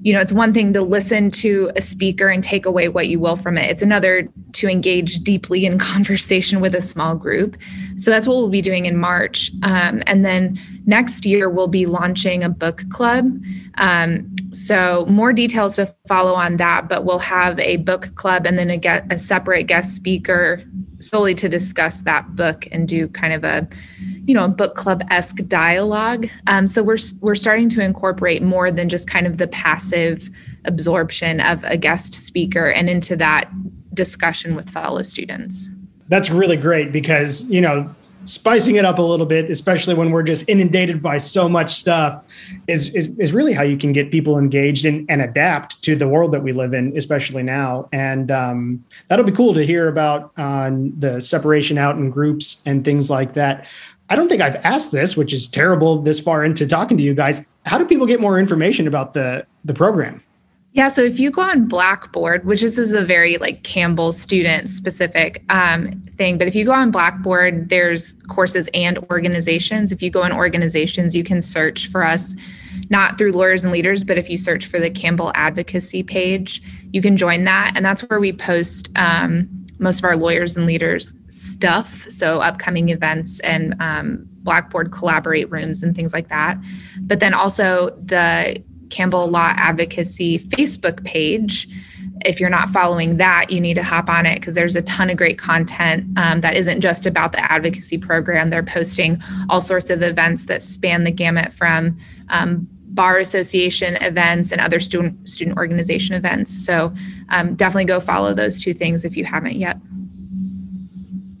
you 0.00 0.12
know, 0.12 0.20
it's 0.20 0.32
one 0.32 0.52
thing 0.52 0.72
to 0.72 0.82
listen 0.82 1.30
to 1.32 1.70
a 1.76 1.80
speaker 1.80 2.28
and 2.28 2.42
take 2.42 2.66
away 2.66 2.88
what 2.88 3.08
you 3.08 3.18
will 3.20 3.36
from 3.36 3.56
it, 3.56 3.70
it's 3.70 3.82
another 3.82 4.28
to 4.52 4.68
engage 4.68 5.18
deeply 5.20 5.66
in 5.66 5.78
conversation 5.94 6.60
with 6.60 6.74
a 6.74 6.82
small 6.82 7.14
group. 7.14 7.56
So 7.96 8.10
that's 8.10 8.26
what 8.26 8.36
we'll 8.36 8.48
be 8.48 8.62
doing 8.62 8.86
in 8.86 8.96
March. 8.96 9.50
Um, 9.62 10.02
and 10.06 10.24
then 10.24 10.58
next 10.86 11.24
year, 11.24 11.48
we'll 11.48 11.68
be 11.68 11.86
launching 11.86 12.42
a 12.42 12.48
book 12.48 12.88
club. 12.90 13.40
Um, 13.76 14.33
so 14.54 15.04
more 15.08 15.32
details 15.32 15.76
to 15.76 15.86
follow 16.06 16.34
on 16.34 16.56
that, 16.56 16.88
but 16.88 17.04
we'll 17.04 17.18
have 17.18 17.58
a 17.58 17.76
book 17.78 18.14
club 18.14 18.46
and 18.46 18.56
then 18.58 18.70
a, 18.70 18.76
get, 18.76 19.12
a 19.12 19.18
separate 19.18 19.64
guest 19.64 19.96
speaker 19.96 20.62
solely 21.00 21.34
to 21.34 21.48
discuss 21.48 22.02
that 22.02 22.36
book 22.36 22.66
and 22.70 22.88
do 22.88 23.08
kind 23.08 23.32
of 23.32 23.44
a, 23.44 23.68
you 24.24 24.32
know, 24.32 24.44
a 24.44 24.48
book 24.48 24.74
club 24.74 25.02
esque 25.10 25.44
dialogue. 25.48 26.28
Um, 26.46 26.66
so 26.66 26.82
we're 26.82 26.98
we're 27.20 27.34
starting 27.34 27.68
to 27.70 27.82
incorporate 27.82 28.42
more 28.42 28.70
than 28.70 28.88
just 28.88 29.08
kind 29.08 29.26
of 29.26 29.38
the 29.38 29.48
passive 29.48 30.30
absorption 30.64 31.40
of 31.40 31.62
a 31.64 31.76
guest 31.76 32.14
speaker 32.14 32.70
and 32.70 32.88
into 32.88 33.16
that 33.16 33.50
discussion 33.92 34.54
with 34.54 34.70
fellow 34.70 35.02
students. 35.02 35.70
That's 36.08 36.30
really 36.30 36.56
great 36.56 36.92
because 36.92 37.42
you 37.44 37.60
know 37.60 37.94
spicing 38.26 38.76
it 38.76 38.84
up 38.84 38.98
a 38.98 39.02
little 39.02 39.26
bit, 39.26 39.50
especially 39.50 39.94
when 39.94 40.10
we're 40.10 40.22
just 40.22 40.48
inundated 40.48 41.02
by 41.02 41.18
so 41.18 41.48
much 41.48 41.74
stuff, 41.74 42.24
is 42.66 42.94
is, 42.94 43.10
is 43.18 43.32
really 43.32 43.52
how 43.52 43.62
you 43.62 43.76
can 43.76 43.92
get 43.92 44.10
people 44.10 44.38
engaged 44.38 44.84
and, 44.84 45.06
and 45.08 45.22
adapt 45.22 45.80
to 45.82 45.96
the 45.96 46.08
world 46.08 46.32
that 46.32 46.42
we 46.42 46.52
live 46.52 46.74
in, 46.74 46.96
especially 46.96 47.42
now. 47.42 47.88
And 47.92 48.30
um, 48.30 48.84
that'll 49.08 49.24
be 49.24 49.32
cool 49.32 49.54
to 49.54 49.64
hear 49.64 49.88
about 49.88 50.32
on 50.36 50.92
the 50.98 51.20
separation 51.20 51.78
out 51.78 51.96
in 51.96 52.10
groups 52.10 52.62
and 52.66 52.84
things 52.84 53.10
like 53.10 53.34
that. 53.34 53.66
I 54.10 54.16
don't 54.16 54.28
think 54.28 54.42
I've 54.42 54.56
asked 54.56 54.92
this, 54.92 55.16
which 55.16 55.32
is 55.32 55.46
terrible 55.46 56.02
this 56.02 56.20
far 56.20 56.44
into 56.44 56.66
talking 56.66 56.96
to 56.98 57.02
you 57.02 57.14
guys. 57.14 57.46
How 57.64 57.78
do 57.78 57.86
people 57.86 58.06
get 58.06 58.20
more 58.20 58.38
information 58.38 58.86
about 58.86 59.14
the 59.14 59.46
the 59.64 59.74
program? 59.74 60.22
Yeah, 60.74 60.88
so 60.88 61.02
if 61.02 61.20
you 61.20 61.30
go 61.30 61.40
on 61.40 61.68
Blackboard, 61.68 62.44
which 62.44 62.60
this 62.60 62.78
is 62.78 62.94
a 62.94 63.04
very 63.04 63.38
like 63.38 63.62
Campbell 63.62 64.10
student 64.10 64.68
specific 64.68 65.44
um, 65.48 66.02
thing, 66.18 66.36
but 66.36 66.48
if 66.48 66.56
you 66.56 66.64
go 66.64 66.72
on 66.72 66.90
Blackboard, 66.90 67.68
there's 67.68 68.14
courses 68.26 68.68
and 68.74 68.98
organizations. 69.08 69.92
If 69.92 70.02
you 70.02 70.10
go 70.10 70.24
in 70.24 70.32
organizations, 70.32 71.14
you 71.14 71.22
can 71.22 71.40
search 71.40 71.86
for 71.86 72.04
us, 72.04 72.34
not 72.90 73.18
through 73.18 73.34
lawyers 73.34 73.62
and 73.62 73.72
leaders, 73.72 74.02
but 74.02 74.18
if 74.18 74.28
you 74.28 74.36
search 74.36 74.66
for 74.66 74.80
the 74.80 74.90
Campbell 74.90 75.30
advocacy 75.36 76.02
page, 76.02 76.60
you 76.92 77.00
can 77.00 77.16
join 77.16 77.44
that, 77.44 77.74
and 77.76 77.84
that's 77.84 78.02
where 78.02 78.18
we 78.18 78.32
post 78.32 78.90
um, 78.96 79.48
most 79.78 80.00
of 80.00 80.04
our 80.04 80.16
lawyers 80.16 80.56
and 80.56 80.66
leaders 80.66 81.14
stuff. 81.28 82.04
So 82.10 82.40
upcoming 82.40 82.88
events 82.88 83.38
and 83.40 83.76
um, 83.78 84.28
Blackboard 84.42 84.90
collaborate 84.90 85.52
rooms 85.52 85.84
and 85.84 85.94
things 85.94 86.12
like 86.12 86.30
that. 86.30 86.58
But 87.02 87.20
then 87.20 87.32
also 87.32 87.90
the 88.02 88.60
Campbell 88.94 89.26
Law 89.28 89.52
Advocacy 89.56 90.38
Facebook 90.38 91.04
page. 91.04 91.68
If 92.24 92.38
you're 92.38 92.50
not 92.50 92.68
following 92.68 93.16
that, 93.16 93.50
you 93.50 93.60
need 93.60 93.74
to 93.74 93.82
hop 93.82 94.08
on 94.08 94.24
it 94.24 94.36
because 94.36 94.54
there's 94.54 94.76
a 94.76 94.82
ton 94.82 95.10
of 95.10 95.16
great 95.16 95.36
content 95.36 96.06
um, 96.16 96.40
that 96.42 96.56
isn't 96.56 96.80
just 96.80 97.04
about 97.04 97.32
the 97.32 97.52
advocacy 97.52 97.98
program. 97.98 98.50
They're 98.50 98.62
posting 98.62 99.20
all 99.50 99.60
sorts 99.60 99.90
of 99.90 100.02
events 100.02 100.46
that 100.46 100.62
span 100.62 101.02
the 101.02 101.10
gamut 101.10 101.52
from 101.52 101.98
um, 102.28 102.68
bar 102.94 103.18
association 103.18 103.96
events 103.96 104.52
and 104.52 104.60
other 104.60 104.78
student 104.78 105.28
student 105.28 105.56
organization 105.56 106.14
events. 106.14 106.52
So 106.52 106.94
um, 107.30 107.56
definitely 107.56 107.86
go 107.86 107.98
follow 107.98 108.32
those 108.32 108.62
two 108.62 108.72
things 108.72 109.04
if 109.04 109.16
you 109.16 109.24
haven't 109.24 109.56
yet. 109.56 109.76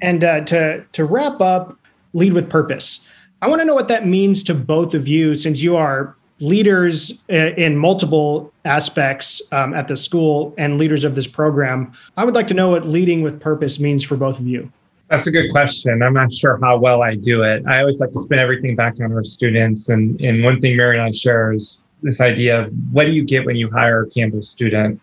And 0.02 0.24
uh, 0.24 0.40
to 0.46 0.84
to 0.90 1.04
wrap 1.04 1.40
up, 1.40 1.78
lead 2.12 2.32
with 2.32 2.50
purpose. 2.50 3.06
I 3.40 3.46
want 3.46 3.60
to 3.60 3.64
know 3.64 3.74
what 3.74 3.88
that 3.88 4.06
means 4.06 4.42
to 4.44 4.54
both 4.54 4.94
of 4.94 5.06
you, 5.06 5.34
since 5.34 5.60
you 5.60 5.76
are 5.76 6.16
leaders 6.40 7.22
uh, 7.30 7.52
in 7.56 7.76
multiple 7.76 8.52
aspects 8.64 9.40
um, 9.52 9.72
at 9.74 9.88
the 9.88 9.96
school 9.96 10.54
and 10.58 10.78
leaders 10.78 11.04
of 11.04 11.14
this 11.14 11.26
program. 11.26 11.92
I 12.16 12.24
would 12.24 12.34
like 12.34 12.48
to 12.48 12.54
know 12.54 12.70
what 12.70 12.84
leading 12.84 13.22
with 13.22 13.40
purpose 13.40 13.78
means 13.78 14.02
for 14.02 14.16
both 14.16 14.38
of 14.38 14.46
you. 14.46 14.70
That's 15.08 15.26
a 15.26 15.30
good 15.30 15.50
question. 15.50 16.02
I'm 16.02 16.14
not 16.14 16.32
sure 16.32 16.58
how 16.62 16.78
well 16.78 17.02
I 17.02 17.14
do 17.14 17.42
it. 17.42 17.66
I 17.66 17.80
always 17.80 18.00
like 18.00 18.10
to 18.12 18.18
spin 18.20 18.38
everything 18.38 18.74
back 18.74 18.94
on 19.00 19.12
our 19.12 19.22
students. 19.22 19.88
And, 19.88 20.20
and 20.20 20.42
one 20.42 20.60
thing 20.60 20.76
Marin 20.76 20.98
and 20.98 21.08
I 21.08 21.12
share 21.12 21.52
is 21.52 21.82
this 22.02 22.20
idea 22.20 22.62
of 22.62 22.72
what 22.90 23.04
do 23.04 23.12
you 23.12 23.22
get 23.22 23.44
when 23.44 23.56
you 23.56 23.70
hire 23.70 24.02
a 24.02 24.10
Campbell 24.10 24.42
student? 24.42 25.00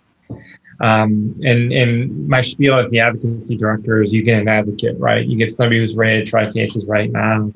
Um, 0.81 1.39
and, 1.45 1.71
and 1.71 2.27
my 2.27 2.41
spiel 2.41 2.79
as 2.79 2.89
the 2.89 2.99
advocacy 2.99 3.55
director 3.55 4.01
is 4.01 4.11
you 4.11 4.23
get 4.23 4.41
an 4.41 4.47
advocate, 4.47 4.97
right? 4.99 5.25
You 5.25 5.37
get 5.37 5.53
somebody 5.53 5.79
who's 5.79 5.95
ready 5.95 6.23
to 6.23 6.29
try 6.29 6.51
cases 6.51 6.85
right 6.85 7.11
now. 7.11 7.51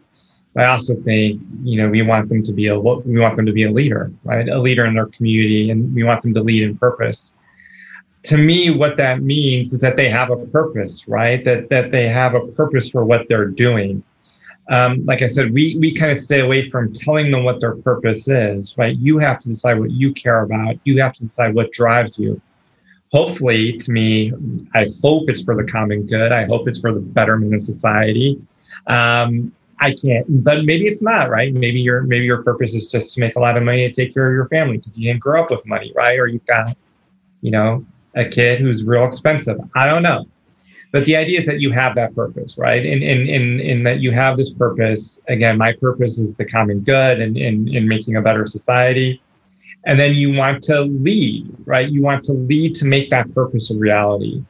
I 0.58 0.66
also 0.66 0.96
think 0.96 1.42
you 1.64 1.82
know 1.82 1.90
we 1.90 2.02
want 2.02 2.30
them 2.30 2.42
to 2.44 2.54
be 2.54 2.68
a 2.68 2.80
we 2.80 3.20
want 3.20 3.36
them 3.36 3.46
to 3.46 3.52
be 3.52 3.64
a 3.64 3.72
leader, 3.72 4.12
right? 4.24 4.48
A 4.48 4.60
leader 4.60 4.86
in 4.86 4.94
their 4.94 5.08
community, 5.08 5.70
and 5.70 5.94
we 5.94 6.04
want 6.04 6.22
them 6.22 6.34
to 6.34 6.42
lead 6.42 6.64
in 6.64 6.78
purpose. 6.78 7.36
To 8.24 8.38
me, 8.38 8.72
what 8.72 8.98
that 8.98 9.22
means 9.22 9.74
is 9.74 9.82
that 9.82 9.98
they 9.98 10.10
have 10.10 10.32
a 10.32 10.38
purpose, 10.48 11.08
right? 11.08 11.44
That 11.44 11.70
that 11.70 11.92
they 11.92 12.08
have 12.08 12.36
a 12.36 12.48
purpose 12.48 12.90
for 12.90 13.04
what 13.04 13.28
they're 13.28 13.48
doing. 13.48 14.04
Um, 14.70 15.04
like 15.06 15.22
I 15.22 15.28
said, 15.28 15.54
we 15.54 15.76
we 15.78 15.94
kind 15.94 16.12
of 16.12 16.18
stay 16.18 16.40
away 16.40 16.70
from 16.70 16.94
telling 16.94 17.32
them 17.32 17.44
what 17.44 17.60
their 17.60 17.76
purpose 17.76 18.28
is, 18.28 18.78
right? 18.78 18.96
You 18.96 19.20
have 19.20 19.42
to 19.42 19.50
decide 19.50 19.80
what 19.80 19.92
you 19.92 20.14
care 20.14 20.42
about. 20.42 20.76
You 20.86 21.02
have 21.02 21.14
to 21.16 21.22
decide 21.22 21.54
what 21.54 21.72
drives 21.74 22.18
you. 22.18 22.42
Hopefully, 23.12 23.78
to 23.78 23.92
me, 23.92 24.34
I 24.74 24.88
hope 25.04 25.30
it's 25.30 25.44
for 25.44 25.56
the 25.56 25.70
common 25.70 26.08
good. 26.08 26.32
I 26.32 26.46
hope 26.46 26.68
it's 26.68 26.80
for 26.80 26.94
the 26.94 27.00
betterment 27.02 27.54
of 27.54 27.62
society. 27.62 28.42
Um, 28.88 29.54
I 29.80 29.94
can't, 29.94 30.26
but 30.44 30.64
maybe 30.64 30.88
it's 30.88 31.02
not, 31.02 31.30
right? 31.30 31.54
Maybe 31.54 31.80
your 31.82 32.04
maybe 32.04 32.26
your 32.26 32.44
purpose 32.44 32.74
is 32.74 32.90
just 32.90 33.14
to 33.14 33.20
make 33.20 33.36
a 33.36 33.40
lot 33.40 33.58
of 33.58 33.64
money 33.64 33.88
to 33.88 33.94
take 33.94 34.14
care 34.14 34.28
of 34.28 34.34
your 34.34 34.48
family 34.48 34.78
because 34.78 34.98
you 34.98 35.12
didn't 35.12 35.22
grow 35.22 35.44
up 35.44 35.52
with 35.52 35.66
money, 35.66 35.92
right? 35.96 36.18
Or 36.18 36.28
you've 36.28 36.46
got, 36.46 36.78
you 37.42 37.52
know, 37.52 37.86
a 38.16 38.26
kid 38.26 38.62
who's 38.62 38.84
real 38.84 39.06
expensive. 39.06 39.58
I 39.76 39.86
don't 39.86 40.02
know. 40.02 40.26
But 40.92 41.06
the 41.06 41.18
idea 41.18 41.40
is 41.40 41.46
that 41.48 41.60
you 41.60 41.72
have 41.72 41.94
that 41.96 42.16
purpose, 42.16 42.58
right? 42.58 42.86
And 42.86 43.04
in 43.04 43.28
in 43.28 43.60
in 43.60 43.84
that 43.84 44.00
you 44.00 44.12
have 44.12 44.38
this 44.38 44.54
purpose. 44.54 45.20
Again, 45.28 45.58
my 45.58 45.74
purpose 45.74 46.18
is 46.18 46.36
the 46.36 46.46
common 46.46 46.80
good 46.80 47.20
and 47.20 47.36
in, 47.38 47.68
in 47.68 47.88
making 47.88 48.16
a 48.16 48.22
better 48.22 48.48
society. 48.48 49.22
And 49.84 50.00
then 50.00 50.16
you 50.16 50.32
want 50.32 50.64
to 50.64 50.82
lead, 50.82 51.54
right? 51.66 51.90
You 51.90 52.02
want 52.02 52.24
to 52.26 52.34
lead 52.34 52.76
to 52.76 52.86
make 52.86 53.10
that 53.10 53.34
purpose 53.36 53.70
a 53.72 53.78
reality. 53.78 54.44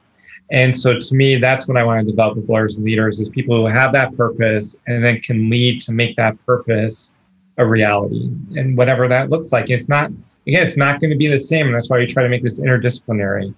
And 0.51 0.79
so 0.79 0.99
to 0.99 1.15
me, 1.15 1.37
that's 1.37 1.67
what 1.67 1.77
I 1.77 1.83
want 1.83 2.05
to 2.05 2.11
develop 2.11 2.37
with 2.37 2.47
lawyers 2.47 2.75
and 2.75 2.85
leaders 2.85 3.19
is 3.19 3.29
people 3.29 3.55
who 3.55 3.65
have 3.65 3.93
that 3.93 4.15
purpose 4.15 4.77
and 4.85 5.03
then 5.03 5.19
can 5.21 5.49
lead 5.49 5.81
to 5.81 5.91
make 5.91 6.15
that 6.17 6.43
purpose 6.45 7.13
a 7.57 7.65
reality. 7.65 8.29
And 8.55 8.77
whatever 8.77 9.07
that 9.07 9.29
looks 9.29 9.51
like. 9.51 9.69
It's 9.69 9.89
not, 9.89 10.11
again, 10.45 10.63
it's 10.63 10.77
not 10.77 10.99
going 10.99 11.11
to 11.11 11.17
be 11.17 11.27
the 11.27 11.37
same. 11.37 11.67
And 11.67 11.75
that's 11.75 11.89
why 11.89 11.99
we 11.99 12.05
try 12.05 12.23
to 12.23 12.29
make 12.29 12.43
this 12.43 12.59
interdisciplinary, 12.59 13.53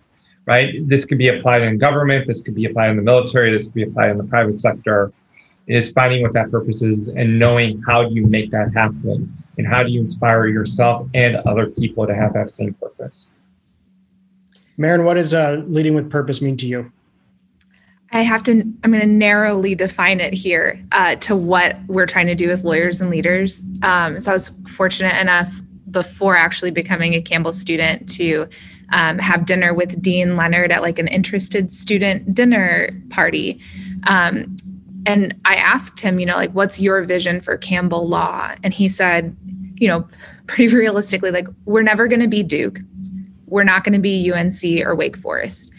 right? 0.46 0.88
This 0.88 1.06
could 1.06 1.18
be 1.18 1.28
applied 1.30 1.64
in 1.64 1.78
government, 1.78 2.28
this 2.28 2.42
could 2.42 2.56
be 2.56 2.66
applied 2.66 2.92
in 2.92 2.96
the 2.96 3.02
military, 3.02 3.52
this 3.52 3.66
could 3.66 3.74
be 3.74 3.84
applied 3.84 4.12
in 4.12 4.18
the 4.18 4.24
private 4.24 4.58
sector. 4.58 5.12
Is 5.68 5.92
finding 5.92 6.22
what 6.22 6.32
that 6.32 6.50
purpose 6.50 6.82
is 6.82 7.10
and 7.10 7.38
knowing 7.38 7.82
how 7.86 8.08
do 8.08 8.16
you 8.16 8.26
make 8.26 8.52
that 8.52 8.74
happen 8.74 9.36
and 9.58 9.68
how 9.68 9.84
do 9.84 9.92
you 9.92 10.00
inspire 10.00 10.48
yourself 10.48 11.10
and 11.14 11.36
other 11.38 11.68
people 11.68 12.08
to 12.08 12.16
have 12.16 12.32
that 12.34 12.50
same 12.50 12.74
purpose. 12.76 13.28
Marin, 14.78 15.04
what 15.04 15.16
does 15.16 15.34
uh, 15.34 15.64
leading 15.68 15.96
with 15.96 16.10
purpose 16.10 16.42
mean 16.42 16.58
to 16.58 16.68
you? 16.68 16.92
I 18.12 18.22
have 18.22 18.42
to, 18.44 18.52
I'm 18.52 18.92
going 18.92 19.02
to 19.02 19.06
narrowly 19.06 19.76
define 19.76 20.22
it 20.22 20.34
here 20.34 20.82
uh, 20.94 21.16
to 21.16 21.36
what 21.36 21.78
we're 21.88 22.06
trying 22.06 22.28
to 22.28 22.36
do 22.36 22.48
with 22.48 22.64
lawyers 22.64 23.02
and 23.02 23.10
leaders. 23.10 23.62
Um, 23.84 24.20
so 24.20 24.32
I 24.32 24.34
was 24.34 24.52
fortunate 24.76 25.20
enough 25.20 25.54
before 25.92 26.38
actually 26.38 26.72
becoming 26.72 27.16
a 27.16 27.22
Campbell 27.22 27.54
student 27.54 28.08
to 28.12 28.48
um, 28.94 29.20
have 29.20 29.46
dinner 29.46 29.74
with 29.74 30.02
Dean 30.02 30.38
Leonard 30.38 30.72
at 30.72 30.82
like 30.82 31.00
an 31.00 31.08
interested 31.08 31.72
student 31.72 32.34
dinner 32.34 32.90
party. 33.10 33.60
Um, 34.06 34.56
and 35.06 35.36
I 35.46 35.56
asked 35.56 36.00
him, 36.00 36.20
you 36.20 36.26
know, 36.26 36.36
like, 36.36 36.52
what's 36.52 36.80
your 36.80 37.02
vision 37.04 37.42
for 37.42 37.58
Campbell 37.58 38.08
Law? 38.08 38.54
And 38.64 38.74
he 38.74 38.90
said, 38.90 39.36
you 39.76 39.88
know, 39.88 40.08
pretty 40.48 40.68
realistically, 40.76 41.32
like, 41.32 41.48
we're 41.66 41.82
never 41.82 42.08
going 42.08 42.20
to 42.22 42.28
be 42.28 42.44
Duke 42.44 42.80
we're 43.48 43.64
not 43.64 43.84
going 43.84 43.94
to 43.94 44.00
be 44.00 44.32
UNC 44.32 44.86
or 44.86 44.96
Wake 44.96 45.18
Forest. 45.18 45.72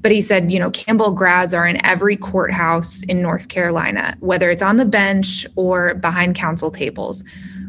But 0.00 0.12
he 0.12 0.20
said, 0.20 0.52
you 0.52 0.58
know, 0.58 0.70
Campbell 0.70 1.12
grads 1.12 1.54
are 1.54 1.66
in 1.66 1.84
every 1.84 2.16
courthouse 2.16 3.02
in 3.04 3.22
North 3.22 3.48
Carolina, 3.48 4.16
whether 4.20 4.50
it's 4.50 4.62
on 4.62 4.76
the 4.76 4.84
bench 4.84 5.46
or 5.56 5.94
behind 5.94 6.34
counsel 6.34 6.70
tables. 6.70 7.24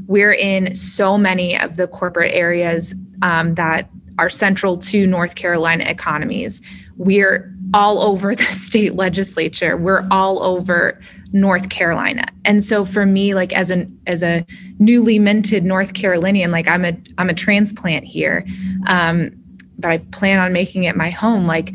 We're 0.08 0.34
in 0.34 0.76
so 0.76 1.18
many 1.18 1.58
of 1.58 1.78
the 1.78 1.88
corporate 1.88 2.34
areas 2.34 2.94
um, 3.22 3.56
that 3.56 3.90
are 4.20 4.30
central 4.30 4.78
to 4.78 5.08
North 5.08 5.36
Carolina 5.36 5.86
economies. 5.88 6.62
We're 6.98 7.54
all 7.74 8.00
over 8.00 8.36
the 8.36 8.44
state 8.50 8.96
legislature. 8.96 9.78
We're 9.78 10.06
all 10.12 10.44
over 10.44 11.00
North 11.34 11.70
Carolina. 11.70 12.26
And 12.44 12.64
so 12.64 12.86
for 12.86 13.06
me, 13.06 13.34
like 13.34 13.54
as 13.54 13.72
an 13.72 13.88
as 14.08 14.24
a 14.24 14.46
newly 14.80 15.20
minted 15.20 15.64
North 15.64 15.94
Carolinian, 15.94 16.52
like 16.52 16.68
I'm 16.68 16.86
a 16.86 16.96
I'm 17.18 17.30
a 17.30 17.34
transplant 17.34 18.06
here, 18.06 18.46
um, 18.88 19.32
but 19.78 19.92
I 19.92 19.98
plan 20.12 20.40
on 20.40 20.54
making 20.54 20.84
it 20.86 20.96
my 20.96 21.10
home. 21.10 21.48
Like 21.48 21.74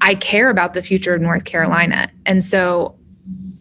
I 0.00 0.14
care 0.14 0.50
about 0.50 0.74
the 0.74 0.82
future 0.82 1.14
of 1.14 1.20
North 1.20 1.44
Carolina, 1.44 2.10
and 2.26 2.44
so 2.44 2.96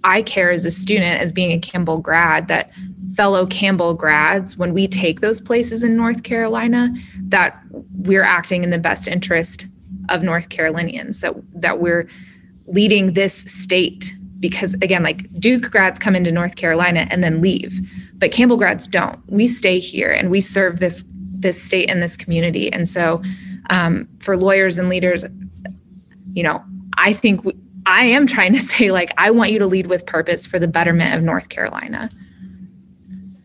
I 0.04 0.22
care 0.22 0.52
as 0.52 0.66
a 0.66 0.72
student, 0.72 1.20
as 1.20 1.32
being 1.32 1.52
a 1.52 1.60
Campbell 1.60 1.98
grad, 1.98 2.48
that 2.48 2.72
fellow 3.16 3.46
Campbell 3.46 3.94
grads, 3.94 4.56
when 4.56 4.74
we 4.74 4.88
take 4.88 5.22
those 5.22 5.42
places 5.42 5.84
in 5.84 5.98
North 5.98 6.24
Carolina, 6.24 6.94
that 7.24 7.60
we're 7.96 8.24
acting 8.24 8.64
in 8.64 8.70
the 8.70 8.80
best 8.80 9.08
interest 9.08 9.68
of 10.10 10.24
North 10.24 10.50
Carolinians, 10.50 11.22
that 11.22 11.36
that 11.54 11.80
we're 11.80 12.08
leading 12.68 13.14
this 13.14 13.34
state 13.34 14.14
because 14.40 14.74
again 14.76 15.04
like 15.04 15.30
duke 15.34 15.70
grads 15.72 16.00
come 16.00 16.16
into 16.16 16.32
north 16.32 16.56
carolina 16.56 17.08
and 17.10 17.24
then 17.24 17.42
leave 17.42 17.80
but 18.16 18.32
campbell 18.32 18.58
grads 18.58 18.88
don't 18.88 19.20
we 19.28 19.48
stay 19.48 19.80
here 19.80 20.10
and 20.12 20.30
we 20.30 20.42
serve 20.42 20.80
this 20.80 21.06
this 21.34 21.62
state 21.62 21.90
and 21.90 22.02
this 22.02 22.18
community 22.18 22.72
and 22.72 22.88
so 22.88 23.22
um, 23.70 24.08
for 24.20 24.36
lawyers 24.36 24.80
and 24.80 24.90
leaders 24.90 25.24
you 26.34 26.44
know 26.44 26.64
i 26.98 27.14
think 27.14 27.44
we, 27.44 27.54
i 27.86 28.04
am 28.04 28.26
trying 28.28 28.54
to 28.54 28.60
say 28.74 28.92
like 28.92 29.12
i 29.18 29.30
want 29.30 29.52
you 29.52 29.60
to 29.60 29.68
lead 29.68 29.88
with 29.88 30.06
purpose 30.06 30.46
for 30.46 30.60
the 30.60 30.68
betterment 30.68 31.14
of 31.16 31.22
north 31.22 31.50
carolina 31.50 32.10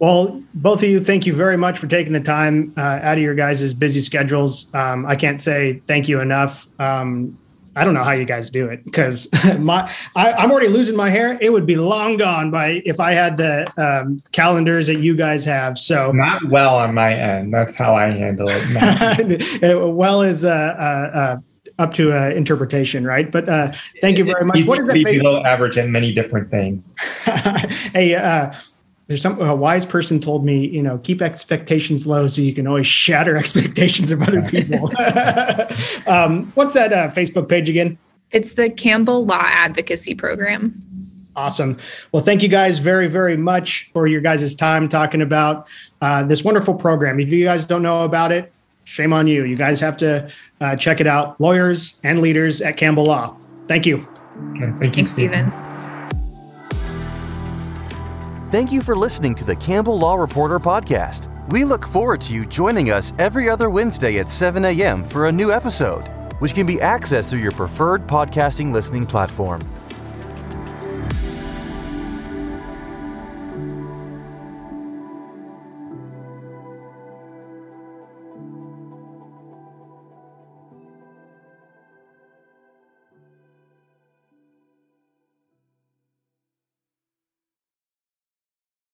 well, 0.00 0.42
both 0.52 0.82
of 0.82 0.88
you, 0.90 1.00
thank 1.00 1.24
you 1.24 1.32
very 1.32 1.56
much 1.56 1.78
for 1.78 1.86
taking 1.86 2.12
the 2.12 2.20
time 2.20 2.74
uh, 2.76 2.80
out 2.80 3.16
of 3.16 3.22
your 3.22 3.34
guys' 3.34 3.72
busy 3.72 4.00
schedules. 4.00 4.74
Um, 4.74 5.06
I 5.06 5.14
can't 5.14 5.40
say 5.40 5.80
thank 5.86 6.08
you 6.08 6.20
enough. 6.20 6.66
Um, 6.78 7.38
I 7.76 7.84
don't 7.84 7.94
know 7.94 8.04
how 8.04 8.12
you 8.12 8.24
guys 8.24 8.50
do 8.50 8.68
it 8.68 8.84
because 8.84 9.28
my 9.58 9.90
I, 10.16 10.44
am 10.44 10.50
already 10.50 10.68
losing 10.68 10.96
my 10.96 11.10
hair. 11.10 11.38
It 11.40 11.52
would 11.52 11.66
be 11.66 11.76
long 11.76 12.16
gone 12.16 12.50
by 12.50 12.82
if 12.84 13.00
I 13.00 13.12
had 13.12 13.36
the 13.36 13.66
um, 13.76 14.20
calendars 14.32 14.86
that 14.86 15.00
you 15.00 15.16
guys 15.16 15.44
have. 15.44 15.78
So 15.78 16.12
not 16.12 16.48
well 16.48 16.76
on 16.76 16.94
my 16.94 17.12
end. 17.12 17.52
That's 17.52 17.76
how 17.76 17.94
I 17.94 18.10
handle 18.10 18.46
it. 18.50 19.62
well 19.94 20.22
is 20.22 20.44
uh, 20.44 20.50
uh, 20.50 21.18
uh, 21.18 21.36
up 21.78 21.94
to 21.94 22.12
uh, 22.12 22.30
interpretation, 22.30 23.04
right? 23.04 23.30
But 23.30 23.48
uh, 23.48 23.72
thank 24.00 24.18
you 24.18 24.24
very 24.24 24.44
much. 24.44 24.64
What 24.64 24.78
is 24.78 24.86
that? 24.86 24.94
Below 24.94 25.42
average 25.44 25.76
in 25.76 25.90
many 25.90 26.12
different 26.12 26.50
things. 26.50 26.96
hey, 27.92 28.14
uh, 28.14 28.52
there's 29.06 29.20
some 29.20 29.40
a 29.40 29.54
wise 29.54 29.84
person 29.84 30.18
told 30.18 30.44
me, 30.44 30.66
you 30.66 30.82
know, 30.82 30.98
keep 30.98 31.20
expectations 31.20 32.06
low 32.06 32.26
so 32.26 32.40
you 32.40 32.54
can 32.54 32.66
always 32.66 32.86
shatter 32.86 33.36
expectations 33.44 34.10
of 34.10 34.22
other 34.22 34.42
people. 34.42 34.90
um, 36.06 36.50
what's 36.54 36.74
that 36.74 36.92
uh, 36.92 37.08
Facebook 37.08 37.48
page 37.48 37.68
again? 37.68 37.98
It's 38.30 38.54
the 38.54 38.70
Campbell 38.70 39.26
Law 39.26 39.42
Advocacy 39.42 40.14
Program. 40.14 40.80
Awesome. 41.36 41.78
Well, 42.12 42.22
thank 42.22 42.42
you 42.42 42.48
guys 42.48 42.78
very, 42.78 43.08
very 43.08 43.36
much 43.36 43.90
for 43.92 44.06
your 44.06 44.20
guys' 44.20 44.54
time 44.54 44.88
talking 44.88 45.20
about 45.20 45.68
uh, 46.00 46.22
this 46.22 46.44
wonderful 46.44 46.74
program. 46.74 47.18
If 47.18 47.32
you 47.32 47.44
guys 47.44 47.64
don't 47.64 47.82
know 47.82 48.02
about 48.02 48.30
it, 48.32 48.52
shame 48.84 49.12
on 49.12 49.26
you. 49.26 49.44
You 49.44 49.56
guys 49.56 49.80
have 49.80 49.96
to 49.98 50.30
uh, 50.60 50.76
check 50.76 51.00
it 51.00 51.06
out. 51.06 51.40
Lawyers 51.40 52.00
and 52.04 52.20
leaders 52.20 52.60
at 52.60 52.76
Campbell 52.76 53.04
Law. 53.04 53.36
Thank 53.66 53.84
you. 53.84 54.06
Okay, 54.56 54.72
thank 54.78 54.96
you, 54.96 55.04
Stephen. 55.04 55.52
Thank 58.54 58.70
you 58.70 58.82
for 58.82 58.94
listening 58.94 59.34
to 59.34 59.44
the 59.44 59.56
Campbell 59.56 59.98
Law 59.98 60.14
Reporter 60.14 60.60
podcast. 60.60 61.26
We 61.50 61.64
look 61.64 61.84
forward 61.84 62.20
to 62.20 62.32
you 62.32 62.46
joining 62.46 62.92
us 62.92 63.12
every 63.18 63.48
other 63.48 63.68
Wednesday 63.68 64.20
at 64.20 64.30
7 64.30 64.64
a.m. 64.66 65.02
for 65.02 65.26
a 65.26 65.32
new 65.32 65.50
episode, 65.50 66.04
which 66.38 66.54
can 66.54 66.64
be 66.64 66.76
accessed 66.76 67.30
through 67.30 67.40
your 67.40 67.50
preferred 67.50 68.06
podcasting 68.06 68.72
listening 68.72 69.06
platform. 69.06 69.60